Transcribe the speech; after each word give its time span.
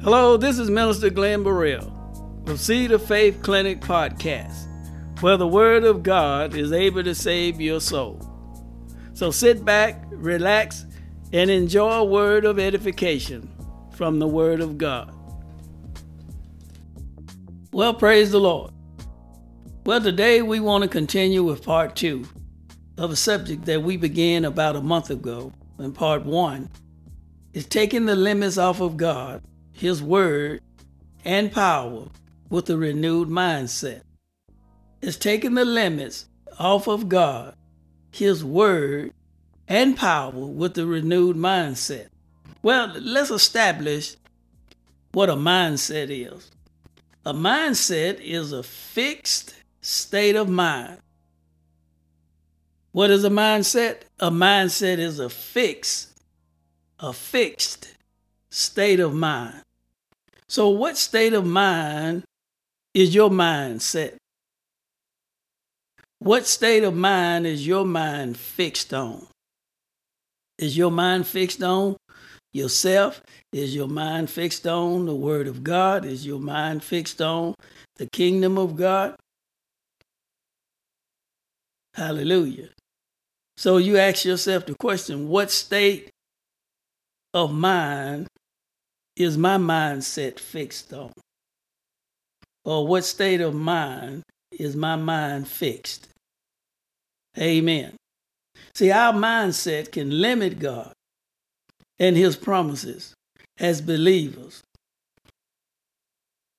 Hello, 0.00 0.36
this 0.36 0.60
is 0.60 0.70
Minister 0.70 1.10
Glenn 1.10 1.42
Burrell 1.42 1.92
of 2.46 2.60
Seed 2.60 2.92
of 2.92 3.04
Faith 3.04 3.42
Clinic 3.42 3.80
Podcast, 3.80 4.68
where 5.20 5.36
the 5.36 5.48
Word 5.48 5.82
of 5.82 6.04
God 6.04 6.54
is 6.54 6.70
able 6.70 7.02
to 7.02 7.16
save 7.16 7.60
your 7.60 7.80
soul. 7.80 8.20
So 9.14 9.32
sit 9.32 9.64
back, 9.64 10.04
relax, 10.12 10.86
and 11.32 11.50
enjoy 11.50 11.90
a 11.94 12.04
word 12.04 12.44
of 12.44 12.60
edification 12.60 13.50
from 13.90 14.20
the 14.20 14.28
Word 14.28 14.60
of 14.60 14.78
God. 14.78 15.12
Well, 17.72 17.92
praise 17.92 18.30
the 18.30 18.38
Lord. 18.38 18.72
Well, 19.84 20.00
today 20.00 20.42
we 20.42 20.60
want 20.60 20.82
to 20.82 20.88
continue 20.88 21.42
with 21.42 21.64
part 21.64 21.96
two 21.96 22.24
of 22.96 23.10
a 23.10 23.16
subject 23.16 23.64
that 23.64 23.82
we 23.82 23.96
began 23.96 24.44
about 24.44 24.76
a 24.76 24.80
month 24.80 25.10
ago 25.10 25.52
in 25.80 25.92
part 25.92 26.24
one 26.24 26.70
is 27.52 27.66
taking 27.66 28.06
the 28.06 28.14
limits 28.14 28.58
off 28.58 28.80
of 28.80 28.96
God, 28.96 29.42
His 29.78 30.02
Word, 30.02 30.60
and 31.24 31.52
power 31.52 32.08
with 32.50 32.68
a 32.68 32.76
renewed 32.76 33.28
mindset. 33.28 34.02
It's 35.00 35.16
taking 35.16 35.54
the 35.54 35.64
limits 35.64 36.28
off 36.58 36.88
of 36.88 37.08
God, 37.08 37.54
His 38.10 38.44
Word, 38.44 39.12
and 39.68 39.96
power 39.96 40.32
with 40.32 40.76
a 40.78 40.84
renewed 40.84 41.36
mindset. 41.36 42.08
Well, 42.60 42.92
let's 42.98 43.30
establish 43.30 44.16
what 45.12 45.30
a 45.30 45.36
mindset 45.36 46.08
is. 46.10 46.50
A 47.24 47.32
mindset 47.32 48.18
is 48.20 48.50
a 48.50 48.64
fixed 48.64 49.54
state 49.80 50.34
of 50.34 50.48
mind. 50.48 50.98
What 52.90 53.10
is 53.10 53.22
a 53.22 53.30
mindset? 53.30 54.00
A 54.18 54.32
mindset 54.32 54.98
is 54.98 55.20
a 55.20 55.30
fixed 55.30 56.18
a 56.98 57.12
fixed 57.12 57.94
state 58.50 58.98
of 58.98 59.14
mind. 59.14 59.62
So, 60.48 60.68
what 60.70 60.96
state 60.96 61.34
of 61.34 61.46
mind 61.46 62.24
is 62.94 63.14
your 63.14 63.30
mindset? 63.30 64.16
What 66.20 66.46
state 66.46 66.84
of 66.84 66.94
mind 66.94 67.46
is 67.46 67.66
your 67.66 67.84
mind 67.84 68.36
fixed 68.36 68.92
on? 68.94 69.26
Is 70.58 70.76
your 70.76 70.90
mind 70.90 71.26
fixed 71.26 71.62
on 71.62 71.96
yourself? 72.52 73.20
Is 73.52 73.74
your 73.74 73.88
mind 73.88 74.30
fixed 74.30 74.66
on 74.66 75.06
the 75.06 75.14
Word 75.14 75.46
of 75.46 75.62
God? 75.62 76.04
Is 76.04 76.26
your 76.26 76.40
mind 76.40 76.82
fixed 76.82 77.20
on 77.20 77.54
the 77.96 78.06
kingdom 78.06 78.58
of 78.58 78.76
God? 78.76 79.14
Hallelujah. 81.94 82.70
So 83.56 83.76
you 83.76 83.96
ask 83.98 84.24
yourself 84.24 84.66
the 84.66 84.74
question 84.74 85.28
what 85.28 85.50
state 85.50 86.10
of 87.34 87.52
mind 87.52 88.28
is 89.18 89.36
my 89.36 89.56
mindset 89.56 90.38
fixed 90.38 90.92
on? 90.92 91.12
Or 92.64 92.86
what 92.86 93.04
state 93.04 93.40
of 93.40 93.54
mind 93.54 94.22
is 94.52 94.76
my 94.76 94.96
mind 94.96 95.48
fixed? 95.48 96.08
Amen. 97.36 97.96
See, 98.74 98.90
our 98.90 99.12
mindset 99.12 99.92
can 99.92 100.20
limit 100.20 100.58
God 100.58 100.92
and 101.98 102.16
His 102.16 102.36
promises 102.36 103.14
as 103.58 103.80
believers. 103.80 104.62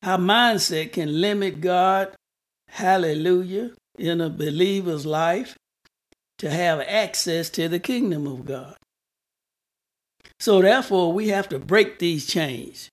Our 0.04 0.18
mindset 0.18 0.94
can 0.94 1.22
limit 1.22 1.62
God, 1.62 2.14
hallelujah, 2.70 3.72
in 3.98 4.22
a 4.22 4.30
believer's 4.30 5.06
life 5.06 5.56
to 6.40 6.50
have 6.50 6.80
access 6.82 7.50
to 7.52 7.68
the 7.68 7.80
kingdom 7.80 8.26
of 8.28 8.46
God. 8.46 8.76
So 10.40 10.62
therefore, 10.62 11.12
we 11.12 11.30
have 11.30 11.50
to 11.50 11.60
break 11.60 12.00
these 12.00 12.26
chains. 12.26 12.90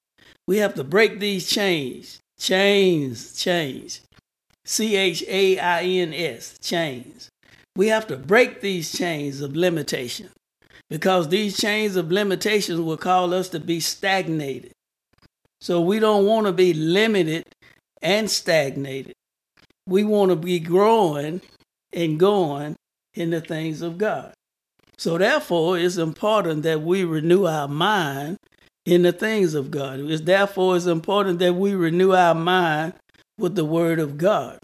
We 0.48 0.58
have 0.58 0.74
to 0.74 0.84
break 0.84 1.20
these 1.20 1.48
chains. 1.48 2.18
Chains, 2.38 3.34
chains. 3.34 4.00
C 4.64 4.96
H 4.96 5.24
A 5.28 5.58
I 5.58 5.84
N 5.84 6.12
S, 6.12 6.58
chains. 6.60 7.30
We 7.76 7.88
have 7.88 8.06
to 8.08 8.16
break 8.16 8.60
these 8.60 8.90
chains 8.90 9.40
of 9.40 9.54
limitation 9.54 10.30
because 10.90 11.28
these 11.28 11.56
chains 11.56 11.94
of 11.96 12.10
limitations 12.10 12.80
will 12.80 12.96
cause 12.96 13.32
us 13.32 13.48
to 13.50 13.60
be 13.60 13.80
stagnated. 13.80 14.72
So 15.60 15.80
we 15.80 15.98
don't 15.98 16.26
want 16.26 16.46
to 16.46 16.52
be 16.52 16.74
limited 16.74 17.44
and 18.02 18.30
stagnated. 18.30 19.14
We 19.86 20.04
want 20.04 20.30
to 20.30 20.36
be 20.36 20.58
growing 20.58 21.40
and 21.92 22.18
going 22.18 22.76
in 23.14 23.30
the 23.30 23.40
things 23.40 23.82
of 23.82 23.98
God. 23.98 24.32
So 24.98 25.18
therefore, 25.18 25.78
it's 25.78 25.98
important 25.98 26.62
that 26.62 26.82
we 26.82 27.04
renew 27.04 27.44
our 27.44 27.68
mind 27.68 28.38
in 28.84 29.02
the 29.02 29.12
things 29.12 29.54
of 29.54 29.70
God. 29.70 30.00
It's 30.00 30.22
therefore 30.22 30.76
it's 30.76 30.86
important 30.86 31.38
that 31.40 31.54
we 31.54 31.74
renew 31.74 32.12
our 32.12 32.34
mind 32.34 32.94
with 33.38 33.56
the 33.56 33.64
word 33.64 33.98
of 33.98 34.16
God. 34.16 34.58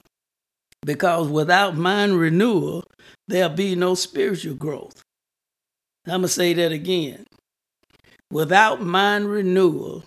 Because 0.84 1.28
without 1.28 1.76
mind 1.76 2.19
renewal, 2.19 2.84
there'll 3.28 3.50
be 3.50 3.76
no 3.76 3.94
spiritual 3.94 4.54
growth. 4.54 5.03
I'm 6.06 6.22
to 6.22 6.28
say 6.28 6.54
that 6.54 6.72
again. 6.72 7.25
Without 8.31 8.81
mind 8.82 9.28
renewal, 9.28 10.04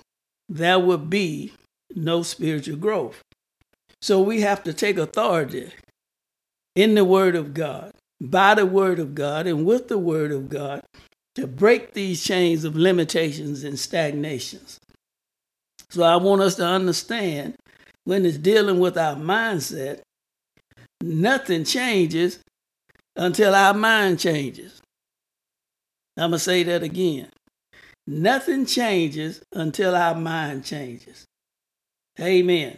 there 0.49 0.79
will 0.79 0.97
be 0.97 1.53
no 1.95 2.23
spiritual 2.23 2.77
growth. 2.77 3.21
So 4.01 4.21
we 4.21 4.41
have 4.41 4.63
to 4.63 4.73
take 4.73 4.97
authority 4.97 5.71
in 6.75 6.95
the 6.95 7.05
Word 7.05 7.35
of 7.35 7.53
God 7.53 7.91
by 8.29 8.55
the 8.55 8.65
Word 8.65 8.99
of 8.99 9.15
God 9.15 9.47
and 9.47 9.65
with 9.65 9.87
the 9.87 9.97
Word 9.97 10.31
of 10.31 10.49
God 10.49 10.81
to 11.35 11.47
break 11.47 11.93
these 11.93 12.23
chains 12.23 12.63
of 12.63 12.75
limitations 12.75 13.63
and 13.63 13.77
stagnations. 13.77 14.79
So 15.89 16.03
I 16.03 16.15
want 16.15 16.41
us 16.41 16.55
to 16.55 16.65
understand 16.65 17.55
when 18.05 18.25
it's 18.25 18.37
dealing 18.37 18.79
with 18.79 18.97
our 18.97 19.15
mindset, 19.15 20.01
nothing 21.01 21.63
changes 21.63 22.39
until 23.15 23.53
our 23.53 23.73
mind 23.73 24.19
changes. 24.19 24.81
I'm 26.17 26.31
going 26.31 26.39
to 26.39 26.39
say 26.39 26.63
that 26.63 26.83
again. 26.83 27.29
Nothing 28.07 28.65
changes 28.65 29.41
until 29.51 29.95
our 29.95 30.15
mind 30.15 30.63
changes. 30.63 31.25
Amen. 32.19 32.77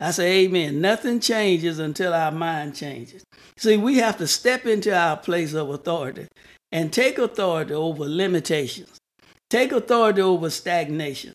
I 0.00 0.12
say 0.12 0.44
amen. 0.44 0.80
Nothing 0.80 1.18
changes 1.20 1.78
until 1.78 2.14
our 2.14 2.30
mind 2.30 2.76
changes. 2.76 3.24
See, 3.56 3.76
we 3.76 3.96
have 3.96 4.16
to 4.18 4.26
step 4.26 4.66
into 4.66 4.96
our 4.96 5.16
place 5.16 5.54
of 5.54 5.70
authority 5.70 6.28
and 6.70 6.92
take 6.92 7.18
authority 7.18 7.74
over 7.74 8.04
limitations, 8.04 8.98
take 9.50 9.72
authority 9.72 10.20
over 10.20 10.50
stagnation, 10.50 11.34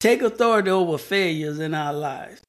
take 0.00 0.22
authority 0.22 0.70
over 0.70 0.98
failures 0.98 1.60
in 1.60 1.74
our 1.74 1.92
lives 1.92 2.40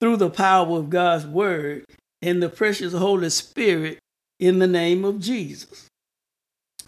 through 0.00 0.16
the 0.16 0.30
power 0.30 0.78
of 0.78 0.90
God's 0.90 1.26
word 1.26 1.84
and 2.20 2.42
the 2.42 2.48
precious 2.48 2.92
Holy 2.92 3.30
Spirit 3.30 3.98
in 4.38 4.58
the 4.58 4.66
name 4.66 5.04
of 5.04 5.20
Jesus. 5.20 5.86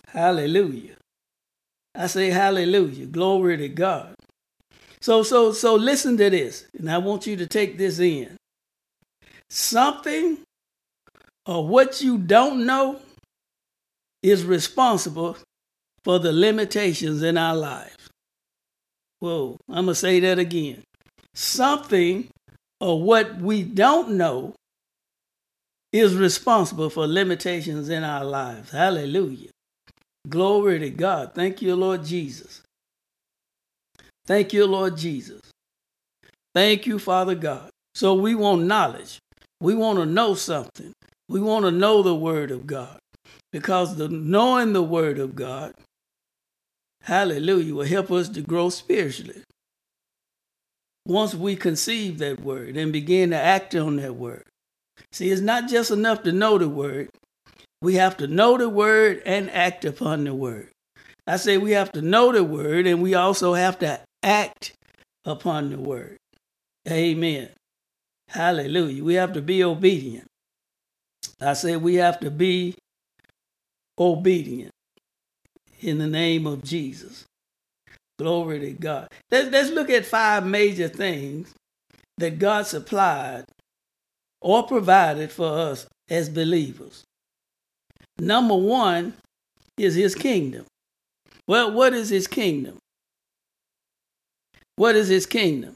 Hallelujah. 0.08 0.96
I 1.94 2.06
say 2.06 2.30
hallelujah. 2.30 3.06
Glory 3.06 3.56
to 3.56 3.68
God. 3.68 4.14
So, 5.00 5.22
so, 5.22 5.52
so 5.52 5.74
listen 5.74 6.16
to 6.18 6.28
this, 6.28 6.66
and 6.78 6.90
I 6.90 6.98
want 6.98 7.26
you 7.26 7.36
to 7.36 7.46
take 7.46 7.78
this 7.78 7.98
in. 7.98 8.36
Something 9.48 10.38
or 11.46 11.66
what 11.66 12.02
you 12.02 12.18
don't 12.18 12.66
know 12.66 13.00
is 14.22 14.44
responsible 14.44 15.36
for 16.04 16.18
the 16.18 16.32
limitations 16.32 17.22
in 17.22 17.38
our 17.38 17.56
lives. 17.56 17.96
Whoa, 19.20 19.56
I'm 19.68 19.86
going 19.86 19.86
to 19.86 19.94
say 19.94 20.20
that 20.20 20.38
again. 20.38 20.82
Something 21.34 22.28
or 22.80 23.02
what 23.02 23.36
we 23.36 23.62
don't 23.62 24.12
know 24.12 24.54
is 25.92 26.14
responsible 26.14 26.90
for 26.90 27.06
limitations 27.06 27.88
in 27.88 28.04
our 28.04 28.24
lives. 28.24 28.70
Hallelujah. 28.70 29.50
Glory 30.28 30.78
to 30.78 30.90
God. 30.90 31.32
Thank 31.34 31.62
you, 31.62 31.74
Lord 31.74 32.04
Jesus. 32.04 32.59
Thank 34.26 34.52
you, 34.52 34.66
Lord 34.66 34.96
Jesus. 34.96 35.40
Thank 36.54 36.86
you, 36.86 36.98
Father 36.98 37.34
God. 37.34 37.70
So 37.94 38.14
we 38.14 38.34
want 38.34 38.62
knowledge. 38.62 39.18
We 39.60 39.74
want 39.74 39.98
to 39.98 40.06
know 40.06 40.34
something. 40.34 40.92
We 41.28 41.40
want 41.40 41.64
to 41.64 41.70
know 41.70 42.02
the 42.02 42.14
Word 42.14 42.50
of 42.50 42.66
God 42.66 42.98
because 43.52 43.96
the 43.96 44.08
knowing 44.08 44.72
the 44.72 44.82
Word 44.82 45.18
of 45.18 45.34
God, 45.34 45.74
hallelujah, 47.02 47.74
will 47.74 47.86
help 47.86 48.10
us 48.10 48.28
to 48.30 48.42
grow 48.42 48.68
spiritually. 48.70 49.42
Once 51.06 51.34
we 51.34 51.56
conceive 51.56 52.18
that 52.18 52.40
Word 52.40 52.76
and 52.76 52.92
begin 52.92 53.30
to 53.30 53.36
act 53.36 53.74
on 53.74 53.96
that 53.96 54.16
Word. 54.16 54.44
See, 55.12 55.30
it's 55.30 55.40
not 55.40 55.68
just 55.68 55.90
enough 55.90 56.22
to 56.24 56.32
know 56.32 56.58
the 56.58 56.68
Word, 56.68 57.10
we 57.82 57.94
have 57.94 58.16
to 58.18 58.26
know 58.26 58.58
the 58.58 58.68
Word 58.68 59.22
and 59.24 59.50
act 59.50 59.84
upon 59.84 60.24
the 60.24 60.34
Word. 60.34 60.68
I 61.26 61.36
say 61.36 61.58
we 61.58 61.72
have 61.72 61.92
to 61.92 62.02
know 62.02 62.32
the 62.32 62.44
Word 62.44 62.86
and 62.86 63.02
we 63.02 63.14
also 63.14 63.54
have 63.54 63.78
to 63.80 64.00
act 64.22 64.72
upon 65.24 65.70
the 65.70 65.78
word. 65.78 66.16
Amen. 66.88 67.48
Hallelujah. 68.28 69.04
We 69.04 69.14
have 69.14 69.32
to 69.34 69.42
be 69.42 69.64
obedient. 69.64 70.26
I 71.40 71.54
say 71.54 71.76
we 71.76 71.96
have 71.96 72.20
to 72.20 72.30
be 72.30 72.74
obedient 73.98 74.72
in 75.80 75.98
the 75.98 76.06
name 76.06 76.46
of 76.46 76.62
Jesus. 76.62 77.24
Glory 78.18 78.60
to 78.60 78.72
God. 78.72 79.08
Let's, 79.30 79.50
let's 79.50 79.70
look 79.70 79.90
at 79.90 80.06
five 80.06 80.46
major 80.46 80.88
things 80.88 81.54
that 82.18 82.38
God 82.38 82.66
supplied 82.66 83.44
or 84.42 84.66
provided 84.66 85.32
for 85.32 85.46
us 85.46 85.86
as 86.08 86.28
believers. 86.28 87.02
Number 88.18 88.54
one 88.54 89.14
is 89.78 89.94
his 89.94 90.14
kingdom. 90.14 90.66
Well, 91.46 91.72
what 91.72 91.94
is 91.94 92.10
his 92.10 92.26
kingdom? 92.26 92.78
What 94.80 94.96
is 94.96 95.08
his 95.08 95.26
kingdom? 95.26 95.74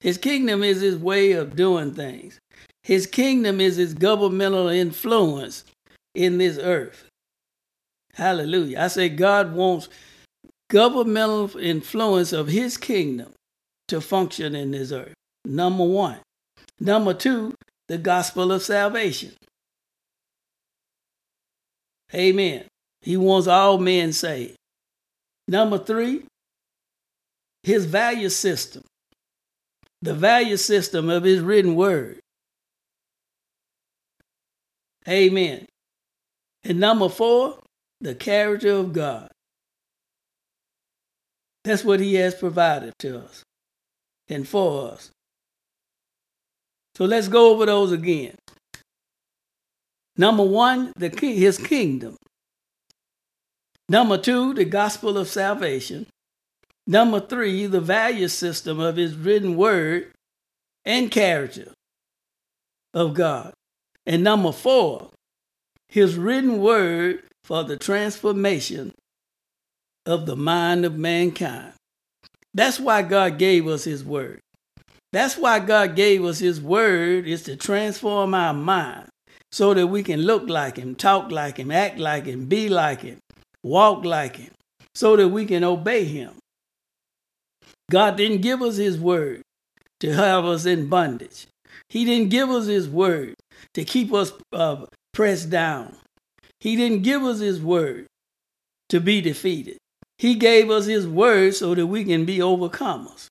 His 0.00 0.18
kingdom 0.18 0.64
is 0.64 0.80
his 0.80 0.96
way 0.96 1.30
of 1.30 1.54
doing 1.54 1.94
things. 1.94 2.40
His 2.82 3.06
kingdom 3.06 3.60
is 3.60 3.76
his 3.76 3.94
governmental 3.94 4.66
influence 4.66 5.62
in 6.12 6.38
this 6.38 6.58
earth. 6.58 7.04
Hallelujah. 8.14 8.80
I 8.80 8.88
say 8.88 9.08
God 9.08 9.54
wants 9.54 9.88
governmental 10.68 11.56
influence 11.56 12.32
of 12.32 12.48
his 12.48 12.76
kingdom 12.76 13.32
to 13.86 14.00
function 14.00 14.56
in 14.56 14.72
this 14.72 14.90
earth. 14.90 15.14
Number 15.44 15.84
one. 15.84 16.18
Number 16.80 17.14
two, 17.14 17.54
the 17.86 17.98
gospel 17.98 18.50
of 18.50 18.64
salvation. 18.64 19.34
Amen. 22.12 22.64
He 23.02 23.16
wants 23.16 23.46
all 23.46 23.78
men 23.78 24.12
saved. 24.12 24.56
Number 25.46 25.78
three, 25.78 26.24
his 27.62 27.84
value 27.84 28.28
system. 28.28 28.82
The 30.02 30.14
value 30.14 30.56
system 30.56 31.10
of 31.10 31.24
his 31.24 31.40
written 31.40 31.74
word. 31.74 32.20
Amen. 35.08 35.66
And 36.64 36.78
number 36.78 37.08
four, 37.08 37.58
the 38.00 38.14
character 38.14 38.72
of 38.72 38.92
God. 38.92 39.28
That's 41.64 41.84
what 41.84 42.00
he 42.00 42.14
has 42.14 42.34
provided 42.34 42.94
to 43.00 43.18
us 43.18 43.42
and 44.28 44.46
for 44.46 44.92
us. 44.92 45.10
So 46.94 47.04
let's 47.04 47.28
go 47.28 47.50
over 47.50 47.66
those 47.66 47.92
again. 47.92 48.34
Number 50.16 50.44
one, 50.44 50.92
the 50.96 51.10
king, 51.10 51.36
his 51.36 51.58
kingdom. 51.58 52.16
Number 53.88 54.18
two, 54.18 54.52
the 54.52 54.64
gospel 54.64 55.16
of 55.16 55.28
salvation. 55.28 56.06
Number 56.90 57.20
three, 57.20 57.66
the 57.66 57.82
value 57.82 58.28
system 58.28 58.80
of 58.80 58.96
his 58.96 59.14
written 59.14 59.56
word 59.56 60.10
and 60.86 61.10
character 61.10 61.72
of 62.94 63.12
God. 63.12 63.52
And 64.06 64.24
number 64.24 64.52
four, 64.52 65.10
his 65.90 66.16
written 66.16 66.62
word 66.62 67.24
for 67.44 67.62
the 67.62 67.76
transformation 67.76 68.92
of 70.06 70.24
the 70.24 70.34
mind 70.34 70.86
of 70.86 70.96
mankind. 70.96 71.74
That's 72.54 72.80
why 72.80 73.02
God 73.02 73.36
gave 73.36 73.66
us 73.66 73.84
his 73.84 74.02
word. 74.02 74.40
That's 75.12 75.36
why 75.36 75.58
God 75.58 75.94
gave 75.94 76.24
us 76.24 76.38
his 76.38 76.58
word 76.58 77.26
is 77.26 77.42
to 77.42 77.56
transform 77.56 78.32
our 78.32 78.54
mind 78.54 79.10
so 79.52 79.74
that 79.74 79.88
we 79.88 80.02
can 80.02 80.22
look 80.22 80.48
like 80.48 80.78
him, 80.78 80.94
talk 80.94 81.30
like 81.30 81.58
him, 81.58 81.70
act 81.70 81.98
like 81.98 82.24
him, 82.24 82.46
be 82.46 82.70
like 82.70 83.02
him, 83.02 83.18
walk 83.62 84.06
like 84.06 84.36
him, 84.36 84.52
so 84.94 85.16
that 85.16 85.28
we 85.28 85.44
can 85.44 85.64
obey 85.64 86.04
him. 86.04 86.32
God 87.90 88.16
didn't 88.16 88.42
give 88.42 88.62
us 88.62 88.76
his 88.76 88.98
word 88.98 89.42
to 90.00 90.12
have 90.12 90.44
us 90.44 90.66
in 90.66 90.88
bondage. 90.88 91.46
He 91.88 92.04
didn't 92.04 92.28
give 92.28 92.50
us 92.50 92.66
his 92.66 92.88
word 92.88 93.34
to 93.74 93.84
keep 93.84 94.12
us 94.12 94.32
uh, 94.52 94.86
pressed 95.12 95.50
down. 95.50 95.96
He 96.60 96.76
didn't 96.76 97.02
give 97.02 97.22
us 97.22 97.38
his 97.38 97.60
word 97.60 98.06
to 98.90 99.00
be 99.00 99.20
defeated. 99.20 99.78
He 100.18 100.34
gave 100.34 100.70
us 100.70 100.86
his 100.86 101.06
word 101.06 101.54
so 101.54 101.74
that 101.74 101.86
we 101.86 102.04
can 102.04 102.24
be 102.24 102.38
overcomers. 102.38 103.28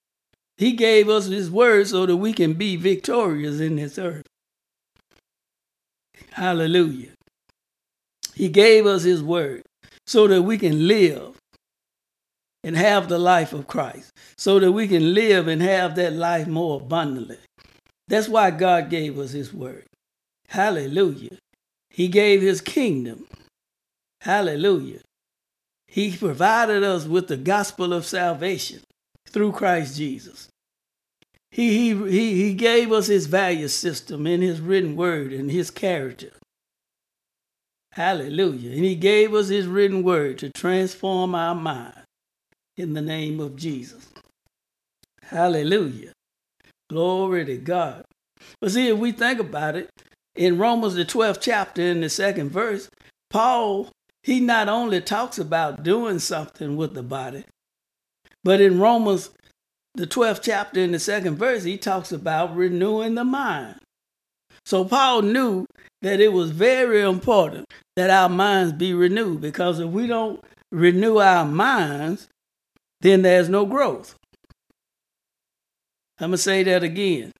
He 0.57 0.71
gave 0.71 1.09
us 1.09 1.27
his 1.27 1.51
word 1.51 1.87
so 1.87 2.05
that 2.05 2.17
we 2.17 2.33
can 2.33 2.53
be 2.53 2.75
victorious 2.77 3.59
in 3.59 3.75
this 3.75 3.99
earth. 3.99 4.25
Hallelujah. 6.31 7.09
He 8.33 8.49
gave 8.49 8.85
us 8.85 9.03
his 9.03 9.21
word 9.21 9.63
so 10.07 10.27
that 10.27 10.43
we 10.43 10.57
can 10.57 10.87
live 10.87 11.35
and 12.67 12.75
have 12.75 13.07
the 13.07 13.17
life 13.17 13.53
of 13.53 13.65
Christ, 13.65 14.11
so 14.37 14.59
that 14.59 14.73
we 14.73 14.89
can 14.89 15.13
live 15.13 15.47
and 15.47 15.61
have 15.61 15.95
that 15.95 16.11
life 16.11 16.47
more 16.47 16.81
abundantly. 16.81 17.37
That's 18.09 18.27
why 18.27 18.51
God 18.51 18.89
gave 18.89 19.17
us 19.17 19.31
his 19.31 19.53
word. 19.53 19.85
Hallelujah. 20.49 21.37
He 21.89 22.09
gave 22.09 22.41
his 22.41 22.59
kingdom. 22.59 23.25
Hallelujah. 24.19 24.99
He 25.87 26.17
provided 26.17 26.83
us 26.83 27.05
with 27.05 27.29
the 27.29 27.37
gospel 27.37 27.93
of 27.93 28.05
salvation 28.05 28.81
through 29.29 29.53
Christ 29.53 29.95
Jesus. 29.95 30.49
He, 31.51 31.93
he, 31.93 32.09
he, 32.09 32.43
he 32.43 32.53
gave 32.53 32.91
us 32.91 33.07
his 33.07 33.27
value 33.27 33.69
system 33.69 34.27
in 34.27 34.41
his 34.41 34.59
written 34.59 34.97
word 34.97 35.31
and 35.31 35.49
his 35.49 35.71
character. 35.71 36.33
Hallelujah. 37.93 38.71
And 38.71 38.83
he 38.83 38.95
gave 38.95 39.33
us 39.33 39.47
his 39.47 39.67
written 39.67 40.03
word 40.03 40.37
to 40.39 40.49
transform 40.49 41.33
our 41.33 41.55
mind 41.55 42.03
in 42.77 42.93
the 42.93 43.01
name 43.01 43.39
of 43.39 43.55
Jesus. 43.55 44.07
Hallelujah. 45.23 46.13
Glory 46.89 47.45
to 47.45 47.57
God. 47.57 48.05
But 48.61 48.71
see, 48.71 48.89
if 48.89 48.97
we 48.97 49.11
think 49.11 49.39
about 49.39 49.75
it, 49.75 49.89
in 50.35 50.57
Romans, 50.57 50.93
the 50.93 51.03
12th 51.03 51.39
chapter, 51.41 51.81
in 51.81 52.01
the 52.01 52.09
second 52.09 52.51
verse, 52.51 52.89
Paul, 53.29 53.89
he 54.23 54.39
not 54.39 54.69
only 54.69 55.01
talks 55.01 55.39
about 55.39 55.83
doing 55.83 56.19
something 56.19 56.77
with 56.77 56.93
the 56.93 57.03
body, 57.03 57.43
but 58.43 58.61
in 58.61 58.79
Romans, 58.79 59.31
the 59.95 60.07
12th 60.07 60.41
chapter, 60.43 60.79
in 60.79 60.91
the 60.91 60.99
second 60.99 61.37
verse, 61.37 61.63
he 61.63 61.77
talks 61.77 62.11
about 62.11 62.55
renewing 62.55 63.15
the 63.15 63.25
mind. 63.25 63.79
So 64.65 64.85
Paul 64.85 65.23
knew 65.23 65.65
that 66.01 66.19
it 66.19 66.33
was 66.33 66.51
very 66.51 67.01
important 67.01 67.65
that 67.95 68.09
our 68.09 68.29
minds 68.29 68.73
be 68.73 68.93
renewed 68.93 69.41
because 69.41 69.79
if 69.79 69.89
we 69.89 70.07
don't 70.07 70.43
renew 70.71 71.17
our 71.17 71.45
minds, 71.45 72.27
then 73.01 73.21
there's 73.21 73.49
no 73.49 73.65
growth. 73.65 74.15
I'm 76.19 76.29
going 76.29 76.37
to 76.37 76.37
say 76.37 76.63
that 76.63 76.83
again. 76.83 77.31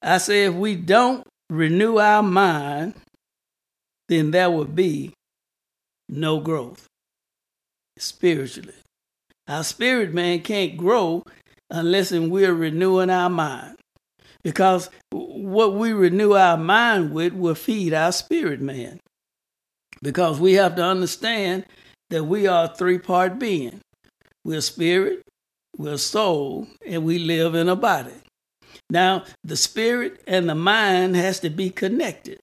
I 0.00 0.18
say 0.18 0.44
if 0.44 0.54
we 0.54 0.76
don't 0.76 1.26
renew 1.50 1.98
our 1.98 2.22
mind, 2.22 2.94
then 4.08 4.30
there 4.30 4.50
will 4.50 4.64
be 4.64 5.12
no 6.08 6.40
growth 6.40 6.86
spiritually. 7.98 8.74
Our 9.48 9.64
spirit 9.64 10.14
man 10.14 10.40
can't 10.40 10.76
grow 10.76 11.24
unless 11.70 12.12
we're 12.12 12.54
renewing 12.54 13.10
our 13.10 13.30
mind. 13.30 13.76
Because 14.44 14.88
what 15.10 15.74
we 15.74 15.92
renew 15.92 16.34
our 16.34 16.56
mind 16.56 17.12
with 17.12 17.32
will 17.32 17.56
feed 17.56 17.92
our 17.92 18.12
spirit 18.12 18.60
man. 18.60 19.00
Because 20.00 20.38
we 20.38 20.54
have 20.54 20.76
to 20.76 20.84
understand 20.84 21.64
that 22.10 22.24
we 22.24 22.46
are 22.46 22.66
a 22.66 22.74
three 22.74 22.98
part 22.98 23.38
being 23.38 23.80
we're 24.48 24.62
spirit, 24.62 25.20
we're 25.76 25.98
soul, 25.98 26.66
and 26.86 27.04
we 27.04 27.18
live 27.18 27.54
in 27.54 27.68
a 27.68 27.76
body. 27.76 28.14
Now, 28.88 29.24
the 29.44 29.58
spirit 29.58 30.22
and 30.26 30.48
the 30.48 30.54
mind 30.54 31.16
has 31.16 31.38
to 31.40 31.50
be 31.50 31.68
connected 31.68 32.38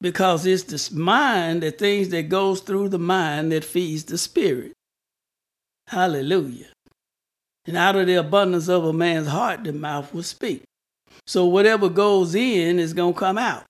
because 0.00 0.44
it's 0.44 0.64
the 0.64 0.98
mind, 0.98 1.62
the 1.62 1.70
things 1.70 2.08
that 2.08 2.28
goes 2.28 2.62
through 2.62 2.88
the 2.88 2.98
mind 2.98 3.52
that 3.52 3.64
feeds 3.64 4.06
the 4.06 4.18
spirit. 4.18 4.72
Hallelujah. 5.86 6.72
And 7.64 7.76
out 7.76 7.94
of 7.94 8.08
the 8.08 8.16
abundance 8.16 8.66
of 8.68 8.84
a 8.84 8.92
man's 8.92 9.28
heart, 9.28 9.62
the 9.62 9.72
mouth 9.72 10.12
will 10.12 10.24
speak. 10.24 10.64
So 11.28 11.46
whatever 11.46 11.88
goes 11.88 12.34
in 12.34 12.80
is 12.80 12.92
going 12.92 13.14
to 13.14 13.20
come 13.20 13.38
out. 13.38 13.62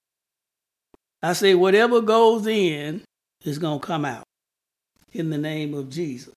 I 1.23 1.35
say, 1.35 1.55
whatever 1.55 2.01
goes 2.01 2.47
in 2.47 3.03
is 3.45 3.59
going 3.59 3.81
to 3.81 3.87
come 3.87 4.07
out 4.07 4.25
in 5.13 5.29
the 5.29 5.37
name 5.37 5.75
of 5.75 5.91
Jesus. 5.91 6.33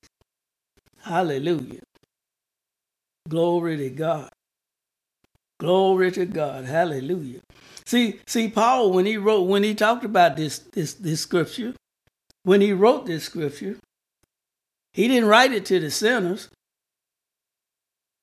Hallelujah. 1.04 1.82
Glory 3.28 3.78
to 3.78 3.90
God. 3.90 4.30
Glory 5.60 6.12
to 6.12 6.26
God. 6.26 6.66
Hallelujah. 6.66 7.40
See, 7.86 8.20
see, 8.28 8.50
Paul, 8.50 8.92
when 8.92 9.06
he 9.06 9.18
wrote, 9.18 9.44
when 9.44 9.64
he 9.64 9.76
talked 9.76 10.06
about 10.06 10.36
this, 10.36 10.60
this, 10.60 10.94
this 10.94 11.22
scripture, 11.22 11.74
when 12.44 12.62
he 12.62 12.74
wrote 12.74 13.06
this 13.06 13.26
scripture, 13.26 13.78
he 14.94 15.08
didn't 15.08 15.30
write 15.30 15.52
it 15.52 15.66
to 15.68 15.80
the 15.80 15.92
sinners. 15.92 16.50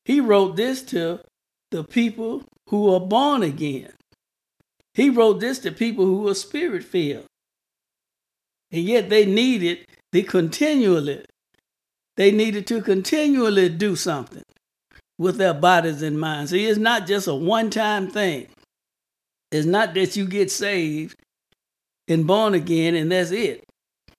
He 0.04 0.20
wrote 0.20 0.56
this 0.56 0.82
to 0.84 1.20
the 1.70 1.84
people 1.84 2.42
who 2.68 2.92
are 2.92 3.00
born 3.00 3.42
again. 3.42 3.92
He 4.94 5.10
wrote 5.10 5.40
this 5.40 5.58
to 5.60 5.70
people 5.70 6.04
who 6.04 6.28
are 6.28 6.34
spirit 6.34 6.82
filled. 6.82 7.26
And 8.70 8.82
yet 8.82 9.08
they 9.08 9.24
needed 9.24 9.86
the 10.12 10.22
continually, 10.22 11.24
they 12.18 12.32
needed 12.32 12.66
to 12.66 12.82
continually 12.82 13.68
do 13.68 13.94
something 13.94 14.42
with 15.18 15.38
their 15.38 15.54
bodies 15.54 16.02
and 16.02 16.18
minds. 16.18 16.50
See, 16.50 16.66
it's 16.66 16.76
not 16.76 17.06
just 17.06 17.28
a 17.28 17.34
one 17.34 17.70
time 17.70 18.10
thing. 18.10 18.48
It's 19.52 19.66
not 19.66 19.94
that 19.94 20.16
you 20.16 20.26
get 20.26 20.50
saved 20.50 21.16
and 22.08 22.26
born 22.26 22.54
again 22.54 22.96
and 22.96 23.12
that's 23.12 23.30
it. 23.30 23.62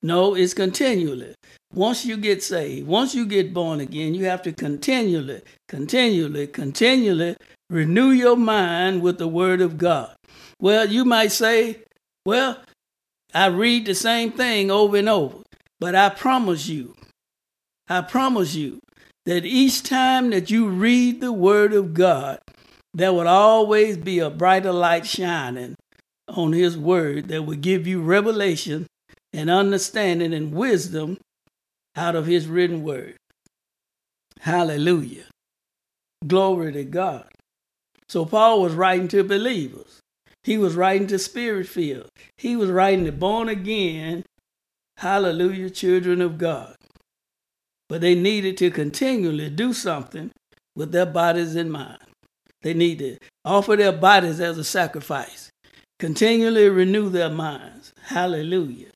No, 0.02 0.34
it's 0.34 0.54
continually. 0.54 1.36
once 1.74 2.06
you 2.06 2.16
get 2.16 2.42
saved, 2.42 2.88
once 2.88 3.14
you 3.14 3.26
get 3.26 3.54
born 3.54 3.82
again, 3.82 4.16
you 4.16 4.26
have 4.26 4.42
to 4.44 4.54
continually, 4.54 5.42
continually, 5.68 6.48
continually 6.48 7.36
renew 7.70 8.12
your 8.12 8.38
mind 8.38 9.02
with 9.02 9.18
the 9.18 9.28
Word 9.28 9.60
of 9.60 9.78
God. 9.78 10.16
Well, 10.62 10.88
you 10.88 11.04
might 11.04 11.34
say, 11.34 11.80
well, 12.26 12.60
I 13.34 13.48
read 13.48 13.86
the 13.86 13.94
same 13.94 14.32
thing 14.32 14.72
over 14.72 14.96
and 14.96 15.10
over, 15.10 15.40
but 15.82 15.96
I 15.96 16.08
promise 16.08 16.70
you, 16.70 16.96
I 17.90 18.02
promise 18.02 18.56
you 18.56 18.80
that 19.26 19.46
each 19.46 19.84
time 19.84 20.30
that 20.30 20.50
you 20.50 20.70
read 20.70 21.20
the 21.20 21.34
Word 21.34 21.74
of 21.74 21.94
God, 21.94 22.40
there 22.94 23.14
will 23.14 23.28
always 23.28 23.98
be 23.98 24.20
a 24.20 24.30
brighter 24.30 24.72
light 24.72 25.06
shining 25.06 25.76
on 26.28 26.54
His 26.54 26.78
Word 26.78 27.28
that 27.30 27.44
will 27.44 27.58
give 27.58 27.88
you 27.88 28.02
revelation 28.02 28.88
and 29.34 29.50
understanding 29.50 30.34
and 30.34 30.54
wisdom 30.54 31.18
out 31.96 32.16
of 32.16 32.26
his 32.26 32.48
written 32.48 32.84
word. 32.84 33.16
Hallelujah. 34.40 35.26
Glory 36.26 36.72
to 36.74 36.84
God. 36.84 37.28
So 38.08 38.26
Paul 38.26 38.62
was 38.62 38.74
writing 38.74 39.08
to 39.10 39.24
believers. 39.24 40.00
He 40.44 40.58
was 40.58 40.76
writing 40.76 41.08
to 41.08 41.20
spirit 41.20 41.68
filled. 41.68 42.10
He 42.38 42.56
was 42.56 42.70
writing 42.70 43.06
to 43.06 43.12
born 43.12 43.50
again, 43.50 44.24
hallelujah, 44.98 45.70
children 45.70 46.22
of 46.22 46.38
God. 46.38 46.76
But 47.90 48.02
they 48.02 48.16
needed 48.16 48.56
to 48.58 48.72
continually 48.72 49.50
do 49.50 49.74
something 49.74 50.32
with 50.76 50.92
their 50.92 51.08
bodies 51.08 51.56
in 51.56 51.72
mind. 51.72 52.00
They 52.62 52.74
need 52.74 53.00
to 53.00 53.18
offer 53.44 53.76
their 53.76 53.92
bodies 53.92 54.40
as 54.40 54.58
a 54.58 54.64
sacrifice, 54.64 55.50
continually 55.98 56.70
renew 56.70 57.10
their 57.10 57.30
minds. 57.30 57.92
Hallelujah. 58.04 58.90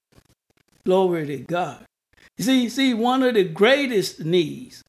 Glory 0.86 1.26
to 1.28 1.38
God. 1.40 1.84
You 2.38 2.46
See, 2.46 2.70
see, 2.70 2.94
one 2.94 3.24
of 3.24 3.34
the 3.34 3.44
greatest 3.44 4.20
needs 4.20 4.84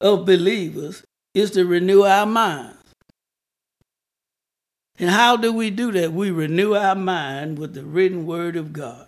of 0.00 0.26
believers 0.26 1.02
is 1.34 1.50
to 1.52 1.64
renew 1.64 2.02
our 2.02 2.26
minds. 2.26 2.76
And 4.98 5.10
how 5.10 5.36
do 5.36 5.52
we 5.52 5.70
do 5.70 5.92
that? 5.92 6.12
We 6.12 6.30
renew 6.30 6.74
our 6.74 6.94
mind 6.94 7.58
with 7.58 7.74
the 7.74 7.84
written 7.84 8.26
word 8.26 8.56
of 8.56 8.72
God. 8.72 9.06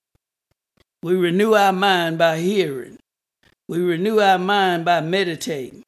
We 1.03 1.15
renew 1.15 1.55
our 1.55 1.73
mind 1.73 2.19
by 2.19 2.39
hearing. 2.41 2.99
We 3.69 3.81
renew 3.81 4.19
our 4.19 4.39
mind 4.39 4.85
by 4.85 5.01
meditating. 5.01 5.85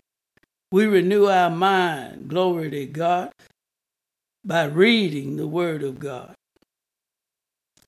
We 0.70 0.86
renew 0.86 1.26
our 1.26 1.50
mind, 1.50 2.28
glory 2.28 2.70
to 2.70 2.86
God, 2.86 3.32
by 4.44 4.64
reading 4.64 5.36
the 5.36 5.46
word 5.46 5.82
of 5.82 5.98
God, 5.98 6.34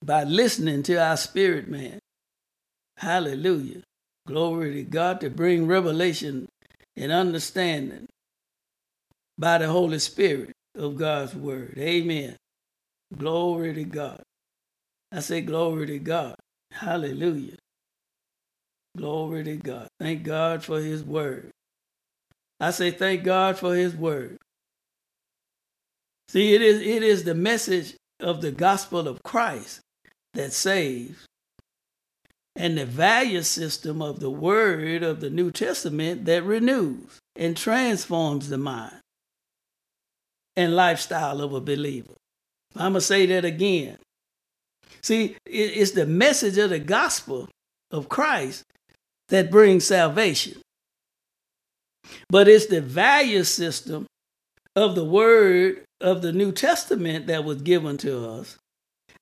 by 0.03 0.25
listening 0.25 0.83
to 0.85 0.97
our 0.97 1.17
spirit 1.17 1.69
man. 1.69 1.99
Hallelujah. 2.97 3.83
Glory 4.27 4.73
to 4.75 4.83
God 4.83 5.21
to 5.21 5.31
bring 5.31 5.67
revelation 5.67 6.49
and 6.97 7.13
understanding 7.13 8.07
by 9.39 9.59
the 9.59 9.69
Holy 9.69 9.99
Spirit 9.99 10.53
of 10.77 10.97
God's 10.97 11.35
Word. 11.35 11.75
Amen. 11.79 12.37
Glory 13.17 13.75
to 13.75 13.85
God. 13.85 14.23
I 15.11 15.21
say, 15.21 15.41
Glory 15.41 15.87
to 15.87 15.99
God. 15.99 16.37
Hallelujah. 16.71 17.57
Glory 18.97 19.45
to 19.45 19.57
God. 19.57 19.89
Thank 19.99 20.23
God 20.23 20.65
for 20.65 20.81
His 20.81 21.03
Word. 21.03 21.51
I 22.61 22.71
say, 22.71 22.91
Thank 22.91 23.25
God 23.25 23.59
for 23.59 23.75
His 23.75 23.95
Word. 23.95 24.39
See, 26.29 26.55
it 26.55 26.63
is, 26.63 26.81
it 26.81 27.03
is 27.03 27.25
the 27.25 27.35
message 27.35 27.95
of 28.21 28.41
the 28.41 28.53
gospel 28.53 29.09
of 29.09 29.23
Christ 29.23 29.81
that 30.35 30.53
saves 30.53 31.27
and 32.55 32.77
the 32.77 32.87
value 32.87 33.43
system 33.43 34.03
of 34.03 34.21
the 34.21 34.31
word 34.31 35.03
of 35.03 35.21
the 35.21 35.31
New 35.31 35.51
Testament 35.51 36.25
that 36.27 36.45
renews 36.45 37.19
and 37.37 37.57
transforms 37.57 38.49
the 38.49 38.59
mind 38.59 38.97
and 40.57 40.77
lifestyle 40.77 41.41
of 41.41 41.53
a 41.55 41.61
believer. 41.61 42.15
I'm 42.77 42.93
going 42.93 42.95
to 42.95 43.01
say 43.01 43.27
that 43.27 43.45
again. 43.45 43.99
See, 45.01 45.37
it's 45.47 45.93
the 45.93 46.07
message 46.07 46.59
of 46.59 46.71
the 46.71 46.79
gospel 46.79 47.49
of 47.91 48.09
Christ 48.09 48.65
that 49.33 49.51
brings 49.51 49.87
salvation. 49.87 50.61
But 52.29 52.49
it's 52.49 52.67
the 52.67 52.83
value 52.83 53.45
system 53.45 54.07
of 54.77 54.95
the 54.95 55.05
word 55.05 55.85
of 56.03 56.21
the 56.21 56.33
New 56.33 56.53
Testament 56.53 57.27
that 57.29 57.43
was 57.43 57.63
given 57.63 57.97
to 57.99 58.29
us 58.29 58.59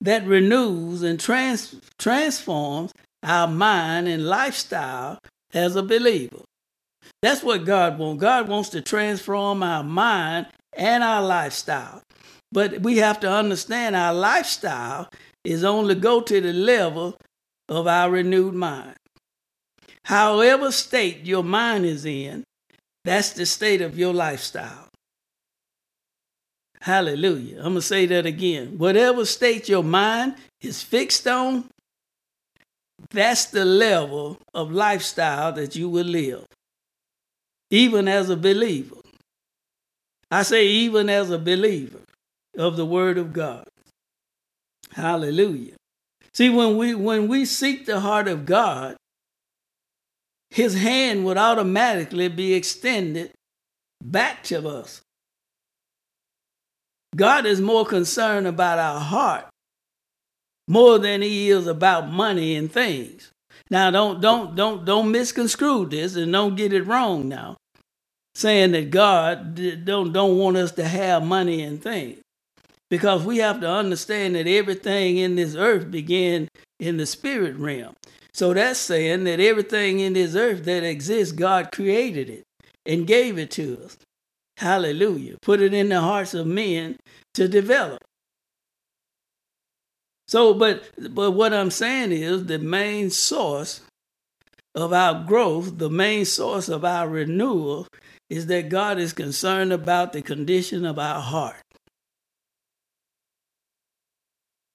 that 0.01 0.27
renews 0.27 1.03
and 1.03 1.21
trans- 1.21 1.77
transforms 1.99 2.93
our 3.23 3.47
mind 3.47 4.09
and 4.09 4.27
lifestyle 4.27 5.19
as 5.55 5.77
a 5.77 5.83
believer. 5.83 6.43
That's 7.23 7.45
what 7.45 7.65
God 7.65 7.97
wants. 7.99 8.21
God 8.21 8.49
wants 8.49 8.71
to 8.71 8.81
transform 8.81 9.63
our 9.63 9.85
mind 9.85 10.47
and 10.77 11.05
our 11.05 11.23
lifestyle. 11.23 12.03
But 12.51 12.81
we 12.81 12.97
have 12.97 13.21
to 13.21 13.31
understand 13.31 13.95
our 13.95 14.15
lifestyle 14.15 15.09
is 15.45 15.63
only 15.63 15.95
go 15.95 16.21
to 16.21 16.41
the 16.41 16.53
level 16.53 17.17
of 17.69 17.87
our 17.87 18.11
renewed 18.11 18.55
mind. 18.55 18.97
However 20.11 20.73
state 20.73 21.25
your 21.25 21.45
mind 21.45 21.87
is 21.87 22.05
in, 22.05 22.43
that's 23.05 23.31
the 23.31 23.47
state 23.47 23.81
of 23.81 23.97
your 23.97 24.13
lifestyle. 24.13 24.89
Hallelujah. 26.81 27.59
I'm 27.59 27.63
going 27.63 27.75
to 27.77 27.83
say 27.83 28.07
that 28.07 28.27
again. 28.27 28.77
Whatever 28.77 29.25
state 29.25 29.69
your 29.69 29.85
mind 29.85 30.35
is 30.61 30.83
fixed 30.83 31.29
on, 31.29 31.67
that's 33.13 33.45
the 33.45 33.65
level 33.65 34.39
of 34.53 34.73
lifestyle 34.73 35.53
that 35.53 35.77
you 35.77 35.89
will 35.89 36.07
live, 36.07 36.45
even 37.71 38.09
as 38.09 38.31
a 38.31 38.37
believer. 38.37 38.97
I 40.29 40.43
say, 40.43 40.67
even 40.67 41.09
as 41.09 41.31
a 41.31 41.39
believer 41.39 42.01
of 42.59 42.77
the 42.77 42.85
Word 42.85 43.17
of 43.17 43.33
God. 43.33 43.69
Hallelujah. 44.91 45.75
See, 46.35 46.51
when 46.51 46.77
we 46.77 46.97
when 46.97 47.29
we 47.29 47.45
seek 47.45 47.87
the 47.87 48.01
heart 48.01 48.27
of 48.27 48.45
God, 48.45 48.97
His 50.51 50.75
hand 50.75 51.25
would 51.25 51.39
automatically 51.39 52.29
be 52.29 52.55
extended 52.55 53.33
back 54.03 54.43
to 54.45 54.67
us. 54.69 55.01
God 57.15 57.47
is 57.47 57.61
more 57.61 57.85
concerned 57.85 58.47
about 58.47 58.79
our 58.79 59.01
heart 59.01 59.47
more 60.71 61.01
than 61.01 61.21
he 61.21 61.51
is 61.51 61.67
about 61.67 62.13
money 62.13 62.55
and 62.55 62.71
things. 62.71 63.33
Now 63.71 63.91
don't 63.91 64.21
don't 64.21 64.55
don't 64.55 64.85
don't 64.85 65.11
misconstrue 65.11 65.87
this 65.87 66.15
and 66.15 66.33
don't 66.33 66.55
get 66.55 66.73
it 66.73 66.87
wrong 66.87 67.29
now. 67.29 67.57
Saying 68.37 68.71
that 68.73 68.91
God 68.91 69.85
don't 69.85 70.13
don't 70.13 70.39
want 70.39 70.57
us 70.57 70.71
to 70.73 70.85
have 70.85 71.25
money 71.25 71.63
and 71.63 71.83
things. 71.83 72.21
Because 72.89 73.25
we 73.25 73.39
have 73.39 73.61
to 73.61 73.69
understand 73.69 74.37
that 74.37 74.47
everything 74.47 75.17
in 75.17 75.35
this 75.35 75.57
earth 75.57 75.91
began 75.91 76.49
in 76.79 76.97
the 76.97 77.07
spirit 77.07 77.57
realm. 77.57 77.95
So 78.41 78.55
that's 78.55 78.79
saying 78.79 79.25
that 79.25 79.39
everything 79.39 80.01
in 80.01 80.15
this 80.15 80.35
earth 80.35 80.65
that 80.65 80.83
exists, 80.83 81.31
God 81.31 81.71
created 81.71 82.31
it 82.31 82.45
and 82.87 83.07
gave 83.07 83.37
it 83.37 83.51
to 83.51 83.79
us. 83.85 83.99
Hallelujah. 84.57 85.37
Put 85.43 85.61
it 85.61 85.75
in 85.75 85.91
the 85.91 86.01
hearts 86.01 86.33
of 86.33 86.47
men 86.47 86.97
to 87.35 87.49
develop. 87.49 88.03
So, 90.27 90.55
but 90.55 90.89
but 91.11 91.33
what 91.33 91.53
I'm 91.53 91.71
saying 91.71 92.13
is 92.13 92.47
the 92.47 92.59
main 92.59 93.11
source 93.11 93.83
of 94.75 94.95
our 94.95 95.23
growth, 95.23 95.77
the 95.77 95.91
main 95.91 96.25
source 96.25 96.71
of 96.71 96.83
our 96.83 97.11
renewal, 97.11 97.89
is 98.31 98.47
that 98.47 98.71
God 98.71 98.99
is 98.99 99.13
concerned 99.13 99.71
about 99.71 100.15
the 100.15 100.23
condition 100.23 100.87
of 100.87 100.99
our 100.99 101.21
heart. 101.21 101.61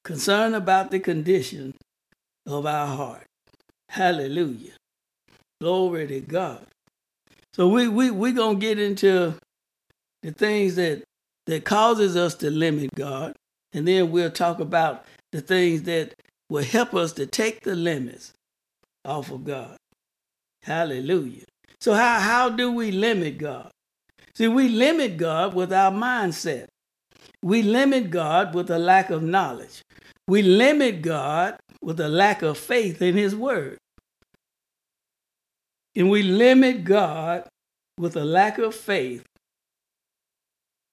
Concerned 0.03 0.53
about 0.53 0.91
the 0.91 0.99
condition 0.99 1.73
of 2.45 2.67
our 2.67 2.95
heart. 2.95 3.25
Hallelujah. 3.95 4.73
Glory 5.61 6.05
to 6.07 6.19
God. 6.19 6.65
So 7.53 7.69
we 7.69 7.87
we 7.87 8.11
we 8.11 8.33
gonna 8.33 8.59
get 8.59 8.77
into 8.77 9.35
the 10.21 10.33
things 10.33 10.75
that 10.75 11.03
that 11.45 11.63
causes 11.63 12.17
us 12.17 12.35
to 12.35 12.51
limit 12.51 12.93
God, 12.93 13.37
and 13.71 13.87
then 13.87 14.11
we'll 14.11 14.31
talk 14.31 14.59
about 14.59 15.05
the 15.31 15.39
things 15.39 15.83
that 15.83 16.13
will 16.49 16.65
help 16.65 16.93
us 16.93 17.13
to 17.13 17.25
take 17.25 17.61
the 17.61 17.73
limits 17.73 18.33
off 19.05 19.31
of 19.31 19.45
God. 19.45 19.77
Hallelujah. 20.63 21.45
So, 21.79 21.93
how, 21.93 22.19
how 22.19 22.49
do 22.49 22.73
we 22.73 22.91
limit 22.91 23.37
God? 23.37 23.71
See, 24.35 24.49
we 24.49 24.67
limit 24.67 25.15
God 25.15 25.53
with 25.53 25.71
our 25.71 25.91
mindset. 25.91 26.65
We 27.41 27.61
limit 27.61 28.09
God 28.09 28.55
with 28.55 28.69
a 28.69 28.77
lack 28.77 29.09
of 29.09 29.23
knowledge. 29.23 29.83
We 30.27 30.41
limit 30.41 31.01
God 31.01 31.55
with 31.81 32.01
a 32.01 32.09
lack 32.09 32.41
of 32.41 32.57
faith 32.57 33.01
in 33.01 33.15
His 33.15 33.33
Word. 33.33 33.77
And 35.95 36.09
we 36.09 36.23
limit 36.23 36.83
God 36.83 37.47
with 37.97 38.15
a 38.15 38.25
lack 38.25 38.57
of 38.57 38.75
faith. 38.75 39.23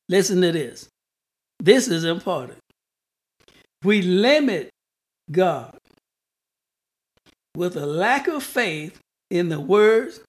Listen 0.09 0.41
to 0.43 0.53
this. 0.53 0.89
This 1.59 1.89
is 1.89 2.05
important 2.05 2.59
we 3.85 4.03
limit 4.03 4.71
God 5.31 5.77
with 7.57 7.77
a 7.77 7.87
lack 7.87 8.29
of 8.29 8.43
faith 8.43 8.99
in 9.31 9.49
the 9.49 9.61
words 9.61 10.21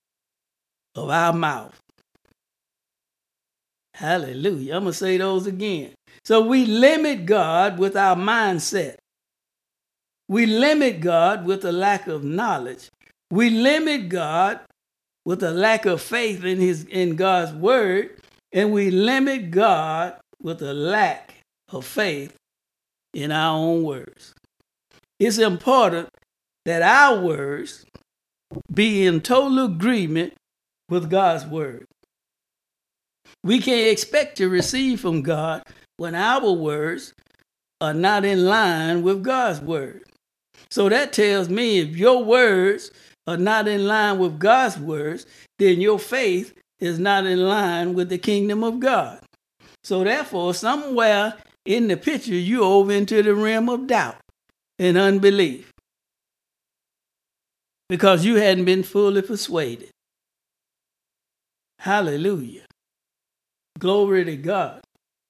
of 0.95 1.09
our 1.09 1.33
mouth. 1.33 1.77
Hallelujah. 3.93 4.75
I'm 4.75 4.83
going 4.83 4.93
to 4.93 4.97
say 4.97 5.17
those 5.17 5.45
again. 5.45 5.93
So 6.25 6.41
we 6.41 6.65
limit 6.65 7.25
God 7.25 7.77
with 7.77 7.95
our 7.95 8.15
mindset. 8.15 8.95
We 10.27 10.45
limit 10.45 10.99
God 10.99 11.45
with 11.45 11.63
a 11.63 11.71
lack 11.71 12.07
of 12.07 12.23
knowledge. 12.23 12.89
We 13.33 13.49
limit 13.49 14.09
God 14.09 14.59
with 15.25 15.41
a 15.41 15.49
lack 15.49 15.87
of 15.87 16.03
faith 16.03 16.43
in 16.43 16.59
his 16.59 16.83
in 16.83 17.15
God's 17.15 17.51
word, 17.51 18.21
and 18.51 18.71
we 18.71 18.91
limit 18.91 19.49
God 19.49 20.17
with 20.43 20.61
a 20.61 20.75
lack 20.75 21.33
of 21.71 21.83
faith 21.83 22.35
in 23.11 23.31
our 23.31 23.57
own 23.57 23.81
words. 23.81 24.35
It's 25.19 25.39
important 25.39 26.09
that 26.65 26.83
our 26.83 27.21
words 27.21 27.83
be 28.71 29.07
in 29.07 29.19
total 29.19 29.65
agreement 29.65 30.35
with 30.87 31.09
God's 31.09 31.47
word. 31.47 31.85
We 33.43 33.57
can't 33.57 33.89
expect 33.89 34.37
to 34.37 34.47
receive 34.47 34.99
from 34.99 35.23
God 35.23 35.63
when 35.97 36.13
our 36.13 36.51
words 36.51 37.13
are 37.81 37.95
not 37.95 38.25
in 38.25 38.45
line 38.45 39.01
with 39.01 39.23
God's 39.23 39.59
word. 39.59 40.03
So 40.69 40.87
that 40.87 41.13
tells 41.13 41.49
me 41.49 41.79
if 41.79 41.97
your 41.97 42.23
words 42.23 42.91
are 43.27 43.37
not 43.37 43.67
in 43.67 43.87
line 43.87 44.19
with 44.19 44.39
God's 44.39 44.77
words, 44.77 45.25
then 45.59 45.81
your 45.81 45.99
faith 45.99 46.53
is 46.79 46.99
not 46.99 47.25
in 47.25 47.47
line 47.47 47.93
with 47.93 48.09
the 48.09 48.17
kingdom 48.17 48.63
of 48.63 48.79
God. 48.79 49.19
So 49.83 50.03
therefore, 50.03 50.53
somewhere 50.53 51.35
in 51.65 51.87
the 51.87 51.97
picture, 51.97 52.33
you 52.33 52.63
over 52.63 52.91
into 52.91 53.23
the 53.23 53.33
realm 53.33 53.69
of 53.69 53.87
doubt 53.87 54.17
and 54.79 54.97
unbelief 54.97 55.71
because 57.89 58.25
you 58.25 58.35
hadn't 58.35 58.65
been 58.65 58.83
fully 58.83 59.21
persuaded. 59.21 59.89
Hallelujah. 61.79 62.65
Glory 63.77 64.25
to 64.25 64.35
God. 64.37 64.81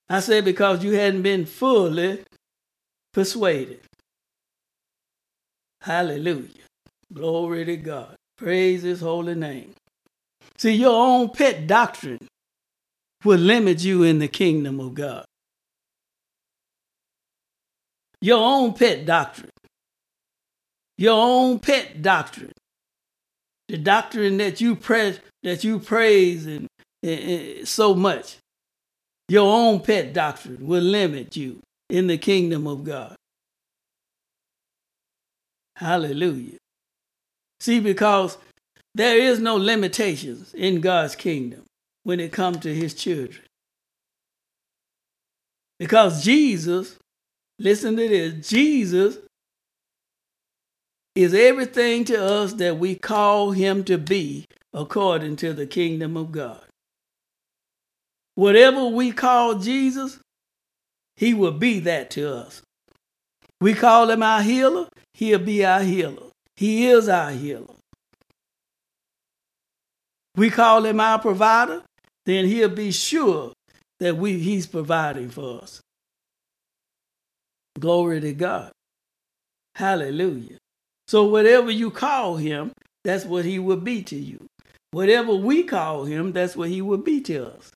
I 0.09 0.19
say 0.19 0.41
because 0.41 0.83
you 0.83 0.93
hadn't 0.93 1.23
been 1.23 1.45
fully 1.45 2.23
persuaded. 3.13 3.81
Hallelujah. 5.81 6.63
Glory 7.13 7.65
to 7.65 7.77
God. 7.77 8.15
Praise 8.38 8.82
his 8.82 9.01
holy 9.01 9.36
name. 9.36 9.74
See, 10.58 10.72
your 10.72 10.96
own 10.96 11.29
pet 11.29 11.67
doctrine 11.67 12.27
will 13.24 13.39
limit 13.39 13.84
you 13.84 14.03
in 14.03 14.20
the 14.20 14.27
kingdom 14.27 14.79
of 14.79 14.93
God. 14.93 15.25
Your 18.22 18.43
own 18.43 18.74
pet 18.74 19.05
doctrine. 19.05 19.50
Your 20.98 21.20
own 21.20 21.60
pet 21.60 22.01
doctrine. 22.01 22.51
The 23.67 23.77
doctrine 23.77 24.38
that 24.38 24.62
you 24.62 24.75
praise, 24.75 25.20
that 25.43 25.63
you 25.63 25.79
praise 25.79 26.46
and, 26.46 26.67
and, 27.01 27.20
and 27.20 27.67
so 27.67 27.93
much. 27.93 28.38
Your 29.29 29.51
own 29.51 29.79
pet 29.82 30.13
doctrine 30.13 30.65
will 30.65 30.84
limit 30.84 31.36
you 31.36 31.60
in 31.89 32.08
the 32.08 32.17
kingdom 32.17 32.67
of 32.67 32.84
God. 32.84 33.15
Hallelujah. 35.75 36.58
See, 37.63 37.79
because 37.79 38.38
there 38.93 39.17
is 39.17 39.39
no 39.39 39.55
limitations 39.55 40.53
in 40.53 40.82
God's 40.82 41.15
kingdom 41.15 41.63
when 42.03 42.20
it 42.20 42.34
comes 42.34 42.58
to 42.58 42.75
his 42.75 42.93
children. 42.93 43.41
Because 45.79 46.25
Jesus, 46.25 46.98
listen 47.60 47.96
to 47.96 48.10
this, 48.10 48.50
Jesus 48.50 49.17
is 51.15 51.34
everything 51.34 52.03
to 52.03 52.22
us 52.22 52.51
that 52.55 52.79
we 52.79 52.96
call 52.96 53.51
him 53.51 53.86
to 53.86 53.98
be 53.98 54.43
according 54.74 55.38
to 55.38 55.53
the 55.53 55.65
kingdom 55.65 56.17
of 56.17 56.34
God. 56.34 56.65
Whatever 58.36 58.88
we 58.88 59.13
call 59.13 59.55
Jesus, 59.55 60.20
he 61.16 61.33
will 61.33 61.53
be 61.53 61.79
that 61.79 62.09
to 62.09 62.29
us. 62.29 62.61
We 63.61 63.74
call 63.74 64.09
him 64.09 64.22
our 64.22 64.42
healer, 64.42 64.90
he'll 65.14 65.40
be 65.40 65.64
our 65.64 65.83
healer. 65.83 66.32
He 66.55 66.87
is 66.87 67.09
our 67.09 67.31
healer. 67.31 67.75
We 70.35 70.50
call 70.50 70.85
him 70.85 71.00
our 71.00 71.20
provider, 71.20 71.83
then 72.25 72.46
he'll 72.46 72.70
be 72.70 72.92
sure 72.92 73.53
that 74.00 74.18
we 74.18 74.39
he's 74.39 74.66
providing 74.66 75.29
for 75.29 75.61
us. 75.61 75.81
Glory 77.79 78.20
to 78.22 78.33
God. 78.33 78.72
Hallelujah. 79.75 80.57
So 81.07 81.25
whatever 81.25 81.72
you 81.72 81.92
call 81.92 82.37
him, 82.37 82.72
that's 83.03 83.25
what 83.25 83.46
he 83.46 83.59
will 83.59 83.77
be 83.77 84.01
to 84.03 84.16
you. 84.16 84.39
Whatever 84.92 85.33
we 85.33 85.63
call 85.63 86.05
him, 86.05 86.31
that's 86.31 86.55
what 86.55 86.70
he 86.70 86.81
will 86.81 86.98
be 86.98 87.20
to 87.22 87.53
us. 87.53 87.72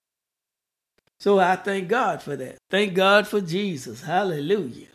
So 1.20 1.40
I 1.40 1.56
thank 1.56 1.88
God 1.88 2.22
for 2.22 2.36
that. 2.36 2.58
Thank 2.70 2.94
God 2.94 3.28
for 3.28 3.42
Jesus. 3.42 4.04
Hallelujah. 4.04 4.88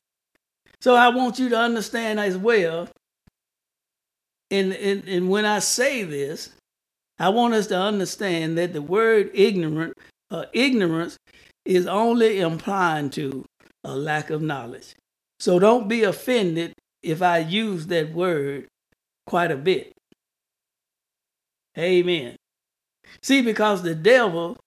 So 0.80 0.94
I 0.94 1.08
want 1.08 1.38
you 1.38 1.48
to 1.48 1.58
understand 1.58 2.20
as 2.20 2.36
well 2.36 2.88
and, 4.52 4.74
and, 4.74 5.08
and 5.08 5.30
when 5.30 5.46
I 5.46 5.60
say 5.60 6.04
this, 6.04 6.50
I 7.18 7.30
want 7.30 7.54
us 7.54 7.68
to 7.68 7.78
understand 7.78 8.58
that 8.58 8.74
the 8.74 8.82
word 8.82 9.30
ignorant, 9.32 9.94
uh, 10.30 10.44
ignorance, 10.52 11.16
is 11.64 11.86
only 11.86 12.40
implying 12.40 13.08
to 13.10 13.46
a 13.82 13.96
lack 13.96 14.28
of 14.28 14.42
knowledge. 14.42 14.94
So 15.40 15.58
don't 15.58 15.88
be 15.88 16.02
offended 16.04 16.74
if 17.02 17.22
I 17.22 17.38
use 17.38 17.86
that 17.86 18.12
word 18.12 18.66
quite 19.26 19.50
a 19.50 19.56
bit. 19.56 19.92
Amen. 21.78 22.36
See, 23.22 23.40
because 23.40 23.82
the 23.82 23.94
devil, 23.94 24.58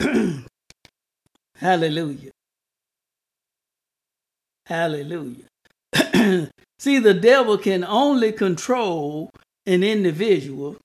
hallelujah, 1.54 2.30
hallelujah. 4.66 5.47
See, 6.78 6.98
the 6.98 7.14
devil 7.14 7.58
can 7.58 7.84
only 7.84 8.32
control 8.32 9.30
an 9.66 9.82
individual 9.82 10.76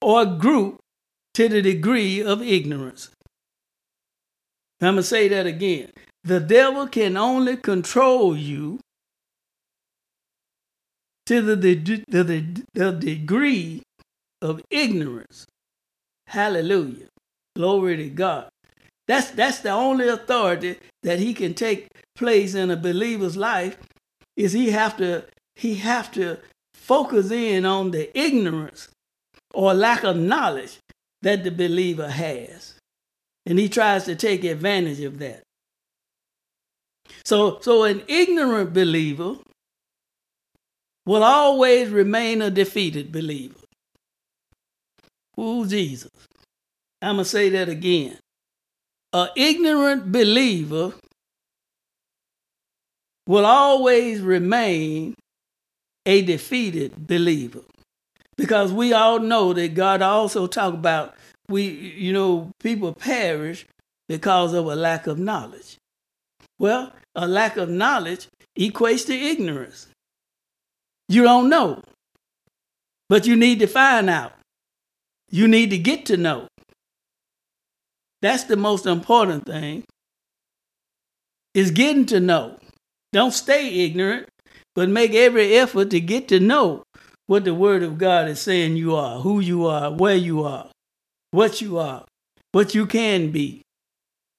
or 0.00 0.24
group 0.24 0.78
to 1.34 1.48
the 1.48 1.60
degree 1.60 2.22
of 2.22 2.42
ignorance. 2.42 3.10
I'm 4.80 4.94
going 4.94 4.96
to 4.96 5.02
say 5.02 5.28
that 5.28 5.46
again. 5.46 5.90
The 6.22 6.40
devil 6.40 6.86
can 6.86 7.16
only 7.16 7.56
control 7.56 8.36
you 8.36 8.80
to 11.26 11.42
the, 11.42 11.56
the, 11.56 11.74
the, 12.08 12.62
the 12.74 12.92
degree 12.92 13.82
of 14.40 14.62
ignorance. 14.70 15.46
Hallelujah. 16.28 17.06
Glory 17.54 17.96
to 17.96 18.08
God. 18.10 18.48
That's, 19.08 19.30
that's 19.30 19.60
the 19.60 19.70
only 19.70 20.08
authority 20.08 20.78
that 21.02 21.18
he 21.18 21.32
can 21.32 21.54
take 21.54 21.88
place 22.14 22.54
in 22.54 22.70
a 22.70 22.76
believer's 22.76 23.36
life 23.36 23.78
is 24.36 24.52
he 24.52 24.70
have 24.70 24.96
to 24.98 25.24
he 25.54 25.76
have 25.76 26.12
to 26.12 26.38
focus 26.74 27.30
in 27.30 27.64
on 27.64 27.90
the 27.90 28.16
ignorance 28.18 28.88
or 29.54 29.74
lack 29.74 30.04
of 30.04 30.16
knowledge 30.16 30.78
that 31.22 31.42
the 31.42 31.50
believer 31.50 32.08
has. 32.08 32.74
And 33.46 33.58
he 33.58 33.68
tries 33.68 34.04
to 34.04 34.14
take 34.14 34.44
advantage 34.44 35.00
of 35.00 35.18
that. 35.18 35.42
So, 37.24 37.58
so 37.60 37.84
an 37.84 38.02
ignorant 38.06 38.72
believer 38.72 39.36
will 41.06 41.24
always 41.24 41.88
remain 41.88 42.42
a 42.42 42.50
defeated 42.50 43.10
believer. 43.12 43.58
Ooh, 45.38 45.66
Jesus. 45.66 46.10
I'm 47.00 47.16
going 47.16 47.24
to 47.24 47.30
say 47.30 47.48
that 47.50 47.68
again. 47.68 48.18
An 49.12 49.28
ignorant 49.36 50.12
believer 50.12 50.94
will 53.26 53.44
always 53.44 54.20
remain 54.20 55.14
a 56.04 56.22
defeated 56.22 57.06
believer. 57.06 57.62
Because 58.36 58.72
we 58.72 58.92
all 58.92 59.18
know 59.18 59.52
that 59.52 59.74
God 59.74 60.02
also 60.02 60.46
talk 60.46 60.74
about 60.74 61.14
we 61.48 61.62
you 61.64 62.12
know 62.12 62.50
people 62.60 62.92
perish 62.92 63.66
because 64.08 64.52
of 64.52 64.66
a 64.66 64.76
lack 64.76 65.06
of 65.06 65.18
knowledge. 65.18 65.76
Well, 66.58 66.92
a 67.14 67.26
lack 67.26 67.56
of 67.56 67.68
knowledge 67.68 68.28
equates 68.58 69.06
to 69.06 69.14
ignorance. 69.14 69.88
You 71.08 71.22
don't 71.22 71.48
know. 71.48 71.82
But 73.08 73.26
you 73.26 73.36
need 73.36 73.60
to 73.60 73.66
find 73.66 74.10
out. 74.10 74.32
You 75.30 75.46
need 75.46 75.70
to 75.70 75.78
get 75.78 76.06
to 76.06 76.16
know. 76.16 76.48
That's 78.22 78.44
the 78.44 78.56
most 78.56 78.86
important 78.86 79.46
thing. 79.46 79.84
Is 81.54 81.70
getting 81.70 82.06
to 82.06 82.20
know. 82.20 82.58
Don't 83.16 83.32
stay 83.32 83.86
ignorant, 83.86 84.28
but 84.74 84.90
make 84.90 85.14
every 85.14 85.56
effort 85.56 85.88
to 85.88 86.00
get 86.00 86.28
to 86.28 86.38
know 86.38 86.82
what 87.26 87.46
the 87.46 87.54
Word 87.54 87.82
of 87.82 87.96
God 87.96 88.28
is 88.28 88.42
saying 88.42 88.76
you 88.76 88.94
are, 88.94 89.20
who 89.20 89.40
you 89.40 89.64
are, 89.64 89.90
where 89.90 90.16
you 90.16 90.44
are, 90.44 90.68
what 91.30 91.62
you 91.62 91.78
are, 91.78 92.04
what 92.52 92.74
you 92.74 92.84
can 92.84 93.30
be, 93.30 93.62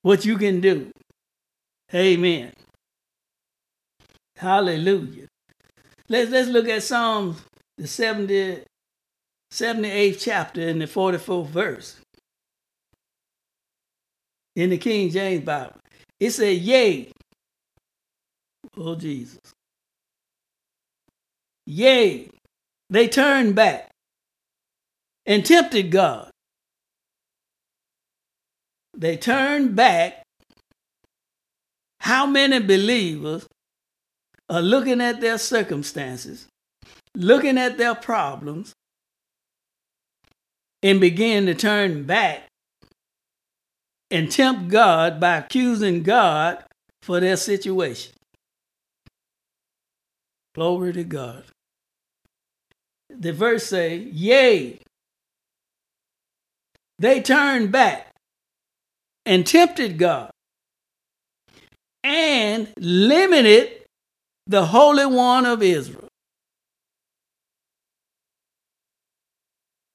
what 0.04 0.26
you 0.26 0.38
can 0.38 0.62
do. 0.62 0.92
Amen. 1.92 2.54
Hallelujah. 4.36 5.26
Let's 6.08 6.30
let's 6.30 6.48
look 6.48 6.70
at 6.70 6.84
Psalms 6.84 7.42
the 7.80 7.88
70, 7.88 8.62
78th 9.52 10.20
chapter 10.20 10.62
in 10.62 10.78
the 10.78 10.86
44th 10.86 11.48
verse 11.48 11.96
in 14.56 14.70
the 14.70 14.78
King 14.78 15.10
James 15.10 15.44
Bible. 15.44 15.78
It 16.20 16.30
said, 16.30 16.58
Yea, 16.58 17.12
oh 18.78 18.96
Jesus. 18.96 19.40
Yea, 21.66 22.30
they 22.90 23.08
turned 23.08 23.56
back 23.56 23.90
and 25.26 25.46
tempted 25.46 25.92
God. 25.92 26.30
They 28.98 29.18
turned 29.18 29.76
back. 29.76 30.24
How 32.00 32.26
many 32.26 32.60
believers 32.60 33.46
are 34.50 34.62
looking 34.62 35.02
at 35.02 35.20
their 35.20 35.38
circumstances, 35.38 36.48
looking 37.13 37.58
at 37.58 37.78
their 37.78 37.96
problems, 37.96 38.74
and 40.82 41.02
begin 41.02 41.48
to 41.48 41.54
turn 41.54 42.04
back 42.04 42.48
and 44.10 44.32
tempt 44.32 44.70
God 44.70 45.20
by 45.20 45.38
accusing 45.38 46.02
God 46.04 46.63
for 47.02 47.20
their 47.20 47.36
situation? 47.36 48.13
Glory 50.58 50.91
to 50.93 51.04
God. 51.04 51.43
The 53.12 53.32
verse 53.32 53.67
say, 53.67 53.96
Yea, 53.96 54.80
they 56.98 57.22
turned 57.22 57.72
back 57.72 58.12
and 59.24 59.46
tempted 59.46 60.00
God 60.00 60.32
and 62.04 62.74
limited 62.80 63.84
the 64.48 64.65
Holy 64.65 65.06
One 65.06 65.46
of 65.46 65.62
Israel. 65.62 66.08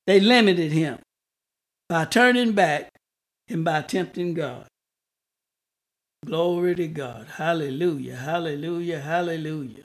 They 0.07 0.21
limited 0.21 0.71
him 0.71 1.01
by 1.89 2.05
turning 2.05 2.53
back 2.53 2.89
and 3.49 3.65
by 3.65 3.83
tempting 3.83 4.35
God. 4.35 4.69
Glory 6.25 6.77
to 6.77 6.87
God. 6.87 7.27
Hallelujah. 7.35 8.15
Hallelujah. 8.15 9.01
Hallelujah. 9.01 9.83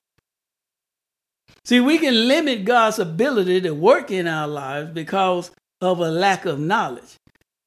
See, 1.68 1.82
we 1.82 1.98
can 1.98 2.30
limit 2.30 2.64
God's 2.64 2.98
ability 2.98 3.60
to 3.60 3.72
work 3.72 4.10
in 4.10 4.26
our 4.26 4.48
lives 4.48 4.90
because 4.92 5.52
of 5.82 6.00
a 6.00 6.10
lack 6.10 6.46
of 6.46 6.62
knowledge 6.62 7.18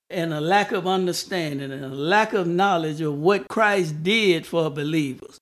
and 0.08 0.32
a 0.32 0.40
lack 0.40 0.72
of 0.72 0.86
understanding 0.86 1.70
and 1.70 1.84
a 1.84 1.88
lack 1.88 2.32
of 2.32 2.46
knowledge 2.46 3.02
of 3.02 3.18
what 3.18 3.46
Christ 3.48 4.02
did 4.02 4.46
for 4.46 4.70
believers 4.70 5.38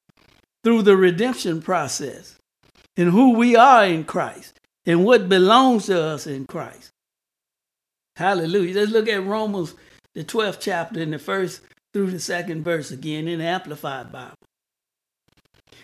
through 0.64 0.82
the 0.82 0.96
redemption 0.96 1.62
process 1.62 2.34
and 2.96 3.10
who 3.10 3.34
we 3.34 3.54
are 3.54 3.84
in 3.84 4.02
Christ 4.02 4.58
and 4.84 5.04
what 5.04 5.28
belongs 5.28 5.86
to 5.86 6.02
us 6.02 6.26
in 6.26 6.44
Christ. 6.44 6.90
Hallelujah. 8.16 8.74
Let's 8.74 8.90
look 8.90 9.08
at 9.08 9.24
Romans, 9.24 9.76
the 10.16 10.24
12th 10.24 10.58
chapter, 10.58 11.00
in 11.00 11.12
the 11.12 11.20
first 11.20 11.60
through 11.92 12.10
the 12.10 12.18
second 12.18 12.64
verse 12.64 12.90
again 12.90 13.28
in 13.28 13.38
the 13.38 13.44
Amplified 13.44 14.10
Bible. 14.10 14.34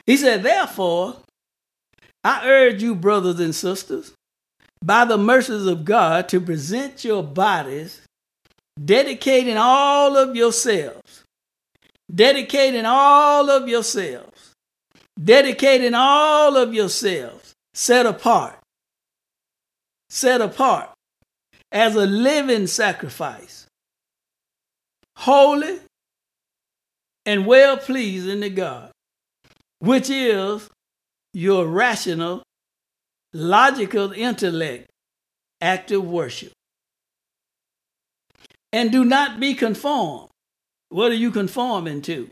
He 0.06 0.16
said, 0.16 0.42
Therefore, 0.42 1.18
I 2.24 2.48
urge 2.48 2.82
you, 2.82 2.94
brothers 2.94 3.38
and 3.38 3.54
sisters, 3.54 4.14
by 4.82 5.04
the 5.04 5.18
mercies 5.18 5.66
of 5.66 5.84
God, 5.84 6.28
to 6.30 6.40
present 6.40 7.04
your 7.04 7.22
bodies, 7.22 8.00
dedicating 8.82 9.58
all 9.58 10.16
of 10.16 10.34
yourselves, 10.34 11.22
dedicating 12.12 12.86
all 12.86 13.50
of 13.50 13.68
yourselves, 13.68 14.52
dedicating 15.22 15.92
all 15.94 16.56
of 16.56 16.72
yourselves, 16.72 17.52
set 17.74 18.06
apart, 18.06 18.58
set 20.08 20.40
apart 20.40 20.88
as 21.70 21.94
a 21.94 22.06
living 22.06 22.66
sacrifice, 22.66 23.66
holy 25.16 25.78
and 27.26 27.46
well 27.46 27.76
pleasing 27.76 28.40
to 28.40 28.50
God, 28.50 28.90
which 29.80 30.08
is 30.08 30.68
your 31.34 31.66
rational, 31.66 32.42
logical 33.32 34.12
intellect, 34.12 34.88
active 35.60 36.06
worship. 36.06 36.52
And 38.72 38.90
do 38.90 39.04
not 39.04 39.40
be 39.40 39.54
conformed. 39.54 40.30
What 40.88 41.12
are 41.12 41.16
you 41.16 41.30
conforming 41.30 42.02
to? 42.02 42.28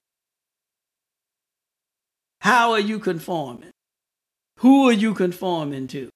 How 2.40 2.72
are 2.72 2.80
you 2.80 2.98
conforming? 2.98 3.70
Who 4.58 4.88
are 4.88 4.92
you 4.92 5.14
conforming 5.14 5.88
to? 5.88 6.08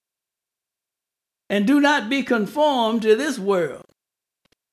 And 1.50 1.66
do 1.66 1.80
not 1.80 2.08
be 2.08 2.22
conformed 2.22 3.02
to 3.02 3.16
this 3.16 3.38
world 3.38 3.84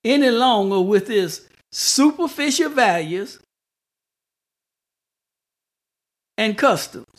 any 0.04 0.30
longer 0.30 0.82
with 0.82 1.10
its 1.10 1.42
superficial 1.72 2.70
values 2.70 3.40
and 6.38 6.58
customs. 6.58 7.13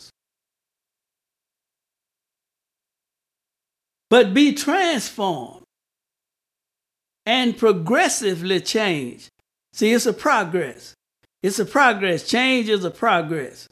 But 4.09 4.33
be 4.33 4.53
transformed 4.53 5.63
and 7.25 7.57
progressively 7.57 8.61
change. 8.61 9.29
See, 9.73 9.91
it's 9.91 10.05
a 10.05 10.13
progress. 10.13 10.93
It's 11.41 11.59
a 11.59 11.65
progress. 11.65 12.27
Change 12.27 12.69
is 12.69 12.85
a 12.85 12.91
progress 12.91 13.67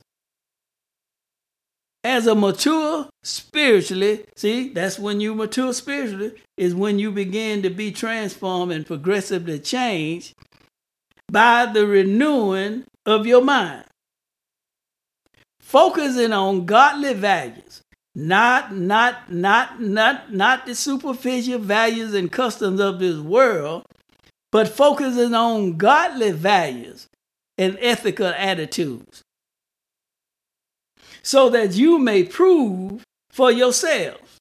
as 2.04 2.28
a 2.28 2.36
mature 2.36 3.08
spiritually, 3.24 4.26
see, 4.36 4.69
that's 4.69 5.00
when 5.00 5.22
you 5.22 5.34
mature 5.34 5.72
spiritually, 5.72 6.34
is 6.58 6.76
when 6.76 7.00
you 7.00 7.12
begin 7.12 7.62
to 7.62 7.69
be 7.69 7.91
transformed 7.91 8.74
and 8.74 8.86
progressively 8.86 9.60
change 9.60 10.34
by 11.32 11.65
the 11.65 11.88
renewing 11.88 12.84
of 13.06 13.26
your 13.26 13.41
mind. 13.41 13.86
Focusing 15.62 16.34
on 16.34 16.65
godly 16.65 17.13
values, 17.13 17.82
not 18.15 18.76
not 18.76 19.32
not 19.32 19.82
not 19.82 20.32
not 20.32 20.65
the 20.65 20.76
superficial 20.76 21.60
values 21.60 22.13
and 22.13 22.32
customs 22.32 22.80
of 22.80 22.99
this 22.99 23.17
world, 23.19 23.84
but 24.52 24.67
focusing 24.69 25.34
on 25.34 25.78
godly 25.78 26.32
values 26.32 27.08
and 27.58 27.78
ethical 27.80 28.28
attitudes 28.28 29.23
so 31.23 31.49
that 31.49 31.73
you 31.73 31.97
may 31.97 32.23
prove 32.23 33.04
for 33.32 33.52
yourselves 33.52 34.38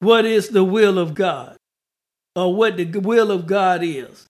what 0.00 0.24
is 0.24 0.48
the 0.48 0.64
will 0.64 0.98
of 0.98 1.14
God 1.14 1.56
or 2.34 2.54
what 2.54 2.76
the 2.76 2.86
will 2.98 3.30
of 3.30 3.46
God 3.46 3.82
is. 3.82 4.26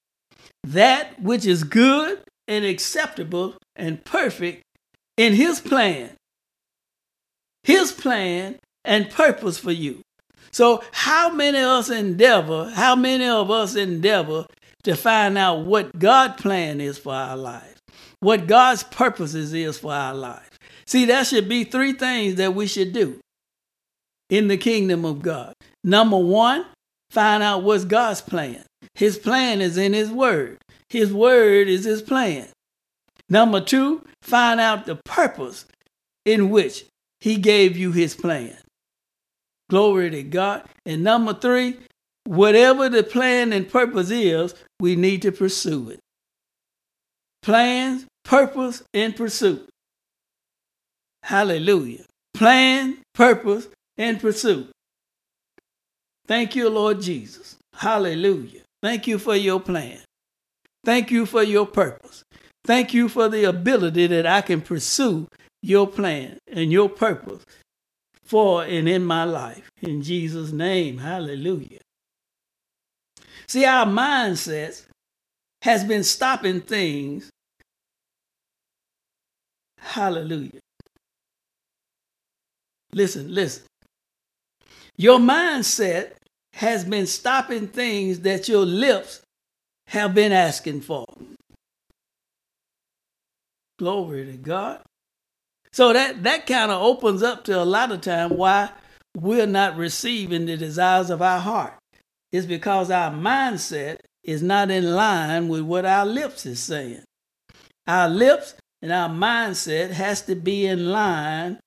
That 0.64 1.20
which 1.22 1.46
is 1.46 1.64
good 1.64 2.20
and 2.48 2.64
acceptable 2.64 3.54
and 3.76 4.04
perfect 4.04 4.62
in 5.16 5.32
His 5.32 5.60
plan. 5.60 6.10
His 7.66 7.90
plan 7.90 8.60
and 8.84 9.10
purpose 9.10 9.58
for 9.58 9.72
you. 9.72 10.00
So, 10.52 10.84
how 10.92 11.30
many 11.30 11.58
of 11.58 11.64
us 11.64 11.90
endeavor, 11.90 12.70
how 12.72 12.94
many 12.94 13.26
of 13.26 13.50
us 13.50 13.74
endeavor 13.74 14.46
to 14.84 14.94
find 14.94 15.36
out 15.36 15.66
what 15.66 15.98
God's 15.98 16.40
plan 16.40 16.80
is 16.80 16.96
for 16.96 17.12
our 17.12 17.36
life, 17.36 17.78
what 18.20 18.46
God's 18.46 18.84
purposes 18.84 19.52
is 19.52 19.80
for 19.80 19.92
our 19.92 20.14
life? 20.14 20.56
See, 20.86 21.06
that 21.06 21.26
should 21.26 21.48
be 21.48 21.64
three 21.64 21.92
things 21.92 22.36
that 22.36 22.54
we 22.54 22.68
should 22.68 22.92
do 22.92 23.18
in 24.30 24.46
the 24.46 24.56
kingdom 24.56 25.04
of 25.04 25.20
God. 25.20 25.52
Number 25.82 26.18
one, 26.18 26.66
find 27.10 27.42
out 27.42 27.64
what's 27.64 27.84
God's 27.84 28.20
plan. 28.20 28.62
His 28.94 29.18
plan 29.18 29.60
is 29.60 29.76
in 29.76 29.92
His 29.92 30.12
Word, 30.12 30.58
His 30.88 31.12
Word 31.12 31.66
is 31.66 31.84
His 31.84 32.00
plan. 32.00 32.46
Number 33.28 33.60
two, 33.60 34.04
find 34.22 34.60
out 34.60 34.86
the 34.86 35.00
purpose 35.04 35.66
in 36.24 36.50
which 36.50 36.84
He 37.20 37.36
gave 37.36 37.76
you 37.76 37.92
His 37.92 38.14
plan. 38.14 38.56
Glory 39.68 40.10
to 40.10 40.22
God. 40.22 40.64
And 40.84 41.02
number 41.02 41.34
three, 41.34 41.76
whatever 42.24 42.88
the 42.88 43.02
plan 43.02 43.52
and 43.52 43.68
purpose 43.68 44.10
is, 44.10 44.54
we 44.80 44.96
need 44.96 45.22
to 45.22 45.32
pursue 45.32 45.90
it. 45.90 46.00
Plans, 47.42 48.06
purpose, 48.24 48.82
and 48.92 49.14
pursuit. 49.16 49.68
Hallelujah. 51.22 52.04
Plan, 52.34 52.98
purpose, 53.14 53.68
and 53.96 54.20
pursuit. 54.20 54.70
Thank 56.26 56.56
you, 56.56 56.68
Lord 56.68 57.00
Jesus. 57.00 57.56
Hallelujah. 57.74 58.62
Thank 58.82 59.06
you 59.06 59.18
for 59.18 59.36
your 59.36 59.60
plan. 59.60 60.00
Thank 60.84 61.10
you 61.10 61.26
for 61.26 61.42
your 61.42 61.66
purpose. 61.66 62.22
Thank 62.64 62.94
you 62.94 63.08
for 63.08 63.28
the 63.28 63.44
ability 63.44 64.08
that 64.08 64.26
I 64.26 64.40
can 64.40 64.60
pursue 64.60 65.28
your 65.66 65.86
plan 65.86 66.38
and 66.46 66.70
your 66.70 66.88
purpose 66.88 67.44
for 68.22 68.64
and 68.64 68.88
in 68.88 69.04
my 69.04 69.24
life. 69.24 69.68
In 69.82 70.00
Jesus' 70.00 70.52
name, 70.52 70.98
hallelujah. 70.98 71.80
See, 73.48 73.64
our 73.64 73.86
mindset 73.86 74.84
has 75.62 75.84
been 75.84 76.04
stopping 76.04 76.60
things. 76.60 77.30
Hallelujah. 79.78 80.60
Listen, 82.92 83.32
listen. 83.34 83.64
Your 84.96 85.18
mindset 85.18 86.12
has 86.54 86.84
been 86.84 87.06
stopping 87.06 87.66
things 87.68 88.20
that 88.20 88.48
your 88.48 88.64
lips 88.64 89.20
have 89.88 90.14
been 90.14 90.32
asking 90.32 90.80
for. 90.80 91.04
Glory 93.78 94.24
to 94.26 94.32
God. 94.32 94.80
So 95.76 95.92
that 95.92 96.22
that 96.22 96.46
kind 96.46 96.72
of 96.72 96.80
opens 96.80 97.22
up 97.22 97.44
to 97.44 97.62
a 97.62 97.62
lot 97.62 97.92
of 97.92 98.00
time 98.00 98.30
why 98.30 98.70
we're 99.14 99.46
not 99.46 99.76
receiving 99.76 100.46
the 100.46 100.56
desires 100.56 101.10
of 101.10 101.20
our 101.20 101.38
heart. 101.38 101.74
It's 102.32 102.46
because 102.46 102.90
our 102.90 103.10
mindset 103.10 103.98
is 104.24 104.42
not 104.42 104.70
in 104.70 104.94
line 104.94 105.48
with 105.48 105.60
what 105.60 105.84
our 105.84 106.06
lips 106.06 106.46
is 106.46 106.60
saying. 106.60 107.02
Our 107.86 108.08
lips 108.08 108.54
and 108.80 108.90
our 108.90 109.10
mindset 109.10 109.90
has 109.90 110.22
to 110.22 110.34
be 110.34 110.64
in 110.64 110.90
line 110.92 111.58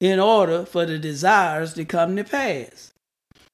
in 0.00 0.18
order 0.18 0.64
for 0.64 0.86
the 0.86 0.98
desires 0.98 1.74
to 1.74 1.84
come 1.84 2.16
to 2.16 2.24
pass. 2.24 2.92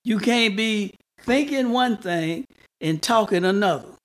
You 0.04 0.20
can't 0.20 0.56
be 0.56 0.94
thinking 1.18 1.72
one 1.72 1.96
thing 1.96 2.44
and 2.80 3.02
talking 3.02 3.44
another. 3.44 3.96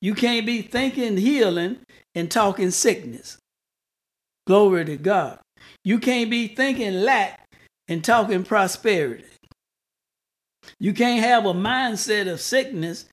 You 0.00 0.14
can't 0.16 0.44
be 0.44 0.62
thinking 0.62 1.16
healing 1.16 1.78
and 2.16 2.28
talking 2.28 2.72
sickness. 2.72 3.38
Glory 4.46 4.84
to 4.84 4.96
God. 4.96 5.38
You 5.84 5.98
can't 5.98 6.30
be 6.30 6.48
thinking 6.48 7.02
lack 7.02 7.46
and 7.88 8.04
talking 8.04 8.44
prosperity. 8.44 9.24
You 10.78 10.92
can't 10.92 11.24
have 11.24 11.44
a 11.44 11.52
mindset 11.52 12.30
of 12.30 12.40
sickness 12.40 13.06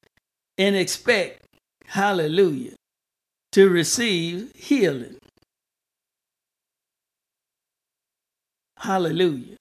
and 0.57 0.75
expect, 0.75 1.45
hallelujah, 1.85 2.73
to 3.53 3.69
receive 3.69 4.51
healing. 4.55 5.17
Hallelujah. 8.77 9.57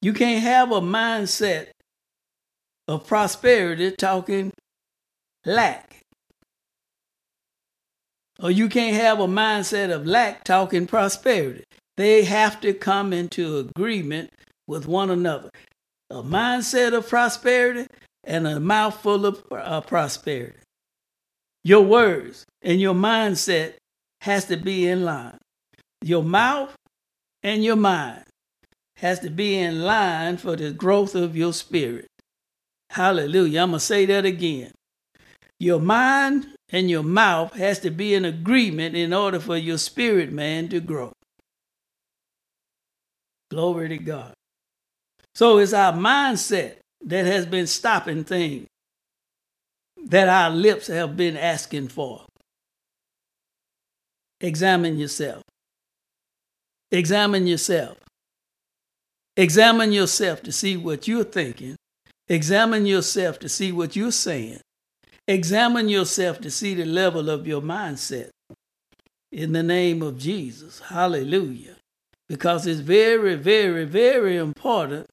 You 0.00 0.12
can't 0.12 0.42
have 0.42 0.72
a 0.72 0.80
mindset 0.80 1.68
of 2.88 3.06
prosperity 3.06 3.92
talking 3.92 4.52
lack. 5.46 5.91
Or 8.42 8.50
you 8.50 8.68
can't 8.68 8.96
have 8.96 9.20
a 9.20 9.26
mindset 9.28 9.94
of 9.94 10.04
lack 10.04 10.42
talking 10.42 10.86
prosperity. 10.86 11.64
They 11.96 12.24
have 12.24 12.60
to 12.62 12.74
come 12.74 13.12
into 13.12 13.58
agreement 13.58 14.30
with 14.66 14.86
one 14.86 15.10
another. 15.10 15.50
A 16.10 16.22
mindset 16.22 16.92
of 16.92 17.08
prosperity 17.08 17.86
and 18.24 18.46
a 18.46 18.58
mouthful 18.58 19.24
of 19.26 19.44
uh, 19.52 19.80
prosperity. 19.82 20.58
Your 21.62 21.82
words 21.82 22.44
and 22.62 22.80
your 22.80 22.94
mindset 22.94 23.74
has 24.22 24.46
to 24.46 24.56
be 24.56 24.88
in 24.88 25.04
line. 25.04 25.38
Your 26.02 26.24
mouth 26.24 26.74
and 27.44 27.62
your 27.62 27.76
mind 27.76 28.24
has 28.96 29.20
to 29.20 29.30
be 29.30 29.56
in 29.56 29.82
line 29.82 30.36
for 30.36 30.56
the 30.56 30.72
growth 30.72 31.14
of 31.14 31.36
your 31.36 31.52
spirit. 31.52 32.06
Hallelujah. 32.90 33.62
I'm 33.62 33.70
going 33.70 33.78
to 33.78 33.84
say 33.84 34.04
that 34.06 34.24
again. 34.24 34.72
Your 35.60 35.80
mind 35.80 36.48
and 36.72 36.90
your 36.90 37.02
mouth 37.02 37.54
has 37.54 37.78
to 37.80 37.90
be 37.90 38.14
in 38.14 38.24
agreement 38.24 38.96
in 38.96 39.12
order 39.12 39.38
for 39.38 39.56
your 39.56 39.78
spirit 39.78 40.32
man 40.32 40.68
to 40.70 40.80
grow. 40.80 41.12
Glory 43.50 43.90
to 43.90 43.98
God. 43.98 44.32
So 45.34 45.58
it's 45.58 45.74
our 45.74 45.92
mindset 45.92 46.76
that 47.04 47.26
has 47.26 47.44
been 47.44 47.66
stopping 47.66 48.24
things 48.24 48.66
that 50.06 50.28
our 50.28 50.50
lips 50.50 50.86
have 50.86 51.16
been 51.16 51.36
asking 51.36 51.88
for. 51.88 52.24
Examine 54.40 54.98
yourself. 54.98 55.42
Examine 56.90 57.46
yourself. 57.46 57.98
Examine 59.36 59.92
yourself 59.92 60.42
to 60.42 60.52
see 60.52 60.76
what 60.76 61.06
you're 61.06 61.24
thinking. 61.24 61.76
Examine 62.28 62.86
yourself 62.86 63.38
to 63.38 63.48
see 63.48 63.72
what 63.72 63.94
you're 63.94 64.12
saying. 64.12 64.60
Examine 65.32 65.88
yourself 65.88 66.42
to 66.42 66.50
see 66.50 66.74
the 66.74 66.84
level 66.84 67.30
of 67.30 67.46
your 67.46 67.62
mindset. 67.62 68.28
In 69.30 69.52
the 69.52 69.62
name 69.62 70.02
of 70.02 70.18
Jesus. 70.18 70.80
Hallelujah. 70.80 71.76
Because 72.28 72.66
it's 72.66 72.80
very, 72.80 73.34
very, 73.36 73.86
very 73.86 74.36
important 74.36 75.06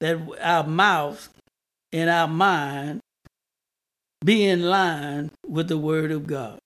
that 0.00 0.18
our 0.40 0.66
mouth 0.66 1.28
and 1.92 2.08
our 2.08 2.26
mind 2.26 3.00
be 4.24 4.46
in 4.46 4.62
line 4.62 5.30
with 5.46 5.68
the 5.68 5.76
Word 5.76 6.10
of 6.10 6.26
God 6.26 6.58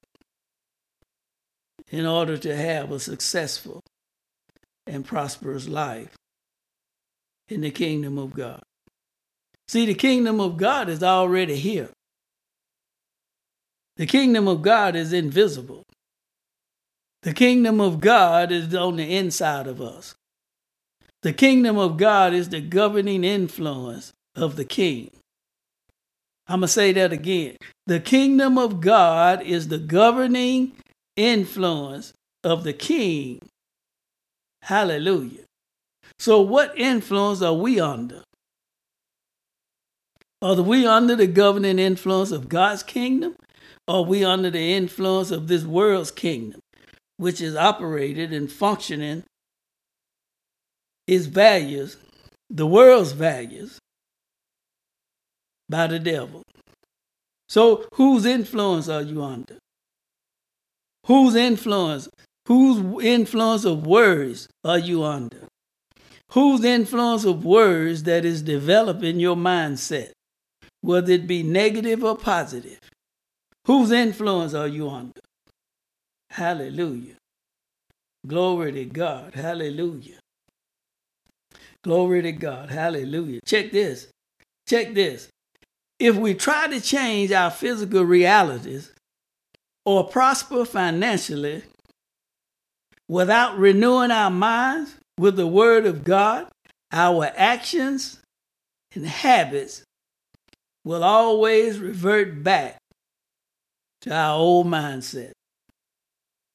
in 1.90 2.06
order 2.06 2.38
to 2.38 2.56
have 2.56 2.92
a 2.92 3.00
successful 3.00 3.80
and 4.86 5.04
prosperous 5.04 5.66
life 5.66 6.14
in 7.48 7.62
the 7.62 7.72
kingdom 7.72 8.18
of 8.18 8.34
God. 8.34 8.62
See, 9.66 9.84
the 9.84 9.94
kingdom 9.94 10.40
of 10.40 10.56
God 10.56 10.88
is 10.88 11.02
already 11.02 11.56
here. 11.56 11.88
The 14.00 14.06
kingdom 14.06 14.48
of 14.48 14.62
God 14.62 14.96
is 14.96 15.12
invisible. 15.12 15.82
The 17.20 17.34
kingdom 17.34 17.82
of 17.82 18.00
God 18.00 18.50
is 18.50 18.74
on 18.74 18.96
the 18.96 19.14
inside 19.14 19.66
of 19.66 19.82
us. 19.82 20.14
The 21.20 21.34
kingdom 21.34 21.76
of 21.76 21.98
God 21.98 22.32
is 22.32 22.48
the 22.48 22.62
governing 22.62 23.24
influence 23.24 24.14
of 24.34 24.56
the 24.56 24.64
king. 24.64 25.10
I'm 26.48 26.60
going 26.60 26.68
to 26.68 26.72
say 26.72 26.92
that 26.94 27.12
again. 27.12 27.58
The 27.86 28.00
kingdom 28.00 28.56
of 28.56 28.80
God 28.80 29.42
is 29.42 29.68
the 29.68 29.76
governing 29.76 30.72
influence 31.18 32.14
of 32.42 32.64
the 32.64 32.72
king. 32.72 33.40
Hallelujah. 34.62 35.44
So, 36.18 36.40
what 36.40 36.72
influence 36.78 37.42
are 37.42 37.52
we 37.52 37.78
under? 37.78 38.22
Are 40.40 40.62
we 40.62 40.86
under 40.86 41.16
the 41.16 41.26
governing 41.26 41.78
influence 41.78 42.30
of 42.30 42.48
God's 42.48 42.82
kingdom? 42.82 43.36
Are 43.90 44.04
we 44.04 44.24
under 44.24 44.50
the 44.50 44.72
influence 44.74 45.32
of 45.32 45.48
this 45.48 45.64
world's 45.64 46.12
kingdom, 46.12 46.60
which 47.16 47.40
is 47.40 47.56
operated 47.56 48.32
and 48.32 48.48
functioning 48.48 49.24
its 51.08 51.26
values, 51.26 51.96
the 52.48 52.68
world's 52.68 53.10
values, 53.10 53.80
by 55.68 55.88
the 55.88 55.98
devil? 55.98 56.44
So, 57.48 57.84
whose 57.94 58.26
influence 58.26 58.88
are 58.88 59.02
you 59.02 59.24
under? 59.24 59.58
Whose 61.06 61.34
influence? 61.34 62.08
Whose 62.46 63.04
influence 63.04 63.64
of 63.64 63.88
words 63.88 64.46
are 64.64 64.78
you 64.78 65.02
under? 65.02 65.48
Whose 66.30 66.62
influence 66.62 67.24
of 67.24 67.44
words 67.44 68.04
that 68.04 68.24
is 68.24 68.42
developing 68.42 69.18
your 69.18 69.34
mindset, 69.34 70.12
whether 70.80 71.10
it 71.10 71.26
be 71.26 71.42
negative 71.42 72.04
or 72.04 72.16
positive? 72.16 72.78
Whose 73.66 73.90
influence 73.90 74.54
are 74.54 74.68
you 74.68 74.88
under? 74.88 75.20
Hallelujah. 76.30 77.16
Glory 78.26 78.72
to 78.72 78.84
God. 78.84 79.34
Hallelujah. 79.34 80.18
Glory 81.82 82.22
to 82.22 82.32
God. 82.32 82.70
Hallelujah. 82.70 83.40
Check 83.44 83.72
this. 83.72 84.08
Check 84.68 84.94
this. 84.94 85.28
If 85.98 86.16
we 86.16 86.34
try 86.34 86.68
to 86.68 86.80
change 86.80 87.32
our 87.32 87.50
physical 87.50 88.04
realities 88.04 88.92
or 89.84 90.08
prosper 90.08 90.64
financially 90.64 91.62
without 93.08 93.58
renewing 93.58 94.10
our 94.10 94.30
minds 94.30 94.96
with 95.18 95.36
the 95.36 95.46
Word 95.46 95.86
of 95.86 96.04
God, 96.04 96.46
our 96.92 97.30
actions 97.36 98.20
and 98.94 99.06
habits 99.06 99.82
will 100.84 101.04
always 101.04 101.78
revert 101.78 102.42
back 102.42 102.79
to 104.02 104.14
our 104.14 104.38
old 104.38 104.66
mindset. 104.66 105.32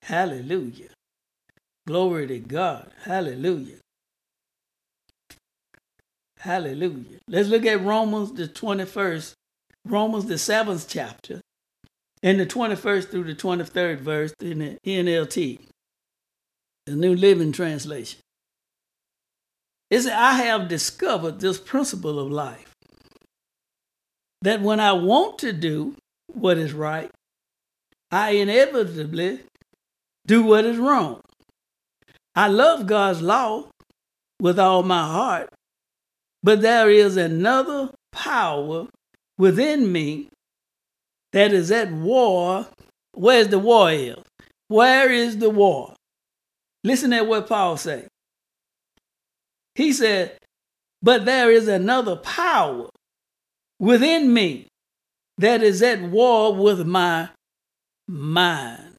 Hallelujah. 0.02 0.90
Glory 1.88 2.28
to 2.28 2.40
God. 2.40 2.92
Hallelujah. 3.04 3.78
Hallelujah. 6.40 7.20
Let's 7.28 7.50
look 7.50 7.66
at 7.66 7.84
Romans, 7.84 8.32
the 8.34 8.48
21st, 8.48 9.34
Romans, 9.86 10.26
the 10.26 10.36
7th 10.36 10.86
chapter, 10.88 11.42
and 12.22 12.40
the 12.40 12.46
21st 12.46 13.10
through 13.10 13.24
the 13.24 13.36
23rd 13.36 14.00
verse 14.00 14.34
in 14.40 14.60
the 14.60 14.78
NLT, 14.86 15.60
the 16.86 16.96
New 16.96 17.16
Living 17.16 17.52
Translation. 17.52 18.20
It 19.90 20.02
says, 20.02 20.12
I 20.12 20.34
have 20.34 20.68
discovered 20.68 21.40
this 21.40 21.60
principle 21.60 22.20
of 22.20 22.32
life 22.32 22.74
that 24.42 24.62
when 24.62 24.80
I 24.80 24.94
want 24.94 25.40
to 25.40 25.54
do 25.54 25.96
what 26.28 26.58
is 26.58 26.74
right, 26.74 27.10
I 28.12 28.32
inevitably 28.32 29.41
do 30.26 30.44
what 30.44 30.65
is 30.65 30.78
wrong. 30.78 31.22
I 32.36 32.48
love 32.48 32.88
God's 32.88 33.22
law 33.22 33.70
with 34.41 34.60
all 34.60 34.84
my 34.84 35.06
heart, 35.06 35.50
but 36.44 36.62
there 36.62 36.89
is 36.89 37.18
another 37.18 37.91
power 38.12 38.88
within 39.38 39.91
me 39.91 40.30
that 41.32 41.54
is 41.54 41.72
at 41.72 41.91
war. 41.91 42.68
Where's 43.13 43.48
the 43.48 43.60
war 43.60 43.91
is? 43.91 44.15
Where 44.68 45.12
is 45.12 45.38
the 45.38 45.50
war? 45.50 45.94
Listen 46.84 47.12
to 47.12 47.24
what 47.24 47.48
Paul 47.48 47.78
say. 47.78 48.08
He 49.76 49.91
said, 49.94 50.38
But 51.02 51.26
there 51.26 51.52
is 51.52 51.68
another 51.68 52.15
power 52.15 52.89
within 53.80 54.34
me 54.34 54.68
that 55.38 55.62
is 55.62 55.82
at 55.82 56.02
war 56.02 56.56
with 56.56 56.86
my 56.86 57.30
mind. 58.08 58.96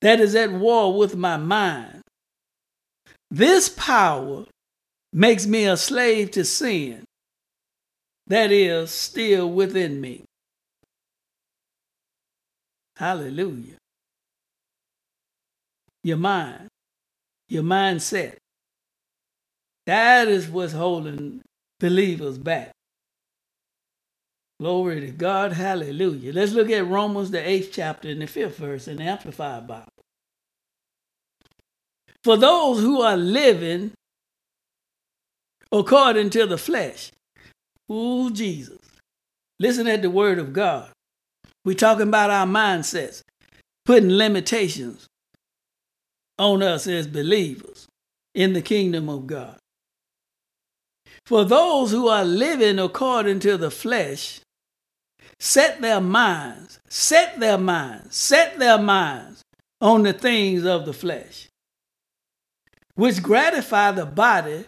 That 0.00 0.20
is 0.20 0.34
at 0.34 0.52
war 0.52 0.96
with 0.96 1.16
my 1.16 1.36
mind. 1.36 2.02
This 3.30 3.68
power 3.68 4.46
makes 5.12 5.46
me 5.46 5.66
a 5.66 5.76
slave 5.76 6.30
to 6.32 6.44
sin 6.44 7.04
that 8.26 8.52
is 8.52 8.90
still 8.90 9.50
within 9.50 10.00
me. 10.00 10.24
Hallelujah. 12.96 13.76
Your 16.04 16.16
mind, 16.16 16.68
your 17.48 17.62
mindset. 17.62 18.36
That 19.86 20.28
is 20.28 20.48
what's 20.48 20.72
holding 20.72 21.42
believers 21.80 22.38
back. 22.38 22.72
Glory 24.60 25.00
to 25.00 25.10
God. 25.12 25.52
Hallelujah. 25.52 26.32
Let's 26.32 26.52
look 26.52 26.70
at 26.70 26.86
Romans, 26.86 27.30
the 27.30 27.46
eighth 27.46 27.70
chapter, 27.72 28.08
and 28.08 28.20
the 28.20 28.26
fifth 28.26 28.56
verse 28.56 28.88
in 28.88 28.96
the 28.96 29.04
Amplified 29.04 29.66
Bible. 29.66 29.86
For 32.24 32.36
those 32.36 32.80
who 32.80 33.00
are 33.00 33.16
living 33.16 33.92
according 35.70 36.30
to 36.30 36.46
the 36.46 36.58
flesh, 36.58 37.12
ooh, 37.90 38.30
Jesus. 38.30 38.78
Listen 39.60 39.86
at 39.86 40.02
the 40.02 40.10
word 40.10 40.38
of 40.38 40.52
God. 40.52 40.90
We're 41.64 41.74
talking 41.74 42.08
about 42.08 42.30
our 42.30 42.46
mindsets, 42.46 43.22
putting 43.84 44.10
limitations 44.10 45.06
on 46.38 46.62
us 46.62 46.86
as 46.86 47.06
believers 47.06 47.86
in 48.34 48.52
the 48.52 48.62
kingdom 48.62 49.08
of 49.08 49.26
God. 49.26 49.56
For 51.26 51.44
those 51.44 51.90
who 51.90 52.08
are 52.08 52.24
living 52.24 52.78
according 52.78 53.40
to 53.40 53.56
the 53.56 53.70
flesh, 53.70 54.40
set 55.40 55.80
their 55.80 56.00
minds, 56.00 56.80
set 56.88 57.38
their 57.40 57.58
minds, 57.58 58.16
set 58.16 58.58
their 58.58 58.78
minds 58.78 59.44
on 59.80 60.02
the 60.02 60.12
things 60.12 60.64
of 60.64 60.84
the 60.84 60.92
flesh, 60.92 61.48
which 62.94 63.22
gratify 63.22 63.92
the 63.92 64.06
body, 64.06 64.64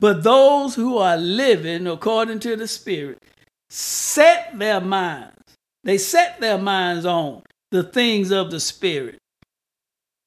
but 0.00 0.22
those 0.22 0.74
who 0.74 0.98
are 0.98 1.16
living 1.16 1.86
according 1.86 2.40
to 2.40 2.56
the 2.56 2.68
Spirit 2.68 3.18
set 3.70 4.58
their 4.58 4.80
minds. 4.80 5.34
They 5.82 5.98
set 5.98 6.40
their 6.40 6.58
minds 6.58 7.06
on 7.06 7.42
the 7.70 7.82
things 7.82 8.30
of 8.30 8.50
the 8.50 8.60
Spirit, 8.60 9.18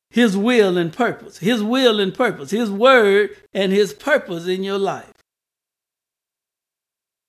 His 0.10 0.36
will 0.36 0.78
and 0.78 0.92
purpose, 0.92 1.38
His 1.38 1.64
will 1.64 2.00
and 2.00 2.14
purpose, 2.14 2.52
His 2.52 2.72
word 2.72 3.38
and 3.54 3.72
His 3.72 3.94
purpose 3.94 4.48
in 4.48 4.64
your 4.64 4.78
life. 4.78 5.12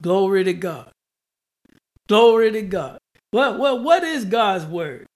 Glory 0.03 0.45
to 0.45 0.53
God. 0.53 0.91
Glory 2.09 2.53
to 2.53 2.63
God. 2.63 2.99
Well, 3.33 3.59
well, 3.59 3.83
what 3.83 4.03
is 4.03 4.25
God's 4.25 4.65
word? 4.65 5.07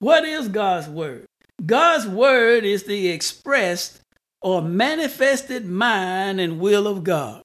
What 0.00 0.24
is 0.24 0.48
God's 0.48 0.88
word? 0.88 1.26
God's 1.64 2.06
word 2.06 2.64
is 2.64 2.84
the 2.84 3.08
expressed 3.08 4.00
or 4.42 4.62
manifested 4.62 5.66
mind 5.66 6.40
and 6.40 6.60
will 6.60 6.86
of 6.86 7.02
God. 7.04 7.42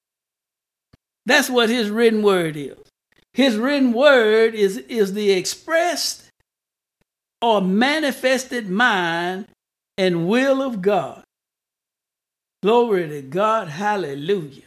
That's 1.26 1.48
what 1.48 1.70
his 1.70 1.90
written 1.90 2.22
word 2.22 2.56
is. 2.56 2.76
His 3.32 3.56
written 3.56 3.92
word 3.92 4.54
is, 4.54 4.76
is 4.76 5.14
the 5.14 5.32
expressed 5.32 6.28
or 7.40 7.60
manifested 7.60 8.68
mind 8.68 9.46
and 9.98 10.28
will 10.28 10.62
of 10.62 10.82
God. 10.82 11.24
Glory 12.62 13.08
to 13.08 13.22
God. 13.22 13.68
Hallelujah. 13.68 14.62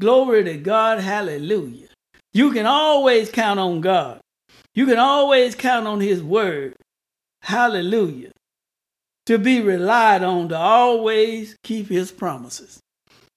Glory 0.00 0.44
to 0.44 0.56
God. 0.56 1.00
Hallelujah. 1.00 1.88
You 2.32 2.52
can 2.52 2.66
always 2.66 3.30
count 3.30 3.60
on 3.60 3.80
God. 3.80 4.20
You 4.74 4.86
can 4.86 4.98
always 4.98 5.54
count 5.54 5.86
on 5.86 6.00
His 6.00 6.22
word. 6.22 6.74
Hallelujah. 7.42 8.32
To 9.26 9.38
be 9.38 9.60
relied 9.60 10.22
on 10.22 10.48
to 10.48 10.56
always 10.56 11.56
keep 11.62 11.88
His 11.88 12.10
promises. 12.10 12.80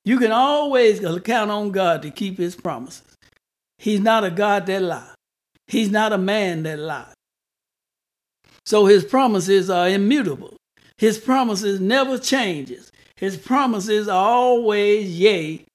You 0.04 0.18
can 0.20 0.32
always 0.32 1.00
count 1.24 1.52
on 1.52 1.72
God 1.72 2.02
to 2.04 2.12
keep 2.12 2.38
His 2.38 2.56
promises. 2.56 3.16
He's 3.78 4.00
not 4.00 4.24
a 4.24 4.32
God 4.32 4.66
that 4.68 4.82
lies. 4.82 5.16
He's 5.68 5.92
not 5.92 6.14
a 6.14 6.18
man 6.18 6.64
that 6.64 6.80
lies. 6.80 7.14
So 8.66 8.86
His 8.86 9.04
promises 9.04 9.70
are 9.70 9.90
immutable. 9.90 10.56
His 10.98 11.18
promises 11.18 11.82
never 11.82 12.18
changes. 12.18 12.92
His 13.18 13.36
promises 13.36 14.08
are 14.08 14.26
always 14.26 15.20
yea 15.20 15.66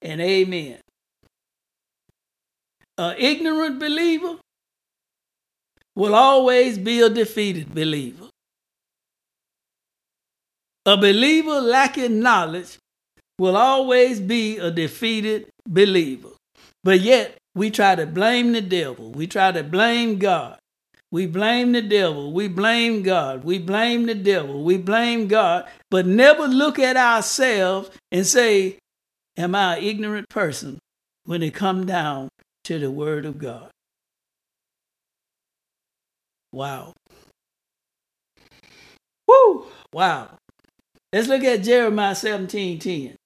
and 0.00 0.20
amen. 0.20 0.78
An 3.02 3.16
ignorant 3.18 3.80
believer 3.80 4.36
will 5.96 6.14
always 6.14 6.78
be 6.78 7.00
a 7.00 7.10
defeated 7.10 7.74
believer. 7.74 8.26
A 10.86 10.96
believer 10.96 11.60
lacking 11.60 12.20
knowledge 12.20 12.78
will 13.38 13.56
always 13.56 14.20
be 14.20 14.58
a 14.58 14.70
defeated 14.70 15.48
believer. 15.68 16.30
But 16.84 17.00
yet, 17.00 17.38
we 17.56 17.70
try 17.70 17.96
to 17.96 18.06
blame 18.06 18.52
the 18.52 18.60
devil. 18.60 19.10
We 19.10 19.26
try 19.26 19.50
to 19.50 19.64
blame 19.64 20.18
God. 20.18 20.58
We 21.10 21.26
blame 21.26 21.72
the 21.72 21.82
devil. 21.82 22.32
We 22.32 22.46
blame 22.46 23.02
God. 23.02 23.42
We 23.42 23.58
blame 23.58 24.06
the 24.06 24.14
devil. 24.14 24.62
We 24.62 24.78
blame 24.78 25.26
God. 25.26 25.68
But 25.90 26.06
never 26.06 26.46
look 26.46 26.78
at 26.78 26.96
ourselves 26.96 27.90
and 28.12 28.24
say, 28.24 28.78
Am 29.36 29.56
I 29.56 29.76
an 29.78 29.84
ignorant 29.84 30.28
person 30.28 30.78
when 31.24 31.42
it 31.42 31.52
come 31.52 31.84
down 31.84 32.28
to 32.64 32.78
the 32.78 32.90
Word 32.90 33.24
of 33.24 33.38
God. 33.38 33.70
Wow. 36.52 36.92
Woo! 39.26 39.66
Wow. 39.92 40.36
Let's 41.12 41.28
look 41.28 41.44
at 41.44 41.62
Jeremiah 41.62 42.14
17 42.14 42.78
10. 42.78 43.16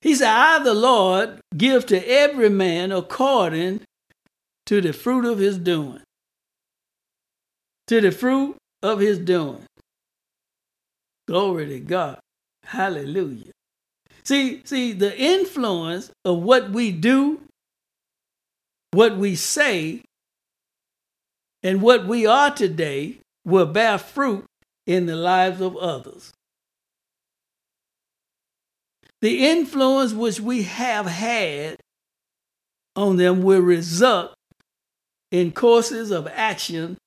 He 0.00 0.14
said, 0.14 0.28
I, 0.28 0.58
the 0.62 0.74
Lord, 0.74 1.40
give 1.56 1.86
to 1.86 2.08
every 2.08 2.50
man 2.50 2.92
according 2.92 3.80
to 4.66 4.80
the 4.80 4.92
fruit 4.92 5.24
of 5.24 5.38
his 5.38 5.58
doing. 5.58 6.00
To 7.86 8.00
the 8.00 8.12
fruit 8.12 8.56
of 8.82 9.00
his 9.00 9.18
doing. 9.18 9.64
Glory 11.26 11.66
to 11.68 11.80
God. 11.80 12.18
Hallelujah. 12.64 13.52
See, 14.24 14.62
see, 14.64 14.92
the 14.92 15.18
influence 15.18 16.10
of 16.24 16.38
what 16.42 16.70
we 16.70 16.92
do 16.92 17.40
what 18.94 19.16
we 19.16 19.34
say 19.34 20.02
and 21.62 21.80
what 21.82 22.06
we 22.06 22.26
are 22.26 22.50
today 22.50 23.18
will 23.44 23.66
bear 23.66 23.98
fruit 23.98 24.44
in 24.86 25.06
the 25.06 25.16
lives 25.16 25.60
of 25.60 25.76
others. 25.76 26.32
The 29.22 29.46
influence 29.46 30.12
which 30.12 30.40
we 30.40 30.64
have 30.64 31.06
had 31.06 31.78
on 32.94 33.16
them 33.16 33.42
will 33.42 33.60
result 33.60 34.34
in 35.30 35.52
courses 35.52 36.10
of 36.10 36.28
action 36.28 36.98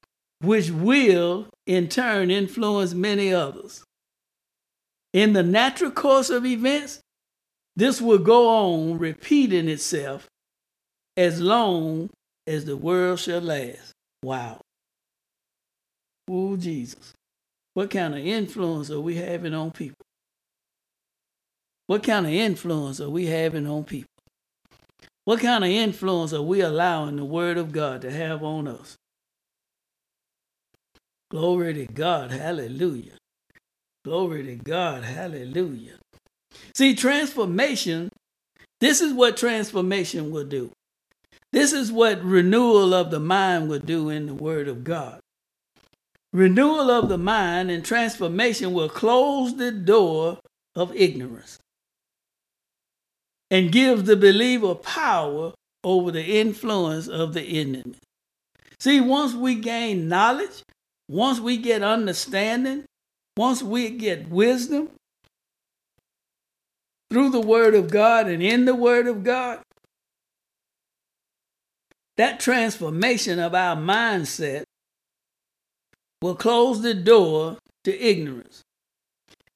which 0.41 0.69
will 0.69 1.47
in 1.65 1.87
turn 1.87 2.31
influence 2.31 2.93
many 2.93 3.33
others. 3.33 3.83
In 5.13 5.33
the 5.33 5.43
natural 5.43 5.91
course 5.91 6.29
of 6.29 6.45
events, 6.45 6.99
this 7.75 8.01
will 8.01 8.17
go 8.17 8.49
on 8.49 8.97
repeating 8.97 9.69
itself 9.69 10.27
as 11.17 11.41
long 11.41 12.09
as 12.45 12.65
the 12.65 12.77
world 12.77 13.19
shall 13.19 13.41
last. 13.41 13.91
Wow. 14.23 14.61
Oh, 16.29 16.55
Jesus. 16.55 17.13
What 17.73 17.89
kind 17.89 18.13
of 18.13 18.25
influence 18.25 18.89
are 18.89 19.01
we 19.01 19.15
having 19.15 19.53
on 19.53 19.71
people? 19.71 20.05
What 21.87 22.03
kind 22.03 22.25
of 22.25 22.31
influence 22.31 23.01
are 23.01 23.09
we 23.09 23.25
having 23.25 23.67
on 23.67 23.83
people? 23.83 24.09
What 25.25 25.39
kind 25.39 25.63
of 25.63 25.69
influence 25.69 26.33
are 26.33 26.41
we 26.41 26.61
allowing 26.61 27.17
the 27.17 27.25
Word 27.25 27.57
of 27.57 27.71
God 27.71 28.01
to 28.01 28.11
have 28.11 28.43
on 28.43 28.67
us? 28.67 28.95
Glory 31.29 31.73
to 31.73 31.85
God. 31.85 32.31
Hallelujah. 32.31 33.17
Glory 34.05 34.43
to 34.43 34.55
God. 34.55 35.03
Hallelujah. 35.03 35.95
See, 36.73 36.95
transformation, 36.95 38.09
this 38.79 39.01
is 39.01 39.13
what 39.13 39.35
transformation 39.35 40.31
will 40.31 40.45
do. 40.45 40.71
This 41.53 41.73
is 41.73 41.91
what 41.91 42.23
renewal 42.23 42.93
of 42.93 43.11
the 43.11 43.19
mind 43.19 43.69
will 43.69 43.79
do 43.79 44.09
in 44.09 44.25
the 44.25 44.33
Word 44.33 44.67
of 44.67 44.83
God. 44.83 45.19
Renewal 46.33 46.91
of 46.91 47.09
the 47.09 47.17
mind 47.17 47.71
and 47.71 47.83
transformation 47.83 48.73
will 48.73 48.89
close 48.89 49.55
the 49.55 49.71
door 49.71 50.39
of 50.75 50.95
ignorance 50.95 51.59
and 53.49 53.71
give 53.71 54.05
the 54.05 54.17
believer 54.17 54.75
power 54.75 55.53
over 55.83 56.11
the 56.11 56.39
influence 56.39 57.07
of 57.07 57.33
the 57.33 57.41
enemy. 57.41 57.95
See, 58.79 58.99
once 58.99 59.33
we 59.33 59.55
gain 59.55 60.09
knowledge, 60.09 60.63
once 61.07 61.39
we 61.39 61.57
get 61.57 61.81
understanding, 61.81 62.83
once 63.37 63.63
we 63.63 63.89
get 63.89 64.29
wisdom 64.29 64.89
through 67.09 67.29
the 67.29 67.39
Word 67.39 67.73
of 67.73 67.89
God 67.89 68.27
and 68.27 68.43
in 68.43 68.65
the 68.65 68.75
Word 68.75 69.07
of 69.07 69.23
God, 69.23 69.61
that 72.17 72.39
transformation 72.39 73.39
of 73.39 73.53
our 73.53 73.75
mindset 73.75 74.63
will 76.21 76.35
close 76.35 76.81
the 76.81 76.93
door 76.93 77.57
to 77.83 77.97
ignorance 77.99 78.63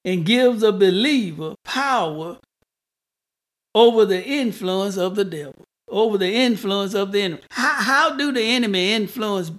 and 0.05 0.25
give 0.25 0.59
the 0.59 0.71
believer 0.71 1.55
power 1.63 2.37
over 3.73 4.05
the 4.05 4.23
influence 4.23 4.97
of 4.97 5.15
the 5.15 5.25
devil, 5.25 5.63
over 5.89 6.17
the 6.17 6.33
influence 6.33 6.93
of 6.93 7.11
the 7.11 7.21
enemy. 7.21 7.41
How, 7.51 7.73
how 7.81 8.15
do 8.15 8.31
the 8.31 8.43
enemy 8.43 8.93
influence 8.93 9.51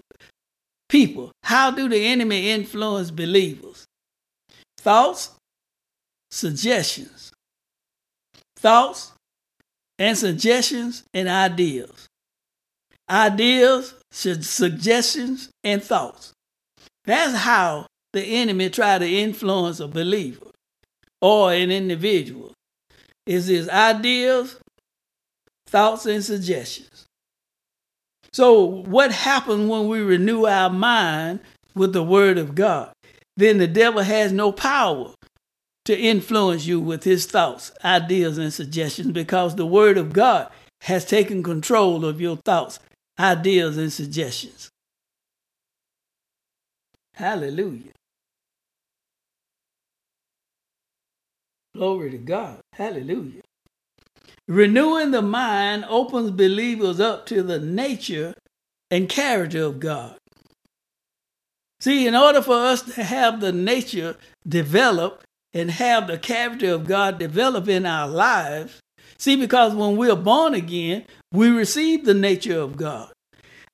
people? 0.88 1.32
How 1.44 1.70
do 1.70 1.88
the 1.88 2.04
enemy 2.06 2.50
influence 2.50 3.10
believers? 3.10 3.84
Thoughts, 4.78 5.30
suggestions. 6.30 7.32
Thoughts 8.56 9.12
and 9.98 10.16
suggestions 10.16 11.04
and 11.14 11.28
ideas. 11.28 12.08
Ideas, 13.10 13.94
suggestions, 14.10 15.50
and 15.64 15.82
thoughts. 15.82 16.32
That's 17.04 17.36
how 17.36 17.86
the 18.12 18.22
enemy 18.22 18.70
try 18.70 18.98
to 18.98 19.06
influence 19.06 19.80
a 19.80 19.88
believer 19.88 20.50
or 21.20 21.52
an 21.52 21.70
individual. 21.70 22.52
Is 23.26 23.46
his 23.46 23.68
ideas, 23.68 24.58
thoughts, 25.66 26.06
and 26.06 26.24
suggestions. 26.24 27.06
So, 28.32 28.62
what 28.62 29.12
happens 29.12 29.68
when 29.68 29.88
we 29.88 30.00
renew 30.00 30.46
our 30.46 30.70
mind 30.70 31.40
with 31.74 31.92
the 31.92 32.02
Word 32.02 32.38
of 32.38 32.54
God? 32.54 32.92
Then 33.36 33.58
the 33.58 33.66
devil 33.66 34.02
has 34.02 34.32
no 34.32 34.52
power 34.52 35.12
to 35.84 35.98
influence 35.98 36.66
you 36.66 36.80
with 36.80 37.04
his 37.04 37.26
thoughts, 37.26 37.72
ideas, 37.84 38.38
and 38.38 38.52
suggestions 38.52 39.12
because 39.12 39.54
the 39.54 39.66
Word 39.66 39.98
of 39.98 40.12
God 40.12 40.50
has 40.82 41.04
taken 41.04 41.42
control 41.42 42.04
of 42.04 42.20
your 42.20 42.36
thoughts, 42.36 42.78
ideas, 43.22 43.78
and 43.78 43.92
suggestions. 43.92 44.68
Hallelujah. 47.14 47.92
Glory 51.74 52.10
to 52.10 52.18
God. 52.18 52.60
Hallelujah. 52.74 53.42
Renewing 54.48 55.12
the 55.12 55.22
mind 55.22 55.84
opens 55.88 56.32
believers 56.32 57.00
up 57.00 57.24
to 57.26 57.42
the 57.42 57.58
nature 57.58 58.34
and 58.90 59.08
character 59.08 59.64
of 59.64 59.80
God. 59.80 60.16
See, 61.80 62.06
in 62.06 62.14
order 62.14 62.42
for 62.42 62.56
us 62.56 62.82
to 62.82 63.02
have 63.02 63.40
the 63.40 63.52
nature 63.52 64.16
develop 64.46 65.22
and 65.54 65.70
have 65.70 66.06
the 66.06 66.18
character 66.18 66.72
of 66.72 66.86
God 66.86 67.18
develop 67.18 67.68
in 67.68 67.86
our 67.86 68.08
lives, 68.08 68.80
see, 69.18 69.36
because 69.36 69.74
when 69.74 69.96
we're 69.96 70.16
born 70.16 70.54
again, 70.54 71.04
we 71.32 71.48
receive 71.48 72.04
the 72.04 72.14
nature 72.14 72.58
of 72.58 72.76
God. 72.76 73.12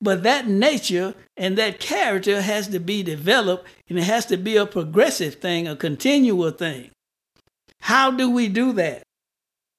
But 0.01 0.23
that 0.23 0.47
nature 0.47 1.15
and 1.37 1.59
that 1.59 1.81
character 1.81 2.41
has 2.41 2.69
to 2.69 2.79
be 2.79 3.03
developed 3.03 3.67
and 3.89 3.99
it 3.99 4.05
has 4.05 4.27
to 4.27 4.37
be 4.37 4.57
a 4.57 4.65
progressive 4.65 5.37
thing, 5.37 5.67
a 5.67 5.75
continual 5.75 6.53
thing. 6.53 6.91
How 7.81 8.11
do 8.11 8.31
we 8.31 8.49
do 8.49 8.73
that? 8.75 9.03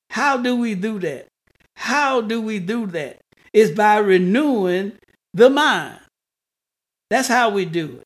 How 0.10 0.38
do 0.38 0.56
we 0.56 0.76
do 0.76 1.00
that? 1.00 1.28
How 1.76 2.20
do 2.20 2.42
we 2.42 2.60
do 2.60 2.86
that? 2.88 3.20
It's 3.54 3.72
by 3.72 3.98
renewing 3.98 4.94
the 5.34 5.50
mind. 5.50 6.00
That's 7.10 7.28
how 7.28 7.50
we 7.50 7.66
do 7.66 8.00
it. 8.02 8.04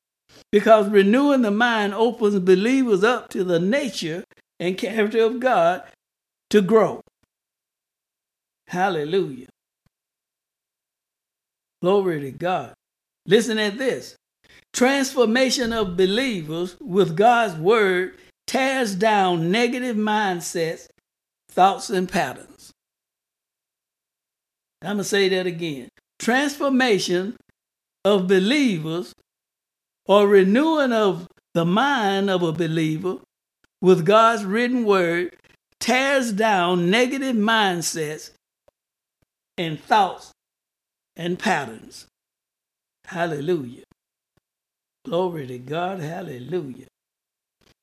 Because 0.51 0.89
renewing 0.89 1.41
the 1.41 1.51
mind 1.51 1.93
opens 1.93 2.37
believers 2.39 3.03
up 3.03 3.29
to 3.29 3.43
the 3.43 3.59
nature 3.59 4.23
and 4.59 4.77
character 4.77 5.23
of 5.23 5.39
God 5.39 5.83
to 6.51 6.61
grow. 6.61 7.01
Hallelujah. 8.67 9.47
Glory 11.83 12.21
to 12.21 12.31
God. 12.31 12.73
Listen 13.25 13.59
at 13.59 13.77
this. 13.77 14.15
Transformation 14.71 15.73
of 15.73 15.97
believers 15.97 16.77
with 16.79 17.17
God's 17.17 17.55
word 17.55 18.15
tears 18.47 18.95
down 18.95 19.51
negative 19.51 19.97
mindsets, 19.97 20.87
thoughts, 21.49 21.89
and 21.89 22.07
patterns. 22.07 22.71
I'm 24.81 24.95
going 24.95 24.97
to 24.99 25.03
say 25.03 25.27
that 25.27 25.45
again. 25.45 25.89
Transformation 26.19 27.35
of 28.05 28.29
believers 28.29 29.13
or 30.05 30.25
renewing 30.25 30.93
of 30.93 31.27
the 31.53 31.65
mind 31.65 32.29
of 32.29 32.43
a 32.43 32.53
believer 32.53 33.17
with 33.81 34.05
God's 34.05 34.45
written 34.45 34.85
word 34.85 35.35
tears 35.81 36.31
down 36.31 36.89
negative 36.89 37.35
mindsets 37.35 38.31
and 39.57 39.77
thoughts 39.77 40.32
and 41.15 41.37
patterns. 41.39 42.07
Hallelujah. 43.05 43.83
Glory 45.05 45.47
to 45.47 45.57
God. 45.57 45.99
Hallelujah. 45.99 46.87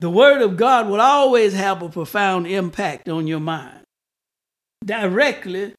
The 0.01 0.11
Word 0.11 0.41
of 0.41 0.57
God 0.57 0.89
will 0.89 1.01
always 1.01 1.53
have 1.53 1.83
a 1.83 1.89
profound 1.91 2.47
impact 2.47 3.09
on 3.09 3.27
your 3.27 3.41
mind 3.41 3.81
directly 4.85 5.75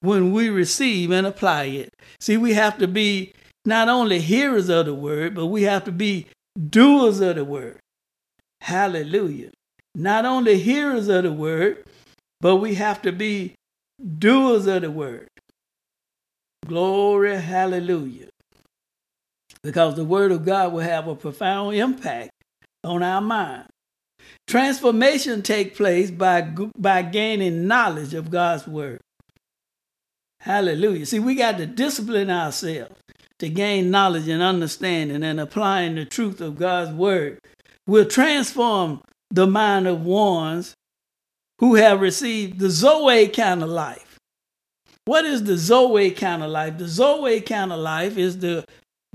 when 0.00 0.32
we 0.32 0.48
receive 0.48 1.12
and 1.12 1.26
apply 1.26 1.64
it. 1.64 1.90
See, 2.18 2.36
we 2.36 2.54
have 2.54 2.78
to 2.78 2.88
be 2.88 3.32
not 3.64 3.88
only 3.88 4.18
hearers 4.18 4.68
of 4.68 4.86
the 4.86 4.94
Word, 4.94 5.34
but 5.34 5.46
we 5.46 5.62
have 5.62 5.84
to 5.84 5.92
be 5.92 6.26
doers 6.68 7.20
of 7.20 7.36
the 7.36 7.44
Word. 7.44 7.78
Hallelujah. 8.60 9.50
Not 9.94 10.24
only 10.24 10.58
hearers 10.58 11.08
of 11.08 11.22
the 11.22 11.32
Word, 11.32 11.84
but 12.40 12.56
we 12.56 12.74
have 12.74 13.02
to 13.02 13.12
be 13.12 13.54
doers 14.18 14.66
of 14.66 14.82
the 14.82 14.90
Word. 14.90 15.28
Glory, 16.70 17.36
hallelujah. 17.36 18.28
Because 19.60 19.96
the 19.96 20.04
Word 20.04 20.30
of 20.30 20.44
God 20.44 20.72
will 20.72 20.84
have 20.84 21.08
a 21.08 21.16
profound 21.16 21.74
impact 21.74 22.30
on 22.84 23.02
our 23.02 23.20
mind. 23.20 23.66
Transformation 24.46 25.42
take 25.42 25.74
place 25.74 26.12
by, 26.12 26.42
by 26.78 27.02
gaining 27.02 27.66
knowledge 27.66 28.14
of 28.14 28.30
God's 28.30 28.68
word. 28.68 29.00
Hallelujah. 30.42 31.06
See, 31.06 31.18
we 31.18 31.34
got 31.34 31.58
to 31.58 31.66
discipline 31.66 32.30
ourselves 32.30 32.94
to 33.40 33.48
gain 33.48 33.90
knowledge 33.90 34.28
and 34.28 34.40
understanding 34.40 35.24
and 35.24 35.40
applying 35.40 35.96
the 35.96 36.04
truth 36.04 36.40
of 36.40 36.56
God's 36.56 36.92
word 36.92 37.40
will 37.88 38.04
transform 38.04 39.02
the 39.28 39.48
mind 39.48 39.88
of 39.88 40.04
ones 40.04 40.74
who 41.58 41.74
have 41.74 42.00
received 42.00 42.60
the 42.60 42.70
Zoe 42.70 43.26
kind 43.26 43.60
of 43.60 43.68
life. 43.70 44.09
What 45.04 45.24
is 45.24 45.44
the 45.44 45.56
Zoe 45.56 46.10
kind 46.10 46.42
of 46.42 46.50
life? 46.50 46.78
The 46.78 46.88
Zoe 46.88 47.40
kind 47.40 47.72
of 47.72 47.80
life 47.80 48.16
is 48.16 48.38
the 48.38 48.64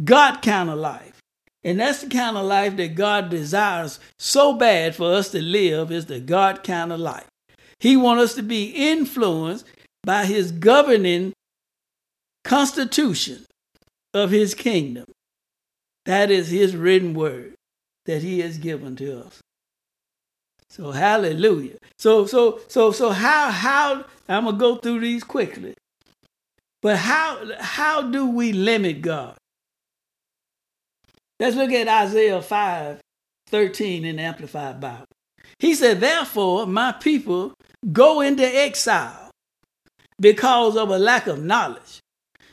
God 0.03 0.41
kind 0.41 0.69
of 0.69 0.77
life. 0.77 1.19
And 1.63 1.79
that's 1.79 2.01
the 2.01 2.09
kind 2.09 2.37
of 2.37 2.45
life 2.45 2.75
that 2.77 2.95
God 2.95 3.29
desires 3.29 3.99
so 4.19 4.53
bad 4.53 4.95
for 4.95 5.13
us 5.13 5.31
to 5.31 5.41
live 5.41 5.91
is 5.91 6.05
the 6.05 6.19
God 6.19 6.63
kind 6.63 6.91
of 6.91 6.99
life. 6.99 7.27
He 7.79 7.97
wants 7.97 8.23
us 8.23 8.35
to 8.35 8.43
be 8.43 8.69
influenced 8.69 9.65
by 10.03 10.25
his 10.25 10.51
governing 10.51 11.33
constitution 12.43 13.45
of 14.13 14.31
his 14.31 14.53
kingdom. 14.53 15.05
That 16.05 16.29
is 16.29 16.49
his 16.49 16.75
written 16.75 17.15
word 17.15 17.55
that 18.05 18.21
he 18.21 18.41
has 18.41 18.59
given 18.59 18.95
to 18.97 19.25
us. 19.25 19.41
So 20.69 20.91
hallelujah. 20.91 21.77
So 21.97 22.25
so 22.25 22.59
so 22.67 22.91
so 22.91 23.09
how 23.09 23.49
how 23.49 24.05
I'm 24.27 24.45
gonna 24.45 24.57
go 24.57 24.75
through 24.77 25.01
these 25.01 25.23
quickly. 25.23 25.73
But 26.81 26.97
how 26.97 27.39
how 27.59 28.01
do 28.01 28.29
we 28.29 28.53
limit 28.53 29.01
God? 29.01 29.35
Let's 31.39 31.55
look 31.55 31.71
at 31.71 31.87
Isaiah 31.87 32.41
5 32.41 33.01
13 33.47 34.05
in 34.05 34.15
the 34.17 34.21
Amplified 34.21 34.79
Bible. 34.79 35.05
He 35.59 35.75
said, 35.75 35.99
Therefore, 35.99 36.65
my 36.65 36.91
people 36.91 37.53
go 37.91 38.21
into 38.21 38.43
exile 38.43 39.31
because 40.19 40.75
of 40.75 40.89
a 40.89 40.97
lack 40.97 41.27
of 41.27 41.43
knowledge. 41.43 41.99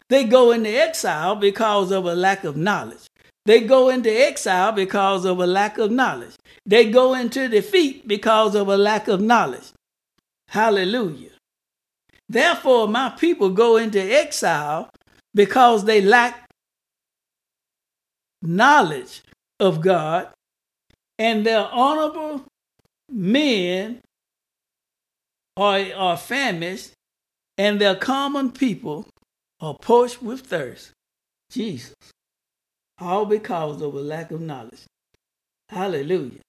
They 0.08 0.24
go 0.24 0.52
into 0.52 0.68
exile 0.68 1.36
because 1.36 1.90
of 1.90 2.04
a 2.04 2.14
lack 2.14 2.44
of 2.44 2.56
knowledge. 2.56 3.06
They 3.44 3.60
go 3.60 3.88
into 3.88 4.10
exile 4.10 4.72
because 4.72 5.24
of 5.24 5.40
a 5.40 5.46
lack 5.46 5.78
of 5.78 5.90
knowledge. 5.90 6.34
They 6.66 6.90
go 6.90 7.14
into 7.14 7.48
defeat 7.48 8.06
because 8.06 8.54
of 8.54 8.68
a 8.68 8.76
lack 8.76 9.08
of 9.08 9.20
knowledge. 9.20 9.72
Hallelujah. 10.48 11.30
Therefore, 12.32 12.88
my 12.88 13.10
people 13.10 13.50
go 13.50 13.76
into 13.76 14.00
exile 14.00 14.88
because 15.34 15.84
they 15.84 16.00
lack 16.00 16.48
knowledge 18.40 19.20
of 19.60 19.82
God, 19.82 20.28
and 21.18 21.44
their 21.44 21.68
honorable 21.70 22.46
men 23.10 24.00
are, 25.58 25.80
are 25.94 26.16
famished, 26.16 26.92
and 27.58 27.78
their 27.78 27.96
common 27.96 28.50
people 28.50 29.06
are 29.60 29.76
parched 29.76 30.22
with 30.22 30.40
thirst. 30.40 30.92
Jesus. 31.50 31.94
All 32.98 33.26
because 33.26 33.82
of 33.82 33.94
a 33.94 34.00
lack 34.00 34.30
of 34.30 34.40
knowledge. 34.40 34.84
Hallelujah. 35.68 36.40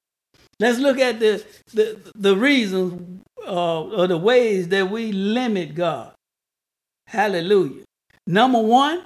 Let's 0.60 0.80
look 0.80 1.00
at 1.00 1.20
the 1.20 1.44
the, 1.74 2.00
the 2.16 2.36
reasons 2.36 3.22
uh, 3.46 3.82
or 3.84 4.08
the 4.08 4.18
ways 4.18 4.70
that 4.70 4.90
we 4.90 5.12
limit 5.12 5.76
God. 5.76 6.14
Hallelujah. 7.08 7.84
Number 8.26 8.60
one, 8.60 9.04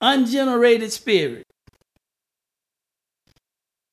ungenerated 0.00 0.92
spirit, 0.92 1.44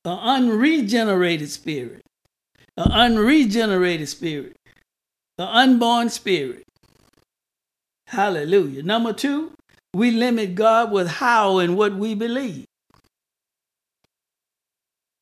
an 0.04 0.18
unregenerated 0.18 1.50
spirit, 1.50 2.02
an 2.76 2.90
unregenerated 2.90 4.08
spirit, 4.08 4.56
an 5.38 5.48
unborn 5.48 6.08
spirit. 6.10 6.64
Hallelujah. 8.08 8.82
Number 8.82 9.12
two, 9.12 9.52
we 9.94 10.10
limit 10.10 10.54
God 10.54 10.92
with 10.92 11.08
how 11.08 11.58
and 11.58 11.76
what 11.76 11.94
we 11.94 12.14
believe. 12.14 12.66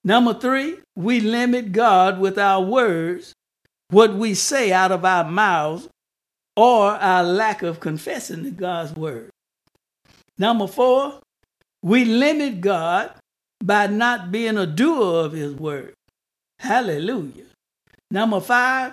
Number 0.04 0.34
three, 0.34 0.76
we 0.94 1.20
limit 1.20 1.72
God 1.72 2.20
with 2.20 2.38
our 2.38 2.62
words, 2.62 3.32
what 3.88 4.14
we 4.14 4.34
say 4.34 4.70
out 4.70 4.92
of 4.92 5.04
our 5.04 5.24
mouths, 5.24 5.88
or 6.56 6.90
our 6.92 7.24
lack 7.24 7.62
of 7.62 7.80
confessing 7.80 8.54
God's 8.54 8.94
word. 8.94 9.30
Number 10.38 10.66
four, 10.66 11.20
we 11.82 12.04
limit 12.04 12.60
God 12.60 13.12
by 13.62 13.86
not 13.86 14.30
being 14.30 14.58
a 14.58 14.66
doer 14.66 15.24
of 15.24 15.32
his 15.32 15.54
word. 15.54 15.94
Hallelujah. 16.58 17.46
Number 18.10 18.40
five, 18.40 18.92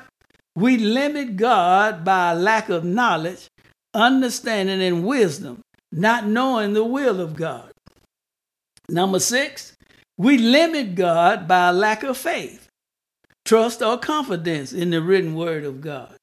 we 0.56 0.78
limit 0.78 1.36
God 1.36 2.04
by 2.04 2.34
lack 2.34 2.70
of 2.70 2.84
knowledge, 2.84 3.48
understanding, 3.94 4.82
and 4.82 5.06
wisdom, 5.06 5.62
not 5.92 6.26
knowing 6.26 6.74
the 6.74 6.84
will 6.84 7.20
of 7.20 7.36
God. 7.36 7.72
Number 8.90 9.20
six, 9.20 9.71
we 10.22 10.38
limit 10.38 10.94
God 10.94 11.48
by 11.48 11.70
a 11.70 11.74
lack 11.74 12.04
of 12.04 12.16
faith, 12.16 12.68
trust, 13.44 13.82
or 13.82 13.98
confidence 13.98 14.72
in 14.72 14.92
the 14.92 15.02
written 15.02 15.34
word 15.34 15.64
of 15.64 15.82
God. 15.82 16.16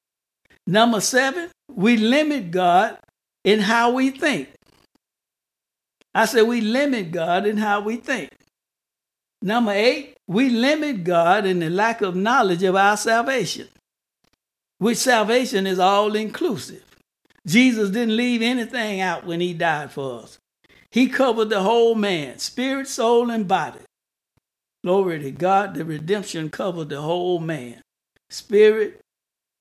Number 0.68 1.00
seven, 1.00 1.50
we 1.68 1.96
limit 1.96 2.52
God 2.52 2.96
in 3.42 3.58
how 3.58 3.90
we 3.90 4.10
think. 4.10 4.50
I 6.14 6.26
said 6.26 6.42
we 6.42 6.60
limit 6.60 7.10
God 7.10 7.44
in 7.44 7.56
how 7.56 7.80
we 7.80 7.96
think. 7.96 8.30
Number 9.42 9.72
eight, 9.72 10.14
we 10.28 10.48
limit 10.48 11.02
God 11.02 11.44
in 11.44 11.58
the 11.58 11.68
lack 11.68 12.00
of 12.00 12.14
knowledge 12.14 12.62
of 12.62 12.76
our 12.76 12.96
salvation, 12.96 13.66
which 14.78 14.98
salvation 14.98 15.66
is 15.66 15.80
all 15.80 16.14
inclusive. 16.14 16.84
Jesus 17.48 17.90
didn't 17.90 18.16
leave 18.16 18.42
anything 18.42 19.00
out 19.00 19.26
when 19.26 19.40
he 19.40 19.54
died 19.54 19.90
for 19.90 20.22
us. 20.22 20.38
He 20.92 21.08
covered 21.08 21.50
the 21.50 21.62
whole 21.62 21.96
man, 21.96 22.38
spirit, 22.38 22.86
soul, 22.86 23.30
and 23.30 23.48
body. 23.48 23.80
Glory 24.84 25.18
to 25.20 25.30
God, 25.30 25.74
the 25.74 25.84
redemption 25.84 26.50
covered 26.50 26.88
the 26.88 27.02
whole 27.02 27.40
man 27.40 27.82
spirit, 28.30 29.00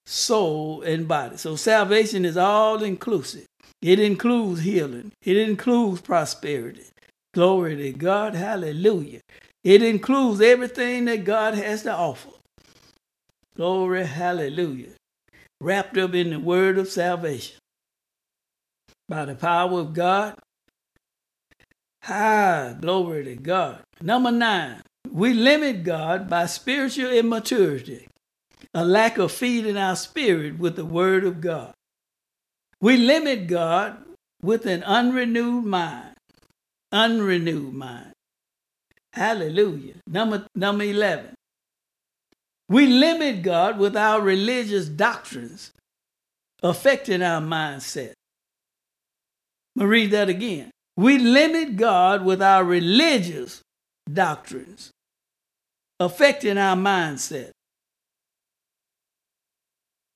soul, 0.05 0.81
and 0.81 1.07
body. 1.07 1.37
So 1.37 1.55
salvation 1.55 2.25
is 2.25 2.37
all 2.37 2.83
inclusive. 2.83 3.45
It 3.81 3.99
includes 3.99 4.61
healing, 4.61 5.11
it 5.23 5.37
includes 5.37 6.01
prosperity. 6.01 6.85
Glory 7.33 7.75
to 7.75 7.91
God, 7.93 8.35
hallelujah. 8.35 9.21
It 9.63 9.83
includes 9.83 10.41
everything 10.41 11.05
that 11.05 11.25
God 11.25 11.55
has 11.55 11.83
to 11.83 11.93
offer. 11.93 12.29
Glory, 13.55 14.05
hallelujah. 14.05 14.91
Wrapped 15.59 15.97
up 15.97 16.13
in 16.13 16.29
the 16.29 16.39
word 16.39 16.77
of 16.77 16.87
salvation. 16.87 17.57
By 19.09 19.25
the 19.25 19.35
power 19.35 19.79
of 19.79 19.93
God. 19.93 20.35
Ah, 22.07 22.75
glory 22.79 23.23
to 23.25 23.35
God. 23.35 23.79
Number 24.01 24.31
nine, 24.31 24.81
we 25.17 25.33
limit 25.33 25.83
God 25.83 26.29
by 26.29 26.45
spiritual 26.45 27.09
immaturity, 27.09 28.07
a 28.75 28.85
lack 28.85 29.17
of 29.17 29.31
feeding 29.31 29.75
our 29.75 29.95
spirit 29.95 30.59
with 30.59 30.75
the 30.75 30.85
Word 30.85 31.23
of 31.23 31.41
God. 31.41 31.73
We 32.79 32.97
limit 32.97 33.47
God 33.47 33.97
with 34.43 34.67
an 34.67 34.83
unrenewed 34.83 35.65
mind. 35.65 36.13
Unrenewed 36.91 37.73
mind. 37.73 38.11
Hallelujah. 39.11 39.95
Number, 40.05 40.45
number 40.53 40.83
11. 40.83 41.33
We 42.69 42.85
limit 42.85 43.41
God 43.41 43.79
with 43.79 43.97
our 43.97 44.21
religious 44.21 44.87
doctrines 44.87 45.71
affecting 46.61 47.23
our 47.23 47.41
mindset. 47.41 48.13
I'm 49.75 49.79
going 49.79 49.87
to 49.87 49.87
read 49.87 50.11
that 50.11 50.29
again. 50.29 50.69
We 50.95 51.17
limit 51.17 51.75
God 51.75 52.23
with 52.23 52.39
our 52.39 52.63
religious 52.63 53.63
doctrines 54.13 54.91
affecting 55.99 56.57
our 56.57 56.75
mindset. 56.75 57.51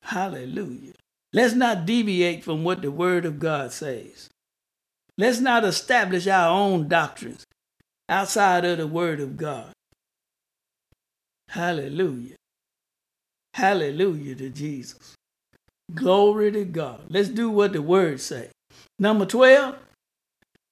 Hallelujah. 0.03 0.93
Let's 1.33 1.53
not 1.53 1.85
deviate 1.85 2.43
from 2.43 2.63
what 2.63 2.81
the 2.81 2.91
Word 2.91 3.25
of 3.25 3.39
God 3.39 3.71
says. 3.71 4.29
Let's 5.17 5.39
not 5.39 5.63
establish 5.63 6.27
our 6.27 6.49
own 6.49 6.87
doctrines 6.87 7.45
outside 8.09 8.65
of 8.65 8.77
the 8.77 8.87
Word 8.87 9.19
of 9.19 9.37
God. 9.37 9.71
Hallelujah. 11.47 12.35
Hallelujah 13.53 14.35
to 14.35 14.49
Jesus. 14.49 15.15
Glory 15.93 16.51
to 16.51 16.65
God. 16.65 17.01
Let's 17.09 17.29
do 17.29 17.49
what 17.49 17.73
the 17.73 17.81
Word 17.81 18.19
says. 18.21 18.49
Number 18.97 19.25
12, 19.25 19.75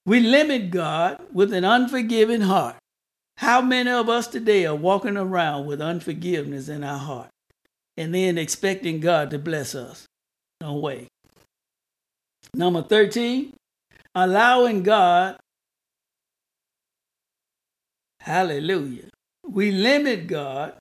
we 0.06 0.20
limit 0.22 0.72
God 0.72 1.22
with 1.32 1.54
an 1.54 1.66
unforgiving 1.66 2.42
heart. 2.42 2.76
How 3.40 3.62
many 3.62 3.90
of 3.90 4.10
us 4.10 4.28
today 4.28 4.66
are 4.66 4.76
walking 4.76 5.16
around 5.16 5.66
with 5.66 5.80
unforgiveness 5.80 6.68
in 6.68 6.84
our 6.84 6.98
heart 6.98 7.30
and 7.96 8.14
then 8.14 8.38
expecting 8.38 9.00
God 9.00 9.30
to 9.30 9.40
bless 9.40 9.74
us? 9.76 10.06
No 10.60 10.76
way. 10.76 11.08
Number 12.54 12.82
13, 12.82 13.54
allowing 14.14 14.84
God, 14.84 15.38
hallelujah. 18.20 19.08
We 19.48 19.72
limit 19.72 20.28
God 20.28 20.74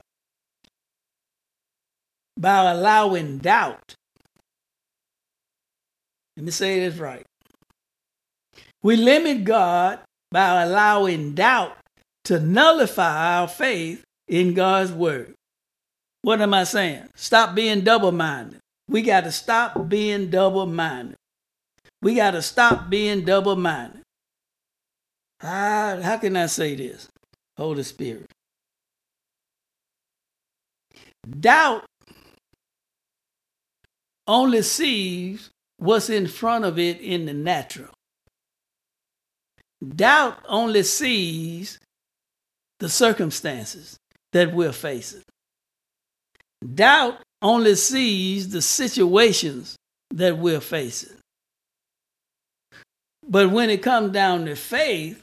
by 2.37 2.71
allowing 2.71 3.37
doubt. 3.37 3.95
Let 6.35 6.45
me 6.45 6.51
say 6.51 6.81
this 6.81 6.99
right. 6.99 7.25
We 8.83 8.97
limit 8.97 9.45
God 9.45 9.99
by 10.29 10.63
allowing 10.63 11.35
doubt 11.35 11.77
to 12.29 12.39
nullify 12.39 13.39
our 13.39 13.47
faith 13.47 14.03
in 14.27 14.53
God's 14.53 14.91
word. 14.91 15.33
What 16.21 16.39
am 16.41 16.53
I 16.53 16.63
saying? 16.63 17.09
Stop 17.15 17.55
being 17.55 17.81
double 17.81 18.11
minded. 18.11 18.59
We 18.87 19.01
got 19.01 19.23
to 19.23 19.31
stop 19.31 19.89
being 19.89 20.29
double 20.29 20.67
minded. 20.67 21.15
We 22.03 22.13
got 22.13 22.31
to 22.31 22.43
stop 22.43 22.87
being 22.87 23.25
double 23.25 23.55
minded. 23.55 24.03
How, 25.39 25.99
how 26.03 26.17
can 26.17 26.37
I 26.37 26.45
say 26.45 26.75
this? 26.75 27.07
Holy 27.57 27.81
Spirit. 27.81 28.29
Doubt 31.27 31.83
only 34.27 34.61
sees 34.61 35.49
what's 35.77 36.11
in 36.11 36.27
front 36.27 36.63
of 36.63 36.77
it 36.77 37.01
in 37.01 37.25
the 37.25 37.33
natural. 37.33 37.89
Doubt 39.95 40.37
only 40.47 40.83
sees 40.83 41.79
the 42.79 42.89
circumstances 42.89 43.97
that 44.31 44.53
we're 44.53 44.71
facing. 44.71 45.23
Doubt 46.73 47.21
only 47.41 47.75
sees 47.75 48.49
the 48.49 48.61
situations 48.61 49.75
that 50.11 50.37
we're 50.37 50.59
facing. 50.59 51.17
But 53.27 53.51
when 53.51 53.69
it 53.69 53.83
comes 53.83 54.11
down 54.11 54.45
to 54.45 54.55
faith, 54.55 55.21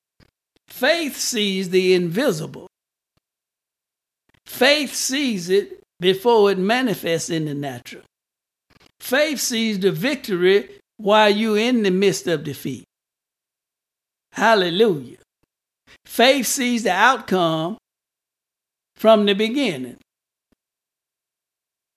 faith 0.69 1.17
sees 1.17 1.71
the 1.71 1.95
invisible. 1.95 2.69
Faith 4.47 4.95
sees 4.95 5.51
it 5.51 5.83
before 6.01 6.53
it 6.53 6.59
manifests 6.59 7.31
in 7.31 7.47
the 7.47 7.55
natural. 7.55 8.03
Faith 9.01 9.41
sees 9.41 9.79
the 9.81 9.93
victory 9.93 10.79
while 10.99 11.31
you're 11.31 11.59
in 11.59 11.83
the 11.83 11.91
midst 11.91 12.27
of 12.27 12.45
defeat. 12.45 12.85
Hallelujah. 14.33 15.19
Faith 16.07 16.47
sees 16.47 16.85
the 16.85 16.93
outcome 16.93 17.77
from 18.95 19.27
the 19.27 19.35
beginning. 19.35 19.99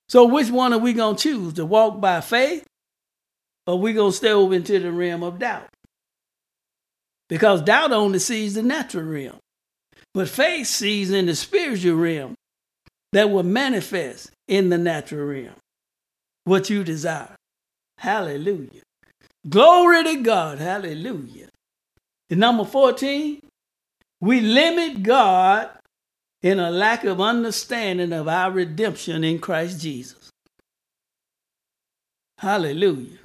So, 0.10 0.26
which 0.26 0.49
one 0.49 0.74
are 0.74 0.80
we 0.80 0.93
going 0.93 1.16
to 1.16 1.22
choose? 1.22 1.53
To 1.53 1.66
walk 1.66 2.01
by 2.01 2.20
faith 2.20 2.66
or 3.68 3.80
we 3.80 3.93
going 3.93 4.12
to 4.12 4.18
stay 4.18 4.32
over 4.32 4.55
into 4.55 4.80
the 4.80 4.91
realm 4.91 5.24
of 5.24 5.38
doubt? 5.38 5.70
Because 7.30 7.62
doubt 7.62 7.91
only 7.91 8.18
sees 8.18 8.55
the 8.55 8.64
natural 8.64 9.05
realm, 9.05 9.38
but 10.16 10.28
faith 10.28 10.66
sees 10.66 11.12
in 11.12 11.28
the 11.28 11.36
spiritual 11.36 11.95
realm 11.95 12.34
that 13.14 13.30
will 13.30 13.43
manifest 13.43 14.32
in 14.47 14.70
the 14.70 14.78
natural 14.80 15.28
realm 15.28 15.55
what 16.45 16.72
you 16.72 16.84
desire. 16.84 17.36
Hallelujah. 17.99 18.82
Glory 19.47 20.03
to 20.03 20.24
God. 20.24 20.57
Hallelujah. 20.57 21.49
And 22.32 22.39
number 22.39 22.66
14, 22.66 23.39
we 24.22 24.41
limit 24.41 25.03
God 25.03 25.70
in 26.41 26.59
a 26.59 26.72
lack 26.72 27.03
of 27.03 27.20
understanding 27.20 28.13
of 28.13 28.28
our 28.28 28.51
redemption 28.51 29.24
in 29.24 29.39
Christ 29.39 29.82
Jesus. 29.82 30.30
Hallelujah. 32.38 33.17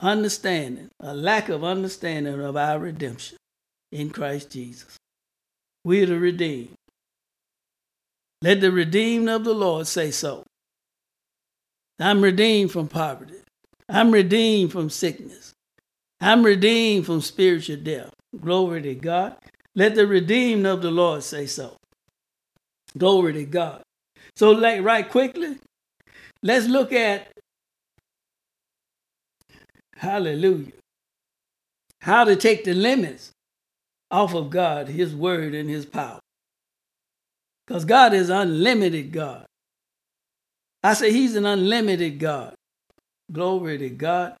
Understanding, 0.00 0.88
a 1.00 1.14
lack 1.14 1.48
of 1.48 1.62
understanding 1.62 2.40
of 2.40 2.56
our 2.56 2.78
redemption 2.78 3.36
in 3.92 4.10
Christ 4.10 4.50
Jesus. 4.50 4.96
We 5.84 6.02
are 6.02 6.06
the 6.06 6.18
redeemed. 6.18 6.74
Let 8.40 8.60
the 8.60 8.72
redeemed 8.72 9.28
of 9.28 9.44
the 9.44 9.54
Lord 9.54 9.86
say 9.86 10.10
so. 10.10 10.44
I'm 12.00 12.22
redeemed 12.22 12.72
from 12.72 12.88
poverty. 12.88 13.42
I'm 13.88 14.10
redeemed 14.10 14.72
from 14.72 14.90
sickness. 14.90 15.52
I'm 16.20 16.42
redeemed 16.42 17.06
from 17.06 17.20
spiritual 17.20 17.76
death. 17.76 18.10
Glory 18.40 18.82
to 18.82 18.94
God. 18.94 19.36
Let 19.74 19.94
the 19.94 20.06
redeemed 20.06 20.66
of 20.66 20.82
the 20.82 20.90
Lord 20.90 21.22
say 21.22 21.46
so. 21.46 21.76
Glory 22.96 23.32
to 23.34 23.44
God. 23.44 23.82
So, 24.36 24.50
like, 24.50 24.82
right 24.82 25.08
quickly, 25.08 25.58
let's 26.42 26.66
look 26.66 26.92
at 26.92 27.32
hallelujah. 29.96 30.72
How 32.00 32.24
to 32.24 32.36
take 32.36 32.64
the 32.64 32.74
limits 32.74 33.30
off 34.10 34.34
of 34.34 34.50
God, 34.50 34.88
His 34.88 35.14
word, 35.14 35.54
and 35.54 35.70
His 35.70 35.86
power. 35.86 36.20
Because 37.66 37.84
God 37.84 38.12
is 38.12 38.28
unlimited 38.28 39.12
God. 39.12 39.46
I 40.82 40.94
say 40.94 41.12
He's 41.12 41.36
an 41.36 41.46
unlimited 41.46 42.18
God. 42.18 42.54
Glory 43.30 43.78
to 43.78 43.88
God. 43.88 44.36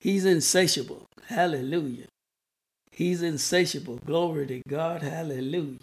He's 0.00 0.24
insatiable. 0.24 1.04
Hallelujah. 1.26 2.06
He's 2.98 3.22
insatiable. 3.22 4.00
Glory 4.04 4.44
to 4.48 4.60
God. 4.66 5.02
Hallelujah. 5.04 5.78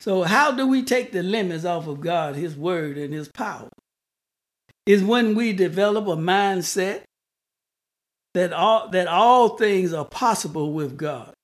So, 0.00 0.22
how 0.22 0.50
do 0.50 0.66
we 0.66 0.82
take 0.82 1.12
the 1.12 1.22
limits 1.22 1.66
off 1.66 1.86
of 1.86 2.00
God, 2.00 2.34
His 2.34 2.56
word, 2.56 2.96
and 2.96 3.12
His 3.12 3.28
power? 3.28 3.68
Is 4.86 5.04
when 5.04 5.34
we 5.34 5.52
develop 5.52 6.06
a 6.06 6.16
mindset 6.16 7.02
that 8.32 8.54
all, 8.54 8.88
that 8.88 9.06
all 9.06 9.58
things 9.58 9.92
are 9.92 10.06
possible 10.06 10.72
with 10.72 10.96
God. 10.96 11.34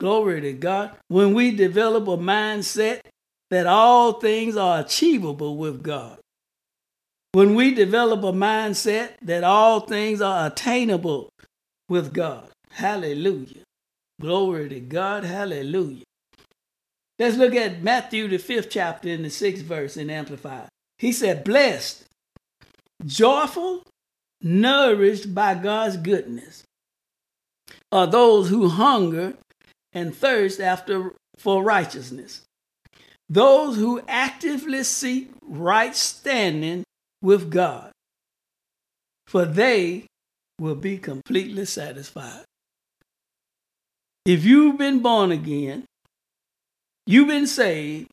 Glory 0.00 0.40
to 0.40 0.52
God. 0.52 0.90
When 1.06 1.32
we 1.32 1.52
develop 1.52 2.08
a 2.08 2.16
mindset 2.16 3.02
that 3.50 3.68
all 3.68 4.14
things 4.14 4.56
are 4.56 4.80
achievable 4.80 5.56
with 5.56 5.84
God. 5.84 6.18
When 7.30 7.54
we 7.54 7.72
develop 7.72 8.24
a 8.24 8.32
mindset 8.32 9.10
that 9.22 9.44
all 9.44 9.78
things 9.78 10.20
are 10.20 10.48
attainable 10.48 11.30
with 11.88 12.12
God. 12.12 12.51
Hallelujah. 12.72 13.62
Glory 14.20 14.68
to 14.70 14.80
God. 14.80 15.24
Hallelujah. 15.24 16.04
Let's 17.18 17.36
look 17.36 17.54
at 17.54 17.82
Matthew, 17.82 18.28
the 18.28 18.38
fifth 18.38 18.70
chapter, 18.70 19.08
in 19.08 19.22
the 19.22 19.30
sixth 19.30 19.64
verse 19.64 19.96
in 19.96 20.10
Amplified. 20.10 20.68
He 20.98 21.12
said, 21.12 21.44
Blessed, 21.44 22.04
joyful, 23.04 23.82
nourished 24.40 25.34
by 25.34 25.54
God's 25.54 25.96
goodness 25.96 26.64
are 27.90 28.06
those 28.06 28.48
who 28.48 28.68
hunger 28.68 29.34
and 29.92 30.16
thirst 30.16 30.60
after 30.60 31.12
for 31.36 31.62
righteousness. 31.62 32.42
Those 33.28 33.76
who 33.76 34.00
actively 34.08 34.82
seek 34.84 35.30
right 35.42 35.94
standing 35.94 36.84
with 37.20 37.50
God, 37.50 37.92
for 39.26 39.44
they 39.44 40.06
will 40.58 40.74
be 40.74 40.98
completely 40.98 41.64
satisfied. 41.64 42.44
If 44.24 44.44
you've 44.44 44.78
been 44.78 45.00
born 45.00 45.32
again, 45.32 45.84
you've 47.06 47.26
been 47.26 47.48
saved, 47.48 48.08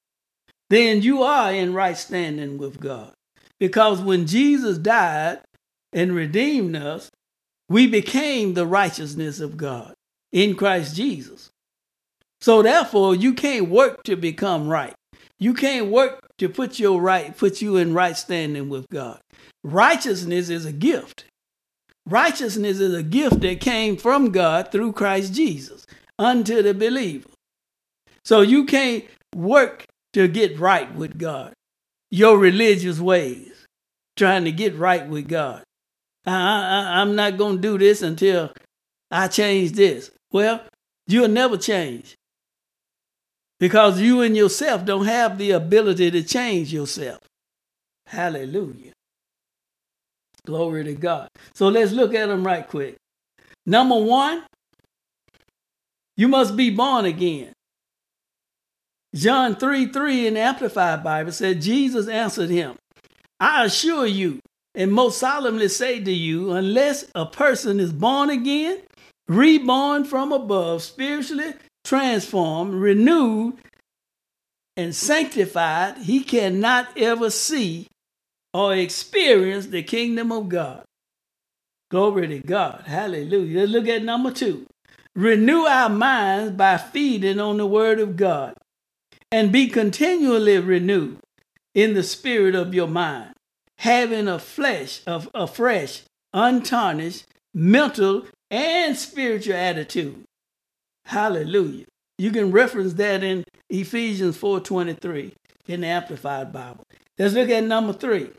then 0.70 1.03
you 1.03 1.22
are 1.22 1.53
in 1.53 1.74
right 1.74 1.97
standing 1.97 2.57
with 2.57 2.80
God. 2.80 3.14
Because 3.60 4.01
when 4.01 4.26
Jesus 4.26 4.78
died 4.80 5.41
and 5.93 6.16
redeemed 6.16 6.76
us, 6.76 7.12
we 7.68 7.86
became 7.86 8.53
the 8.53 8.66
righteousness 8.66 9.39
of 9.39 9.57
God 9.57 9.93
in 10.32 10.55
Christ 10.55 10.95
Jesus. 10.95 11.51
So 12.41 12.64
therefore, 12.64 13.14
you 13.16 13.34
can't 13.34 13.70
work 13.70 14.01
to 14.03 14.16
become 14.16 14.68
right. 14.68 14.95
You 15.39 15.53
can't 15.53 15.91
work 15.91 16.22
to 16.39 16.49
put 16.49 16.80
your 16.80 16.99
right, 16.99 17.38
put 17.38 17.62
you 17.62 17.78
in 17.78 17.93
right 17.93 18.18
standing 18.18 18.70
with 18.70 18.88
God. 18.89 19.20
Righteousness 19.64 20.49
is 20.49 20.66
a 20.66 20.72
gift. 20.72 21.26
Righteousness 22.07 22.80
is 22.80 22.95
a 22.95 23.03
gift 23.03 23.41
that 23.41 23.62
came 23.62 23.95
from 23.95 24.32
God 24.32 24.72
through 24.72 24.93
Christ 24.93 25.34
Jesus 25.34 25.86
unto 26.20 26.61
the 26.61 26.74
believer. 26.74 27.30
So 28.24 28.41
you 28.41 28.65
can't 28.65 29.05
work 29.36 29.86
to 30.13 30.28
get 30.28 30.59
right 30.59 30.93
with 30.93 31.17
God. 31.17 31.53
Your 32.11 32.38
religious 32.38 32.99
ways, 32.99 33.65
trying 34.15 34.43
to 34.45 34.51
get 34.51 34.76
right 34.76 35.07
with 35.07 35.28
God. 35.28 35.63
I, 36.26 37.01
I'm 37.01 37.15
not 37.15 37.38
going 37.38 37.55
to 37.55 37.61
do 37.61 37.78
this 37.78 38.01
until 38.01 38.51
I 39.09 39.28
change 39.28 39.72
this. 39.72 40.11
Well, 40.32 40.61
you'll 41.07 41.28
never 41.30 41.57
change 41.57 42.15
because 43.59 43.99
you 43.99 44.22
and 44.22 44.36
yourself 44.36 44.86
don't 44.86 45.05
have 45.05 45.38
the 45.38 45.51
ability 45.51 46.11
to 46.11 46.24
change 46.24 46.74
yourself. 46.74 47.20
Hallelujah. 48.07 48.91
Glory 50.45 50.84
to 50.86 50.93
God. 50.93 51.30
So 51.53 51.67
let's 51.67 51.91
look 51.91 52.13
at 52.13 52.28
them 52.28 52.45
right 52.45 52.67
quick. 52.67 52.95
Number 53.65 53.97
one, 53.97 54.43
you 56.20 56.28
must 56.28 56.57
be 56.57 56.70
born 56.70 57.05
again. 57.05 57.53
John 59.15 59.55
3 59.55 59.86
3 59.86 60.28
in 60.28 60.34
the 60.34 60.41
Amplified 60.41 61.01
Bible 61.01 61.32
said, 61.32 61.61
Jesus 61.61 62.09
answered 62.09 62.49
him, 62.49 62.76
I 63.39 63.63
assure 63.63 64.05
you, 64.05 64.41
and 64.76 64.91
most 64.91 65.17
solemnly 65.17 65.70
say 65.70 66.03
to 66.03 66.11
you, 66.11 66.51
unless 66.51 67.05
a 67.15 67.26
person 67.26 67.80
is 67.80 67.93
born 67.93 68.30
again, 68.30 68.82
reborn 69.30 70.03
from 70.03 70.34
above, 70.34 70.84
spiritually 70.84 71.53
transformed, 71.86 72.74
renewed, 72.74 73.53
and 74.76 74.93
sanctified, 74.93 75.99
he 75.99 76.22
cannot 76.22 76.97
ever 76.97 77.30
see 77.30 77.88
or 78.53 78.76
experience 78.76 79.67
the 79.67 79.84
kingdom 79.84 80.34
of 80.34 80.49
God. 80.49 80.84
Glory 81.89 82.28
to 82.28 82.39
God. 82.39 82.84
Hallelujah. 82.88 83.61
Let's 83.61 83.72
look 83.72 83.88
at 83.88 84.03
number 84.03 84.32
two. 84.32 84.65
Renew 85.16 85.62
our 85.62 85.89
minds 85.89 86.53
by 86.53 86.78
feeding 86.78 87.39
on 87.39 87.57
the 87.57 87.66
word 87.66 87.99
of 87.99 88.16
God 88.16 88.53
and 89.32 89.51
be 89.51 89.68
continually 89.68 90.57
renewed 90.60 91.20
in 91.76 91.93
the 91.93 92.03
spirit 92.03 92.55
of 92.55 92.74
your 92.74 92.88
mind, 92.88 93.34
having 93.80 94.28
a 94.28 94.39
flesh 94.39 95.01
of 95.05 95.30
a 95.34 95.47
fresh, 95.47 96.03
untarnished 96.34 97.26
mental 97.53 98.26
and 98.51 98.95
spiritual 98.97 99.55
attitude 99.55 100.24
Hallelujah. 101.10 101.86
You 102.20 102.30
can 102.30 102.51
reference 102.51 102.93
that 102.93 103.24
in 103.24 103.43
Ephesians 103.68 104.38
4:23 104.38 105.34
in 105.68 105.82
the 105.82 105.88
Amplified 105.88 106.53
Bible. 106.53 106.84
Let's 107.18 107.34
look 107.34 107.49
at 107.49 107.64
number 107.64 107.93
3. 107.93 108.30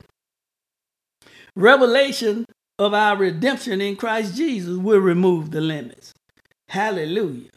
Revelation 1.57 2.47
of 2.79 2.95
our 2.95 3.17
redemption 3.17 3.81
in 3.81 3.97
Christ 3.97 4.37
Jesus 4.37 4.79
will 4.79 5.01
remove 5.01 5.51
the 5.51 5.61
limits. 5.61 6.13
Hallelujah. 6.71 7.51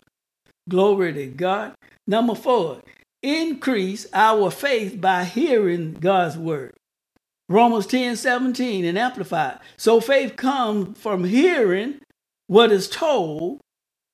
Glory 0.69 1.13
to 1.13 1.27
God. 1.27 1.73
Number 2.07 2.35
4. 2.35 2.81
Increase 3.21 4.05
our 4.13 4.51
faith 4.51 4.99
by 4.99 5.23
hearing 5.23 5.93
God's 5.93 6.37
word. 6.37 6.73
Romans 7.49 7.87
10 7.87 8.15
17 8.15 8.85
and 8.85 8.97
Amplified. 8.97 9.59
So 9.77 10.01
faith 10.01 10.35
comes 10.35 10.97
from 10.97 11.23
hearing 11.23 11.99
what 12.47 12.71
is 12.71 12.89
told 12.89 13.59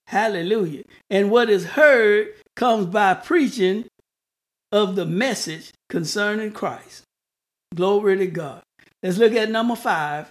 Hallelujah. 0.09 0.81
And 1.11 1.29
what 1.29 1.51
is 1.51 1.65
heard 1.65 2.29
comes 2.55 2.87
by 2.87 3.13
preaching 3.13 3.85
of 4.71 4.95
the 4.95 5.05
message 5.05 5.71
concerning 5.87 6.51
Christ. 6.51 7.03
Glory 7.75 8.17
to 8.17 8.25
God. 8.25 8.63
Let's 9.03 9.19
look 9.19 9.33
at 9.33 9.51
number 9.51 9.75
five. 9.75 10.27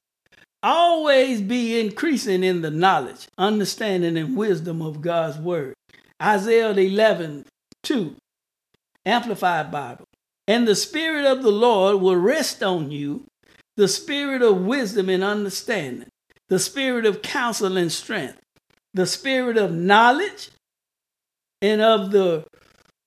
Always 0.62 1.40
be 1.40 1.80
increasing 1.80 2.42
in 2.42 2.62
the 2.62 2.70
knowledge, 2.70 3.28
understanding, 3.38 4.16
and 4.16 4.36
wisdom 4.36 4.82
of 4.82 5.00
God's 5.00 5.38
word. 5.38 5.74
Isaiah 6.20 6.72
11, 6.72 7.46
2, 7.84 8.16
Amplified 9.06 9.70
Bible. 9.70 10.04
And 10.46 10.66
the 10.66 10.74
Spirit 10.74 11.26
of 11.26 11.42
the 11.42 11.52
Lord 11.52 12.00
will 12.00 12.16
rest 12.16 12.62
on 12.62 12.90
you, 12.90 13.24
the 13.76 13.88
Spirit 13.88 14.42
of 14.42 14.62
wisdom 14.62 15.09
and 15.09 15.22
understanding, 15.22 16.09
the 16.48 16.59
Spirit 16.59 17.06
of 17.06 17.22
counsel 17.22 17.76
and 17.76 17.92
strength 17.92 18.40
the 18.94 19.06
spirit 19.06 19.56
of 19.56 19.72
knowledge 19.72 20.50
and 21.61 21.80
of 21.80 22.11
the 22.11 22.44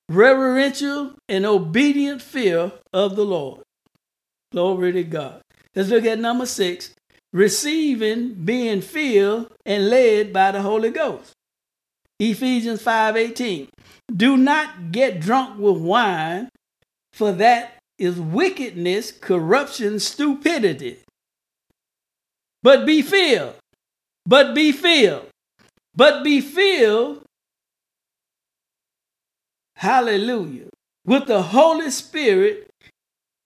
reverential 0.08 1.14
and 1.28 1.44
obedient 1.44 2.22
fear 2.22 2.72
of 2.92 3.16
the 3.16 3.24
Lord. 3.24 3.62
Glory 4.52 4.92
to 4.92 5.04
God. 5.04 5.42
Let's 5.74 5.88
look 5.88 6.04
at 6.04 6.18
number 6.18 6.46
six 6.46 6.94
receiving, 7.32 8.34
being 8.34 8.80
filled, 8.80 9.52
and 9.64 9.88
led 9.88 10.32
by 10.32 10.52
the 10.52 10.62
Holy 10.62 10.90
Ghost. 10.90 11.32
Ephesians 12.18 12.82
5:18. 12.82 13.68
Do 14.14 14.36
not 14.36 14.92
get 14.92 15.20
drunk 15.20 15.58
with 15.58 15.78
wine, 15.78 16.48
for 17.12 17.32
that 17.32 17.78
is 17.98 18.18
wickedness, 18.20 19.12
corruption, 19.12 19.98
stupidity. 19.98 20.98
But 22.62 22.86
be 22.86 23.02
filled, 23.02 23.56
but 24.24 24.54
be 24.54 24.70
filled, 24.70 25.26
but 25.94 26.22
be 26.22 26.40
filled, 26.40 27.24
hallelujah, 29.76 30.68
with 31.04 31.26
the 31.26 31.42
Holy 31.42 31.90
Spirit 31.90 32.68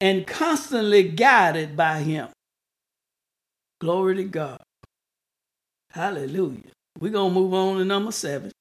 and 0.01 0.27
constantly 0.27 1.03
guided 1.05 1.77
by 1.77 2.01
Him. 2.01 2.29
Glory 3.81 4.17
to 4.17 4.25
God. 4.25 4.61
Hallelujah. 5.91 6.73
We're 6.99 7.13
going 7.13 7.33
to 7.33 7.41
move 7.41 7.55
on 7.55 7.79
to 7.79 7.85
number 7.85 8.13
seven. 8.13 8.53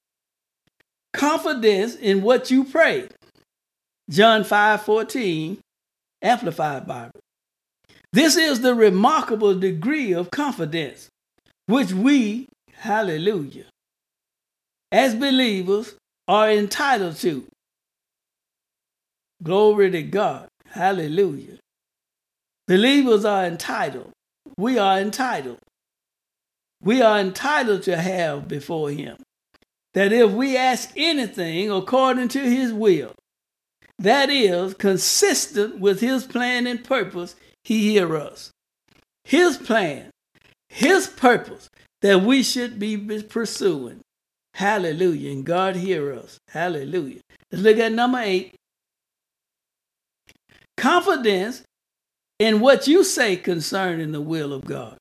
Confidence 1.12 1.94
in 1.94 2.22
what 2.22 2.50
you 2.50 2.64
pray. 2.64 3.08
John 4.10 4.44
5 4.44 4.82
14, 4.82 5.58
Amplified 6.22 6.86
Bible. 6.86 7.20
This 8.12 8.36
is 8.36 8.60
the 8.60 8.74
remarkable 8.74 9.58
degree 9.58 10.12
of 10.12 10.30
confidence 10.30 11.08
which 11.66 11.92
we, 11.92 12.48
hallelujah, 12.72 13.64
as 14.92 15.14
believers 15.14 15.96
are 16.28 16.50
entitled 16.50 17.16
to. 17.16 17.46
Glory 19.42 19.90
to 19.90 20.02
God. 20.02 20.48
Hallelujah. 20.70 21.58
Believers 22.66 23.24
are 23.24 23.44
entitled. 23.44 24.12
We 24.58 24.78
are 24.78 24.98
entitled. 24.98 25.58
We 26.82 27.02
are 27.02 27.18
entitled 27.18 27.82
to 27.84 27.96
have 27.96 28.48
before 28.48 28.90
Him 28.90 29.16
that 29.94 30.12
if 30.12 30.30
we 30.30 30.56
ask 30.56 30.90
anything 30.96 31.70
according 31.70 32.28
to 32.28 32.40
His 32.40 32.72
will, 32.72 33.12
that 33.98 34.28
is 34.30 34.74
consistent 34.74 35.78
with 35.78 36.00
His 36.00 36.24
plan 36.24 36.66
and 36.66 36.84
purpose, 36.84 37.34
He 37.64 37.92
hear 37.92 38.16
us. 38.16 38.50
His 39.24 39.56
plan, 39.56 40.10
His 40.68 41.06
purpose 41.06 41.68
that 42.02 42.22
we 42.22 42.42
should 42.42 42.78
be 42.78 42.96
pursuing. 43.22 44.00
Hallelujah. 44.54 45.32
And 45.32 45.44
God 45.44 45.76
hear 45.76 46.12
us. 46.12 46.38
Hallelujah. 46.48 47.20
Let's 47.50 47.62
look 47.62 47.78
at 47.78 47.92
number 47.92 48.20
eight. 48.20 48.54
Confidence 50.76 51.62
in 52.38 52.60
what 52.60 52.86
you 52.86 53.04
say 53.04 53.36
concerning 53.36 54.12
the 54.12 54.20
will 54.20 54.52
of 54.52 54.64
God. 54.64 54.96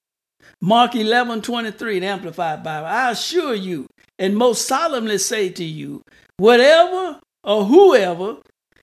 Mark 0.61 0.95
11, 0.95 1.41
23, 1.41 1.99
the 1.99 2.05
Amplified 2.05 2.63
Bible. 2.63 2.87
I 2.87 3.11
assure 3.11 3.53
you 3.53 3.87
and 4.17 4.37
most 4.37 4.67
solemnly 4.67 5.17
say 5.17 5.49
to 5.49 5.63
you, 5.63 6.01
whatever 6.37 7.19
or 7.43 7.65
whoever 7.65 8.37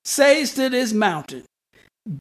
says 0.05 0.55
to 0.55 0.69
this 0.69 0.93
mountain, 0.93 1.45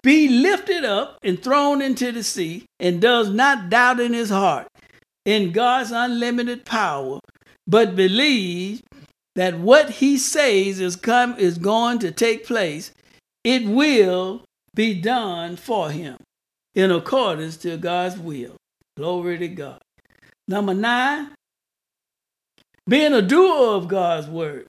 be 0.04 0.28
lifted 0.28 0.86
up 0.86 1.18
and 1.24 1.42
thrown 1.42 1.82
into 1.82 2.12
the 2.12 2.24
sea, 2.24 2.66
and 2.80 3.02
does 3.02 3.30
not 3.30 3.70
doubt 3.70 4.00
in 4.00 4.14
his 4.14 4.30
heart 4.30 4.68
in 5.26 5.52
God's 5.52 5.92
unlimited 5.92 6.66
power, 6.66 7.20
but 7.68 7.96
believes 7.96 8.82
that 9.36 9.60
what 9.60 9.90
he 9.90 10.18
says 10.18 10.80
is 10.80 10.96
come 10.96 11.36
is 11.38 11.58
going 11.58 12.00
to 12.00 12.12
take 12.12 12.46
place, 12.46 12.92
it 13.44 13.66
will 13.66 14.44
be 14.74 14.94
done 14.94 15.56
for 15.56 15.92
him 15.92 16.18
in 16.74 16.92
accordance 16.92 17.58
to 17.58 17.78
God's 17.78 18.18
will. 18.18 18.56
Glory 18.98 19.38
to 19.38 19.48
God. 19.48 19.82
Number 20.48 20.74
nine, 20.74 21.32
being 22.88 23.14
a 23.14 23.22
doer 23.22 23.76
of 23.76 23.88
God's 23.88 24.28
word. 24.28 24.68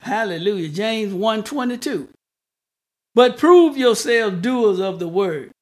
Hallelujah. 0.00 0.68
James 0.68 1.12
1:22. 1.12 2.08
But 3.14 3.38
prove 3.38 3.76
yourselves 3.76 4.42
doers 4.42 4.80
of 4.80 4.98
the 4.98 5.08
word, 5.08 5.52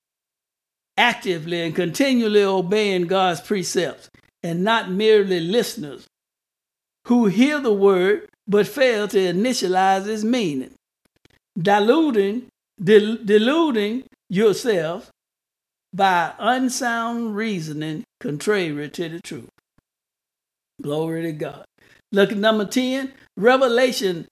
actively 0.97 1.61
and 1.61 1.75
continually 1.75 2.43
obeying 2.43 3.07
God's 3.07 3.41
precepts, 3.41 4.09
and 4.43 4.65
not 4.65 4.91
merely 4.91 5.39
listeners 5.39 6.07
who 7.07 7.27
hear 7.27 7.61
the 7.61 7.73
word 7.73 8.29
but 8.47 8.67
fail 8.67 9.07
to 9.09 9.19
initialize 9.19 10.07
its 10.07 10.25
meaning, 10.25 10.75
diluting, 11.61 12.49
dil- 12.83 13.19
deluding 13.25 14.05
yourself 14.29 15.11
by 15.93 16.33
unsound 16.39 17.37
reasoning 17.37 18.05
contrary 18.21 18.89
to 18.89 19.09
the 19.09 19.21
truth. 19.21 19.49
Glory 20.81 21.23
to 21.23 21.33
God. 21.33 21.65
Look 22.13 22.33
at 22.33 22.39
number 22.39 22.65
10, 22.65 23.13
revelation 23.37 24.27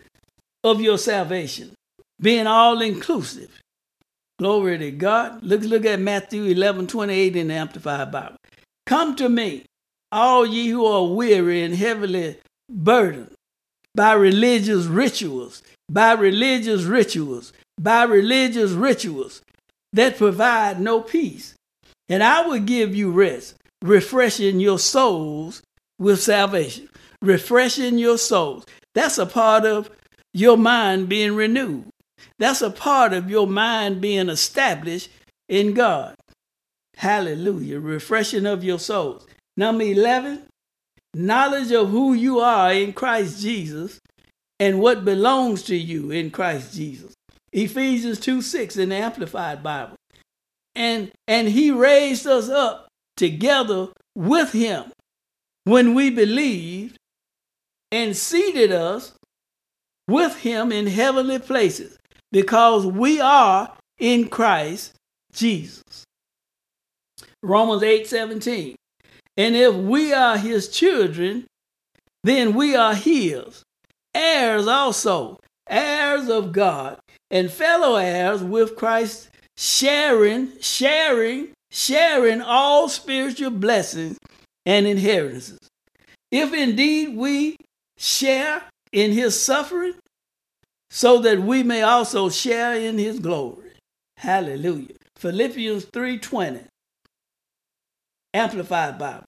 of 0.65 0.81
your 0.81 0.99
salvation, 0.99 1.75
being 2.21 2.47
all 2.47 2.81
inclusive. 2.81 3.61
Glory 4.39 4.79
to 4.79 4.91
God. 4.91 5.43
Look, 5.43 5.63
look 5.63 5.85
at 5.85 6.01
Matthew 6.01 6.45
11, 6.45 6.87
28 6.87 7.37
in 7.37 7.49
the 7.49 7.55
Amplified 7.55 8.11
Bible. 8.11 8.37
Come 8.87 9.15
to 9.17 9.29
me, 9.29 9.65
all 10.11 10.47
ye 10.47 10.69
who 10.69 10.85
are 10.87 11.07
weary 11.07 11.63
and 11.63 11.75
heavily 11.75 12.39
burdened 12.69 13.35
by 13.95 14.13
religious 14.13 14.87
rituals, 14.87 15.63
by 15.91 16.13
religious 16.13 16.85
rituals, 16.85 17.53
by 17.81 18.03
religious 18.05 18.73
rituals 18.73 19.41
that 19.93 20.19
provide 20.19 20.81
no 20.81 21.01
peace. 21.01 21.55
And 22.09 22.23
I 22.23 22.47
will 22.47 22.61
give 22.61 22.95
you 22.95 23.11
rest, 23.11 23.55
refreshing 23.83 24.61
your 24.61 24.79
souls 24.79 25.63
with 25.99 26.23
salvation, 26.23 26.89
refreshing 27.23 27.99
your 27.99 28.19
souls. 28.19 28.67
That's 28.95 29.19
a 29.19 29.27
part 29.27 29.65
of 29.65 29.91
your 30.35 30.59
mind 30.59 31.09
being 31.09 31.35
renewed. 31.35 31.89
That's 32.39 32.61
a 32.63 32.71
part 32.71 33.13
of 33.13 33.31
your 33.31 33.47
mind 33.47 34.01
being 34.01 34.29
established 34.29 35.09
in 35.49 35.73
God. 35.73 36.17
Hallelujah. 36.97 37.81
Refreshing 37.81 38.47
of 38.47 38.63
your 38.63 38.79
souls. 38.79 39.27
Number 39.57 39.85
11, 39.85 40.43
knowledge 41.15 41.73
of 41.73 41.91
who 41.91 42.13
you 42.13 42.41
are 42.41 42.73
in 42.73 42.93
Christ 42.93 43.41
Jesus 43.41 43.99
and 44.59 44.81
what 44.81 45.05
belongs 45.05 45.63
to 45.65 45.77
you 45.77 46.11
in 46.11 46.31
Christ 46.31 46.75
Jesus. 46.75 47.15
Ephesians 47.53 48.21
2 48.21 48.43
6 48.43 48.77
in 48.77 48.91
the 48.91 48.97
Amplified 48.97 49.63
Bible. 49.63 49.97
And, 50.75 51.11
and 51.27 51.49
he 51.49 51.71
raised 51.71 52.27
us 52.27 52.49
up 52.49 52.89
together 53.17 53.89
with 54.15 54.53
him 54.53 54.93
when 55.65 55.95
we 55.95 56.11
believed 56.11 56.97
and 57.91 58.17
seated 58.17 58.73
us 58.73 59.13
with 60.09 60.37
him 60.39 60.73
in 60.73 60.87
heavenly 60.87 61.39
places 61.39 61.99
because 62.33 62.87
we 62.87 63.21
are 63.21 63.77
in 63.99 64.29
Christ 64.29 64.95
Jesus. 65.33 66.05
Romans 67.43 67.83
8 67.83 68.07
17. 68.07 68.77
And 69.37 69.57
if 69.57 69.75
we 69.75 70.13
are 70.13 70.37
his 70.37 70.69
children, 70.69 71.47
then 72.23 72.55
we 72.55 72.77
are 72.77 72.95
his, 72.95 73.63
heirs 74.15 74.67
also, 74.67 75.39
heirs 75.69 76.29
of 76.29 76.53
God, 76.53 76.99
and 77.31 77.51
fellow 77.51 77.97
heirs 77.97 78.43
with 78.43 78.77
Christ, 78.77 79.31
sharing, 79.57 80.53
sharing, 80.61 81.49
sharing 81.71 82.41
all 82.41 82.89
spiritual 82.89 83.51
blessings 83.51 84.19
and 84.67 84.87
inheritances. 84.87 85.59
If 86.31 86.53
indeed 86.53 87.17
we 87.17 87.57
share 87.99 88.63
in 88.93 89.13
his 89.13 89.41
suffering, 89.41 89.95
so 90.91 91.21
that 91.21 91.41
we 91.41 91.63
may 91.63 91.83
also 91.83 92.29
share 92.29 92.75
in 92.75 92.99
his 92.99 93.21
glory. 93.21 93.73
Hallelujah. 94.17 94.95
Philippians 95.17 95.85
3:20. 95.87 96.65
Amplified 98.35 98.99
Bible. 98.99 99.27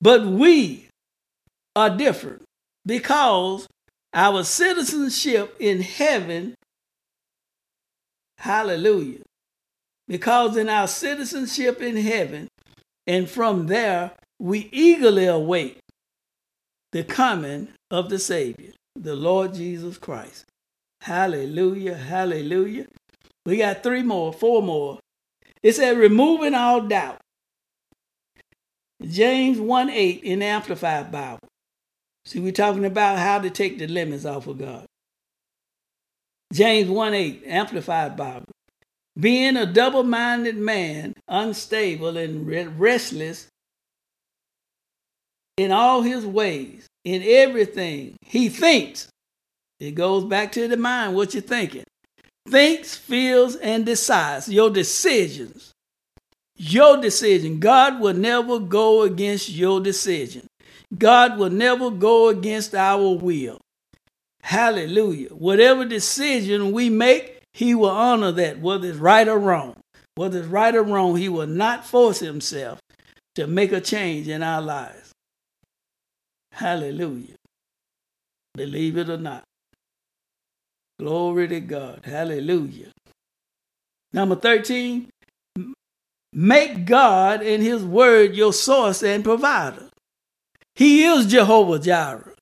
But 0.00 0.26
we 0.26 0.88
are 1.76 1.90
different 1.96 2.42
because 2.84 3.66
our 4.12 4.42
citizenship 4.42 5.56
in 5.60 5.82
heaven, 5.82 6.54
hallelujah, 8.38 9.22
because 10.06 10.56
in 10.56 10.68
our 10.68 10.88
citizenship 10.88 11.80
in 11.80 11.96
heaven, 11.96 12.48
and 13.06 13.28
from 13.28 13.66
there 13.66 14.12
we 14.38 14.68
eagerly 14.72 15.26
await 15.26 15.78
the 16.92 17.04
coming 17.04 17.68
of 17.90 18.08
the 18.08 18.18
Savior, 18.18 18.72
the 18.94 19.16
Lord 19.16 19.54
Jesus 19.54 19.98
Christ. 19.98 20.44
Hallelujah, 21.02 21.94
hallelujah. 21.94 22.86
We 23.46 23.58
got 23.58 23.82
three 23.82 24.02
more, 24.02 24.32
four 24.32 24.62
more. 24.62 24.98
It 25.62 25.74
said, 25.74 25.96
removing 25.96 26.54
all 26.54 26.82
doubt. 26.82 27.18
James 29.02 29.60
1 29.60 29.90
8 29.90 30.22
in 30.24 30.40
the 30.40 30.44
Amplified 30.46 31.12
Bible. 31.12 31.48
See, 32.24 32.40
we're 32.40 32.52
talking 32.52 32.84
about 32.84 33.18
how 33.18 33.38
to 33.38 33.48
take 33.48 33.78
the 33.78 33.86
limits 33.86 34.24
off 34.24 34.46
of 34.48 34.58
God. 34.58 34.86
James 36.52 36.88
1 36.88 37.14
8, 37.14 37.42
Amplified 37.46 38.16
Bible. 38.16 38.46
Being 39.18 39.56
a 39.56 39.66
double 39.66 40.04
minded 40.04 40.56
man, 40.56 41.14
unstable 41.26 42.16
and 42.16 42.48
restless 42.78 43.48
in 45.56 45.72
all 45.72 46.02
his 46.02 46.24
ways, 46.24 46.86
in 47.04 47.22
everything 47.22 48.16
he 48.22 48.48
thinks. 48.48 49.08
It 49.80 49.92
goes 49.92 50.24
back 50.24 50.52
to 50.52 50.68
the 50.68 50.76
mind, 50.76 51.14
what 51.14 51.34
you're 51.34 51.42
thinking. 51.42 51.84
Thinks, 52.48 52.96
feels, 52.96 53.56
and 53.56 53.84
decides. 53.84 54.48
Your 54.48 54.70
decisions. 54.70 55.72
Your 56.56 56.96
decision. 56.96 57.60
God 57.60 58.00
will 58.00 58.14
never 58.14 58.58
go 58.58 59.02
against 59.02 59.48
your 59.50 59.80
decision. 59.80 60.46
God 60.96 61.38
will 61.38 61.50
never 61.50 61.90
go 61.90 62.28
against 62.28 62.74
our 62.74 63.16
will. 63.16 63.58
Hallelujah. 64.48 65.28
Whatever 65.34 65.84
decision 65.84 66.72
we 66.72 66.88
make, 66.88 67.42
He 67.52 67.74
will 67.74 67.90
honor 67.90 68.32
that, 68.32 68.60
whether 68.60 68.88
it's 68.88 68.96
right 68.96 69.28
or 69.28 69.38
wrong. 69.38 69.76
Whether 70.14 70.38
it's 70.38 70.48
right 70.48 70.74
or 70.74 70.82
wrong, 70.82 71.16
He 71.16 71.28
will 71.28 71.46
not 71.46 71.84
force 71.84 72.20
Himself 72.20 72.80
to 73.34 73.46
make 73.46 73.72
a 73.72 73.80
change 73.82 74.26
in 74.26 74.42
our 74.42 74.62
lives. 74.62 75.12
Hallelujah. 76.52 77.34
Believe 78.54 78.96
it 78.96 79.10
or 79.10 79.18
not. 79.18 79.44
Glory 80.98 81.46
to 81.48 81.60
God. 81.60 82.00
Hallelujah. 82.06 82.88
Number 84.14 84.34
13, 84.34 85.10
make 86.32 86.86
God 86.86 87.42
and 87.42 87.62
His 87.62 87.84
Word 87.84 88.34
your 88.34 88.54
source 88.54 89.02
and 89.02 89.22
provider. 89.22 89.90
He 90.74 91.04
is 91.04 91.26
Jehovah 91.26 91.80
Jireh. 91.80 92.32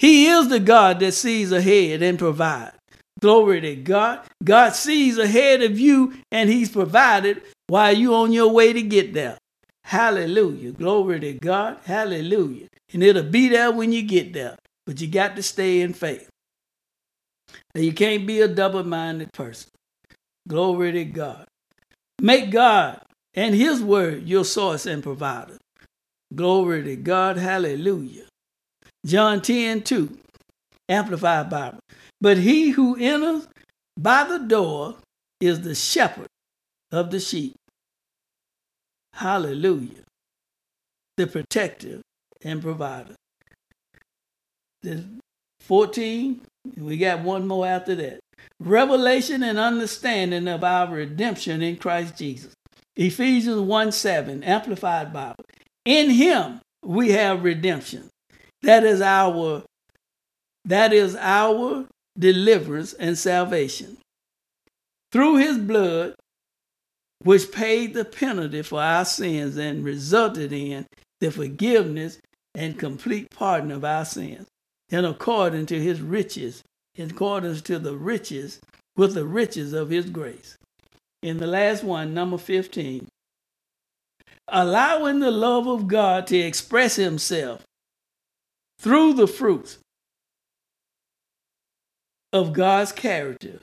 He 0.00 0.28
is 0.28 0.48
the 0.48 0.60
God 0.60 0.98
that 1.00 1.12
sees 1.12 1.52
ahead 1.52 2.00
and 2.00 2.18
provides. 2.18 2.74
Glory 3.20 3.60
to 3.60 3.76
God. 3.76 4.20
God 4.42 4.70
sees 4.74 5.18
ahead 5.18 5.60
of 5.60 5.78
you 5.78 6.14
and 6.32 6.48
He's 6.48 6.70
provided 6.70 7.42
while 7.66 7.94
you 7.94 8.14
on 8.14 8.32
your 8.32 8.50
way 8.50 8.72
to 8.72 8.80
get 8.80 9.12
there. 9.12 9.36
Hallelujah. 9.84 10.72
Glory 10.72 11.20
to 11.20 11.34
God. 11.34 11.80
Hallelujah. 11.84 12.68
And 12.94 13.02
it'll 13.02 13.24
be 13.24 13.48
there 13.48 13.70
when 13.70 13.92
you 13.92 14.00
get 14.00 14.32
there. 14.32 14.56
But 14.86 15.02
you 15.02 15.06
got 15.06 15.36
to 15.36 15.42
stay 15.42 15.82
in 15.82 15.92
faith. 15.92 16.30
And 17.74 17.84
you 17.84 17.92
can't 17.92 18.26
be 18.26 18.40
a 18.40 18.48
double 18.48 18.84
minded 18.84 19.34
person. 19.34 19.68
Glory 20.48 20.92
to 20.92 21.04
God. 21.04 21.44
Make 22.22 22.50
God 22.50 23.02
and 23.34 23.54
His 23.54 23.82
Word 23.82 24.26
your 24.26 24.46
source 24.46 24.86
and 24.86 25.02
provider. 25.02 25.58
Glory 26.34 26.84
to 26.84 26.96
God. 26.96 27.36
Hallelujah. 27.36 28.29
John 29.04 29.40
10 29.40 29.82
2, 29.82 30.18
Amplified 30.88 31.50
Bible. 31.50 31.80
But 32.20 32.38
he 32.38 32.70
who 32.70 32.96
enters 32.96 33.48
by 33.98 34.24
the 34.24 34.38
door 34.38 34.96
is 35.40 35.62
the 35.62 35.74
shepherd 35.74 36.28
of 36.92 37.10
the 37.10 37.20
sheep. 37.20 37.54
Hallelujah. 39.14 40.04
The 41.16 41.26
protector 41.26 42.00
and 42.42 42.62
provider. 42.62 43.14
The 44.82 45.04
14, 45.60 46.40
we 46.76 46.96
got 46.96 47.20
one 47.20 47.46
more 47.46 47.66
after 47.66 47.94
that. 47.96 48.20
Revelation 48.58 49.42
and 49.42 49.58
understanding 49.58 50.48
of 50.48 50.64
our 50.64 50.92
redemption 50.92 51.62
in 51.62 51.76
Christ 51.76 52.16
Jesus. 52.16 52.52
Ephesians 52.96 53.60
1 53.60 53.92
7, 53.92 54.42
Amplified 54.42 55.12
Bible. 55.12 55.44
In 55.84 56.10
him 56.10 56.60
we 56.84 57.10
have 57.12 57.44
redemption. 57.44 58.08
That 58.62 58.84
is 58.84 59.00
our 59.00 59.64
that 60.64 60.92
is 60.92 61.16
our 61.16 61.86
deliverance 62.18 62.92
and 62.92 63.16
salvation. 63.16 63.96
Through 65.10 65.36
his 65.36 65.58
blood, 65.58 66.14
which 67.22 67.50
paid 67.50 67.94
the 67.94 68.04
penalty 68.04 68.62
for 68.62 68.80
our 68.80 69.04
sins 69.04 69.56
and 69.56 69.84
resulted 69.84 70.52
in 70.52 70.86
the 71.20 71.30
forgiveness 71.30 72.18
and 72.54 72.78
complete 72.78 73.30
pardon 73.30 73.70
of 73.70 73.84
our 73.84 74.04
sins, 74.04 74.46
and 74.90 75.06
according 75.06 75.66
to 75.66 75.80
his 75.80 76.00
riches, 76.00 76.62
in 76.94 77.10
accordance 77.10 77.62
to 77.62 77.78
the 77.78 77.96
riches, 77.96 78.60
with 78.96 79.14
the 79.14 79.24
riches 79.24 79.72
of 79.72 79.90
his 79.90 80.10
grace. 80.10 80.56
In 81.22 81.38
the 81.38 81.46
last 81.46 81.84
one, 81.84 82.12
number 82.14 82.38
15, 82.38 83.08
allowing 84.48 85.20
the 85.20 85.30
love 85.30 85.66
of 85.66 85.86
God 85.86 86.26
to 86.28 86.36
express 86.36 86.96
himself 86.96 87.62
through 88.80 89.12
the 89.12 89.26
fruits 89.26 89.78
of 92.32 92.52
God's 92.54 92.92
character, 92.92 93.60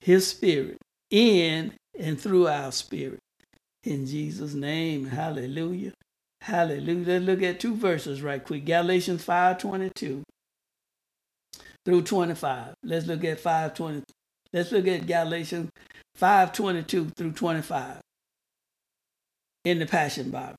his 0.00 0.28
spirit, 0.28 0.76
in 1.10 1.72
and 1.98 2.20
through 2.20 2.48
our 2.48 2.70
spirit. 2.70 3.18
In 3.84 4.06
Jesus' 4.06 4.52
name, 4.52 5.06
hallelujah. 5.06 5.92
Hallelujah. 6.42 7.06
Let's 7.06 7.24
look 7.24 7.42
at 7.42 7.60
two 7.60 7.74
verses 7.74 8.22
right 8.22 8.44
quick. 8.44 8.66
Galatians 8.66 9.24
5:22 9.24 10.22
through 11.84 12.02
25. 12.02 12.74
Let's 12.82 13.06
look 13.06 13.24
at 13.24 13.40
5:20. 13.40 14.04
Let's 14.52 14.70
look 14.70 14.86
at 14.86 15.06
Galatians 15.06 15.70
5:22 16.14 17.10
through 17.16 17.32
25 17.32 18.00
in 19.64 19.78
the 19.78 19.86
Passion 19.86 20.30
Bible. 20.30 20.56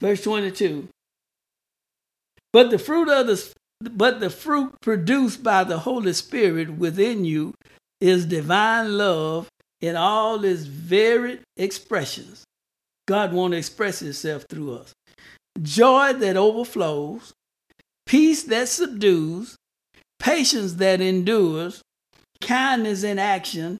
Verse 0.00 0.22
22. 0.22 0.88
But 2.56 2.70
the 2.70 2.78
fruit 2.78 3.10
of 3.10 3.26
the 3.26 3.52
but 3.82 4.18
the 4.18 4.30
fruit 4.30 4.80
produced 4.80 5.42
by 5.42 5.62
the 5.62 5.80
Holy 5.80 6.14
Spirit 6.14 6.70
within 6.78 7.26
you 7.26 7.52
is 8.00 8.24
divine 8.24 8.96
love 8.96 9.48
in 9.82 9.94
all 9.94 10.42
its 10.42 10.62
varied 10.62 11.40
expressions. 11.58 12.44
God 13.06 13.34
wants 13.34 13.52
to 13.52 13.58
express 13.58 13.98
Himself 13.98 14.46
through 14.48 14.72
us. 14.72 14.94
Joy 15.60 16.14
that 16.14 16.38
overflows, 16.38 17.34
peace 18.06 18.44
that 18.44 18.68
subdues, 18.68 19.56
patience 20.18 20.72
that 20.76 21.02
endures, 21.02 21.82
kindness 22.40 23.02
in 23.02 23.18
action, 23.18 23.76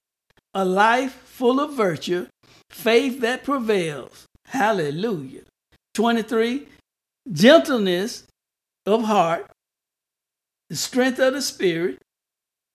a 0.53 0.63
life 0.63 1.13
full 1.25 1.59
of 1.59 1.73
virtue, 1.73 2.27
faith 2.69 3.21
that 3.21 3.43
prevails. 3.43 4.25
Hallelujah. 4.45 5.45
23. 5.95 6.67
Gentleness 7.33 8.27
of 8.87 9.03
heart, 9.03 9.51
the 10.69 10.75
strength 10.75 11.19
of 11.19 11.33
the 11.33 11.41
Spirit, 11.41 11.99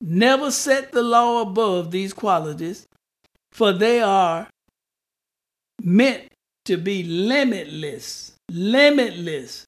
never 0.00 0.50
set 0.50 0.92
the 0.92 1.02
law 1.02 1.42
above 1.42 1.90
these 1.90 2.12
qualities, 2.12 2.86
for 3.50 3.72
they 3.72 4.00
are 4.00 4.48
meant 5.82 6.28
to 6.64 6.76
be 6.76 7.02
limitless. 7.02 8.32
Limitless. 8.50 9.66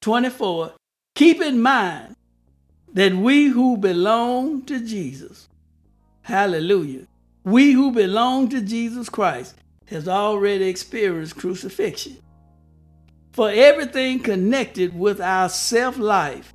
24. 0.00 0.72
Keep 1.14 1.42
in 1.42 1.60
mind 1.60 2.16
that 2.92 3.14
we 3.14 3.46
who 3.46 3.76
belong 3.76 4.62
to 4.62 4.80
Jesus, 4.80 5.48
hallelujah, 6.22 7.06
we 7.44 7.72
who 7.72 7.92
belong 7.92 8.48
to 8.48 8.60
Jesus 8.60 9.08
Christ 9.08 9.54
has 9.86 10.08
already 10.08 10.68
experienced 10.68 11.36
crucifixion. 11.36 12.16
For 13.32 13.50
everything 13.50 14.20
connected 14.20 14.98
with 14.98 15.20
our 15.20 15.48
self 15.48 15.98
life 15.98 16.52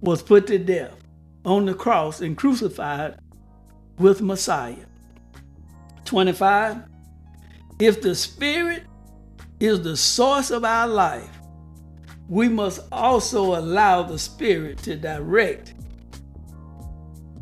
was 0.00 0.22
put 0.22 0.46
to 0.48 0.58
death 0.58 0.96
on 1.44 1.66
the 1.66 1.74
cross 1.74 2.20
and 2.20 2.36
crucified 2.36 3.18
with 3.98 4.20
Messiah. 4.20 4.86
25. 6.04 6.82
If 7.78 8.02
the 8.02 8.14
Spirit 8.14 8.84
is 9.60 9.82
the 9.82 9.96
source 9.96 10.50
of 10.50 10.64
our 10.64 10.88
life, 10.88 11.30
we 12.28 12.48
must 12.48 12.80
also 12.90 13.58
allow 13.58 14.02
the 14.02 14.18
Spirit 14.18 14.78
to 14.78 14.96
direct 14.96 15.74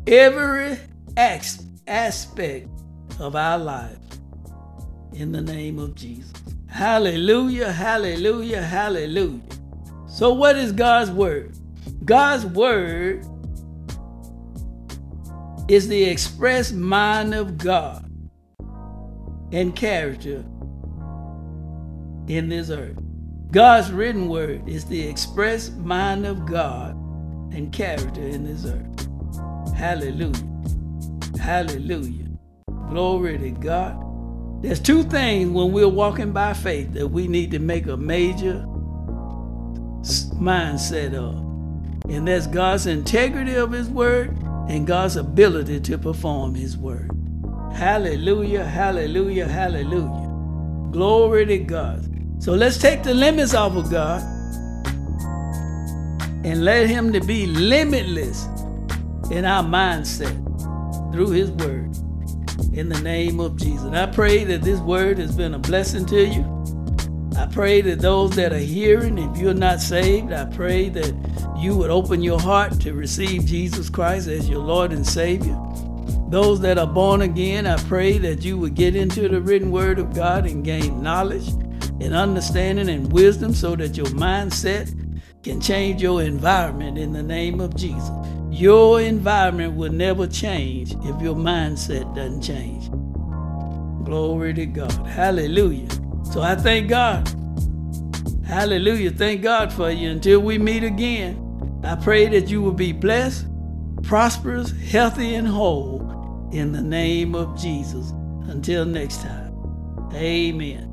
every 0.07 0.77
aspect 1.17 2.67
of 3.19 3.35
our 3.35 3.57
life 3.57 3.97
in 5.13 5.31
the 5.31 5.41
name 5.41 5.79
of 5.79 5.95
Jesus. 5.95 6.40
Hallelujah, 6.71 7.71
hallelujah, 7.71 8.61
hallelujah. 8.61 9.41
So, 10.07 10.33
what 10.33 10.55
is 10.55 10.71
God's 10.71 11.11
Word? 11.11 11.55
God's 12.05 12.45
Word 12.45 13.25
is 15.67 15.87
the 15.87 16.03
express 16.03 16.71
mind 16.71 17.33
of 17.33 17.57
God 17.57 18.09
and 19.51 19.75
character 19.75 20.45
in 22.27 22.49
this 22.49 22.69
earth. 22.69 22.97
God's 23.51 23.91
written 23.91 24.29
word 24.29 24.67
is 24.67 24.85
the 24.85 25.01
express 25.07 25.69
mind 25.71 26.25
of 26.25 26.45
God 26.45 26.93
and 27.53 27.71
character 27.73 28.21
in 28.21 28.45
this 28.45 28.65
earth. 28.65 29.75
Hallelujah. 29.75 30.47
Hallelujah. 31.37 32.29
Glory 32.89 33.37
to 33.37 33.51
God. 33.51 34.10
There's 34.61 34.79
two 34.79 35.03
things 35.03 35.51
when 35.51 35.71
we're 35.71 35.87
walking 35.87 36.31
by 36.31 36.53
faith 36.53 36.93
that 36.93 37.07
we 37.07 37.27
need 37.27 37.51
to 37.51 37.59
make 37.59 37.87
a 37.87 37.97
major 37.97 38.65
mindset 40.39 41.13
of. 41.13 41.35
And 42.09 42.27
that's 42.27 42.47
God's 42.47 42.87
integrity 42.87 43.55
of 43.55 43.71
His 43.71 43.89
Word 43.89 44.37
and 44.69 44.85
God's 44.85 45.15
ability 45.15 45.79
to 45.81 45.97
perform 45.97 46.55
His 46.55 46.77
Word. 46.77 47.09
Hallelujah, 47.73 48.65
hallelujah, 48.65 49.47
hallelujah. 49.47 50.27
Glory 50.91 51.45
to 51.45 51.57
God. 51.57 52.07
So 52.39 52.53
let's 52.53 52.77
take 52.77 53.03
the 53.03 53.13
limits 53.13 53.53
off 53.53 53.75
of 53.75 53.89
God 53.89 54.21
and 56.43 56.65
let 56.65 56.89
him 56.89 57.13
to 57.13 57.21
be 57.21 57.45
limitless 57.45 58.45
in 59.29 59.45
our 59.45 59.63
mindset 59.63 60.33
through 61.13 61.29
his 61.29 61.51
word. 61.51 61.95
In 62.73 62.87
the 62.87 63.01
name 63.01 63.39
of 63.39 63.57
Jesus. 63.57 63.83
And 63.83 63.97
I 63.97 64.05
pray 64.05 64.45
that 64.45 64.61
this 64.61 64.79
word 64.79 65.17
has 65.17 65.35
been 65.35 65.53
a 65.53 65.59
blessing 65.59 66.05
to 66.05 66.25
you. 66.25 66.45
I 67.37 67.45
pray 67.47 67.81
that 67.81 67.99
those 67.99 68.31
that 68.37 68.53
are 68.53 68.57
hearing, 68.59 69.17
if 69.17 69.37
you're 69.37 69.53
not 69.53 69.81
saved, 69.81 70.31
I 70.31 70.45
pray 70.45 70.89
that 70.89 71.13
you 71.59 71.75
would 71.75 71.89
open 71.89 72.23
your 72.23 72.39
heart 72.39 72.79
to 72.81 72.93
receive 72.93 73.45
Jesus 73.45 73.89
Christ 73.89 74.27
as 74.27 74.49
your 74.49 74.59
Lord 74.59 74.93
and 74.93 75.05
Savior. 75.05 75.59
Those 76.29 76.61
that 76.61 76.77
are 76.77 76.87
born 76.87 77.23
again, 77.23 77.67
I 77.67 77.77
pray 77.83 78.17
that 78.19 78.43
you 78.43 78.57
would 78.57 78.75
get 78.75 78.95
into 78.95 79.27
the 79.27 79.41
written 79.41 79.69
word 79.69 79.99
of 79.99 80.13
God 80.13 80.45
and 80.45 80.63
gain 80.63 81.03
knowledge 81.03 81.49
and 81.99 82.13
understanding 82.13 82.89
and 82.89 83.11
wisdom 83.11 83.53
so 83.53 83.75
that 83.75 83.97
your 83.97 84.07
mindset 84.07 84.89
can 85.43 85.59
change 85.59 86.01
your 86.01 86.21
environment 86.21 86.97
in 86.97 87.11
the 87.11 87.23
name 87.23 87.59
of 87.59 87.75
Jesus. 87.75 88.09
Your 88.51 88.99
environment 88.99 89.75
will 89.75 89.91
never 89.91 90.27
change 90.27 90.91
if 90.91 91.21
your 91.21 91.35
mindset 91.35 92.13
doesn't 92.13 92.41
change. 92.41 92.89
Glory 94.05 94.53
to 94.53 94.65
God. 94.65 94.91
Hallelujah. 95.07 95.87
So 96.31 96.41
I 96.41 96.55
thank 96.55 96.89
God. 96.89 97.27
Hallelujah. 98.45 99.11
Thank 99.11 99.41
God 99.41 99.71
for 99.71 99.89
you. 99.89 100.09
Until 100.09 100.41
we 100.41 100.57
meet 100.57 100.83
again, 100.83 101.79
I 101.83 101.95
pray 101.95 102.27
that 102.27 102.49
you 102.49 102.61
will 102.61 102.73
be 102.73 102.91
blessed, 102.91 103.47
prosperous, 104.03 104.71
healthy, 104.71 105.35
and 105.35 105.47
whole 105.47 106.49
in 106.51 106.73
the 106.73 106.81
name 106.81 107.33
of 107.35 107.57
Jesus. 107.59 108.11
Until 108.49 108.83
next 108.83 109.21
time, 109.21 109.53
amen. 110.13 110.90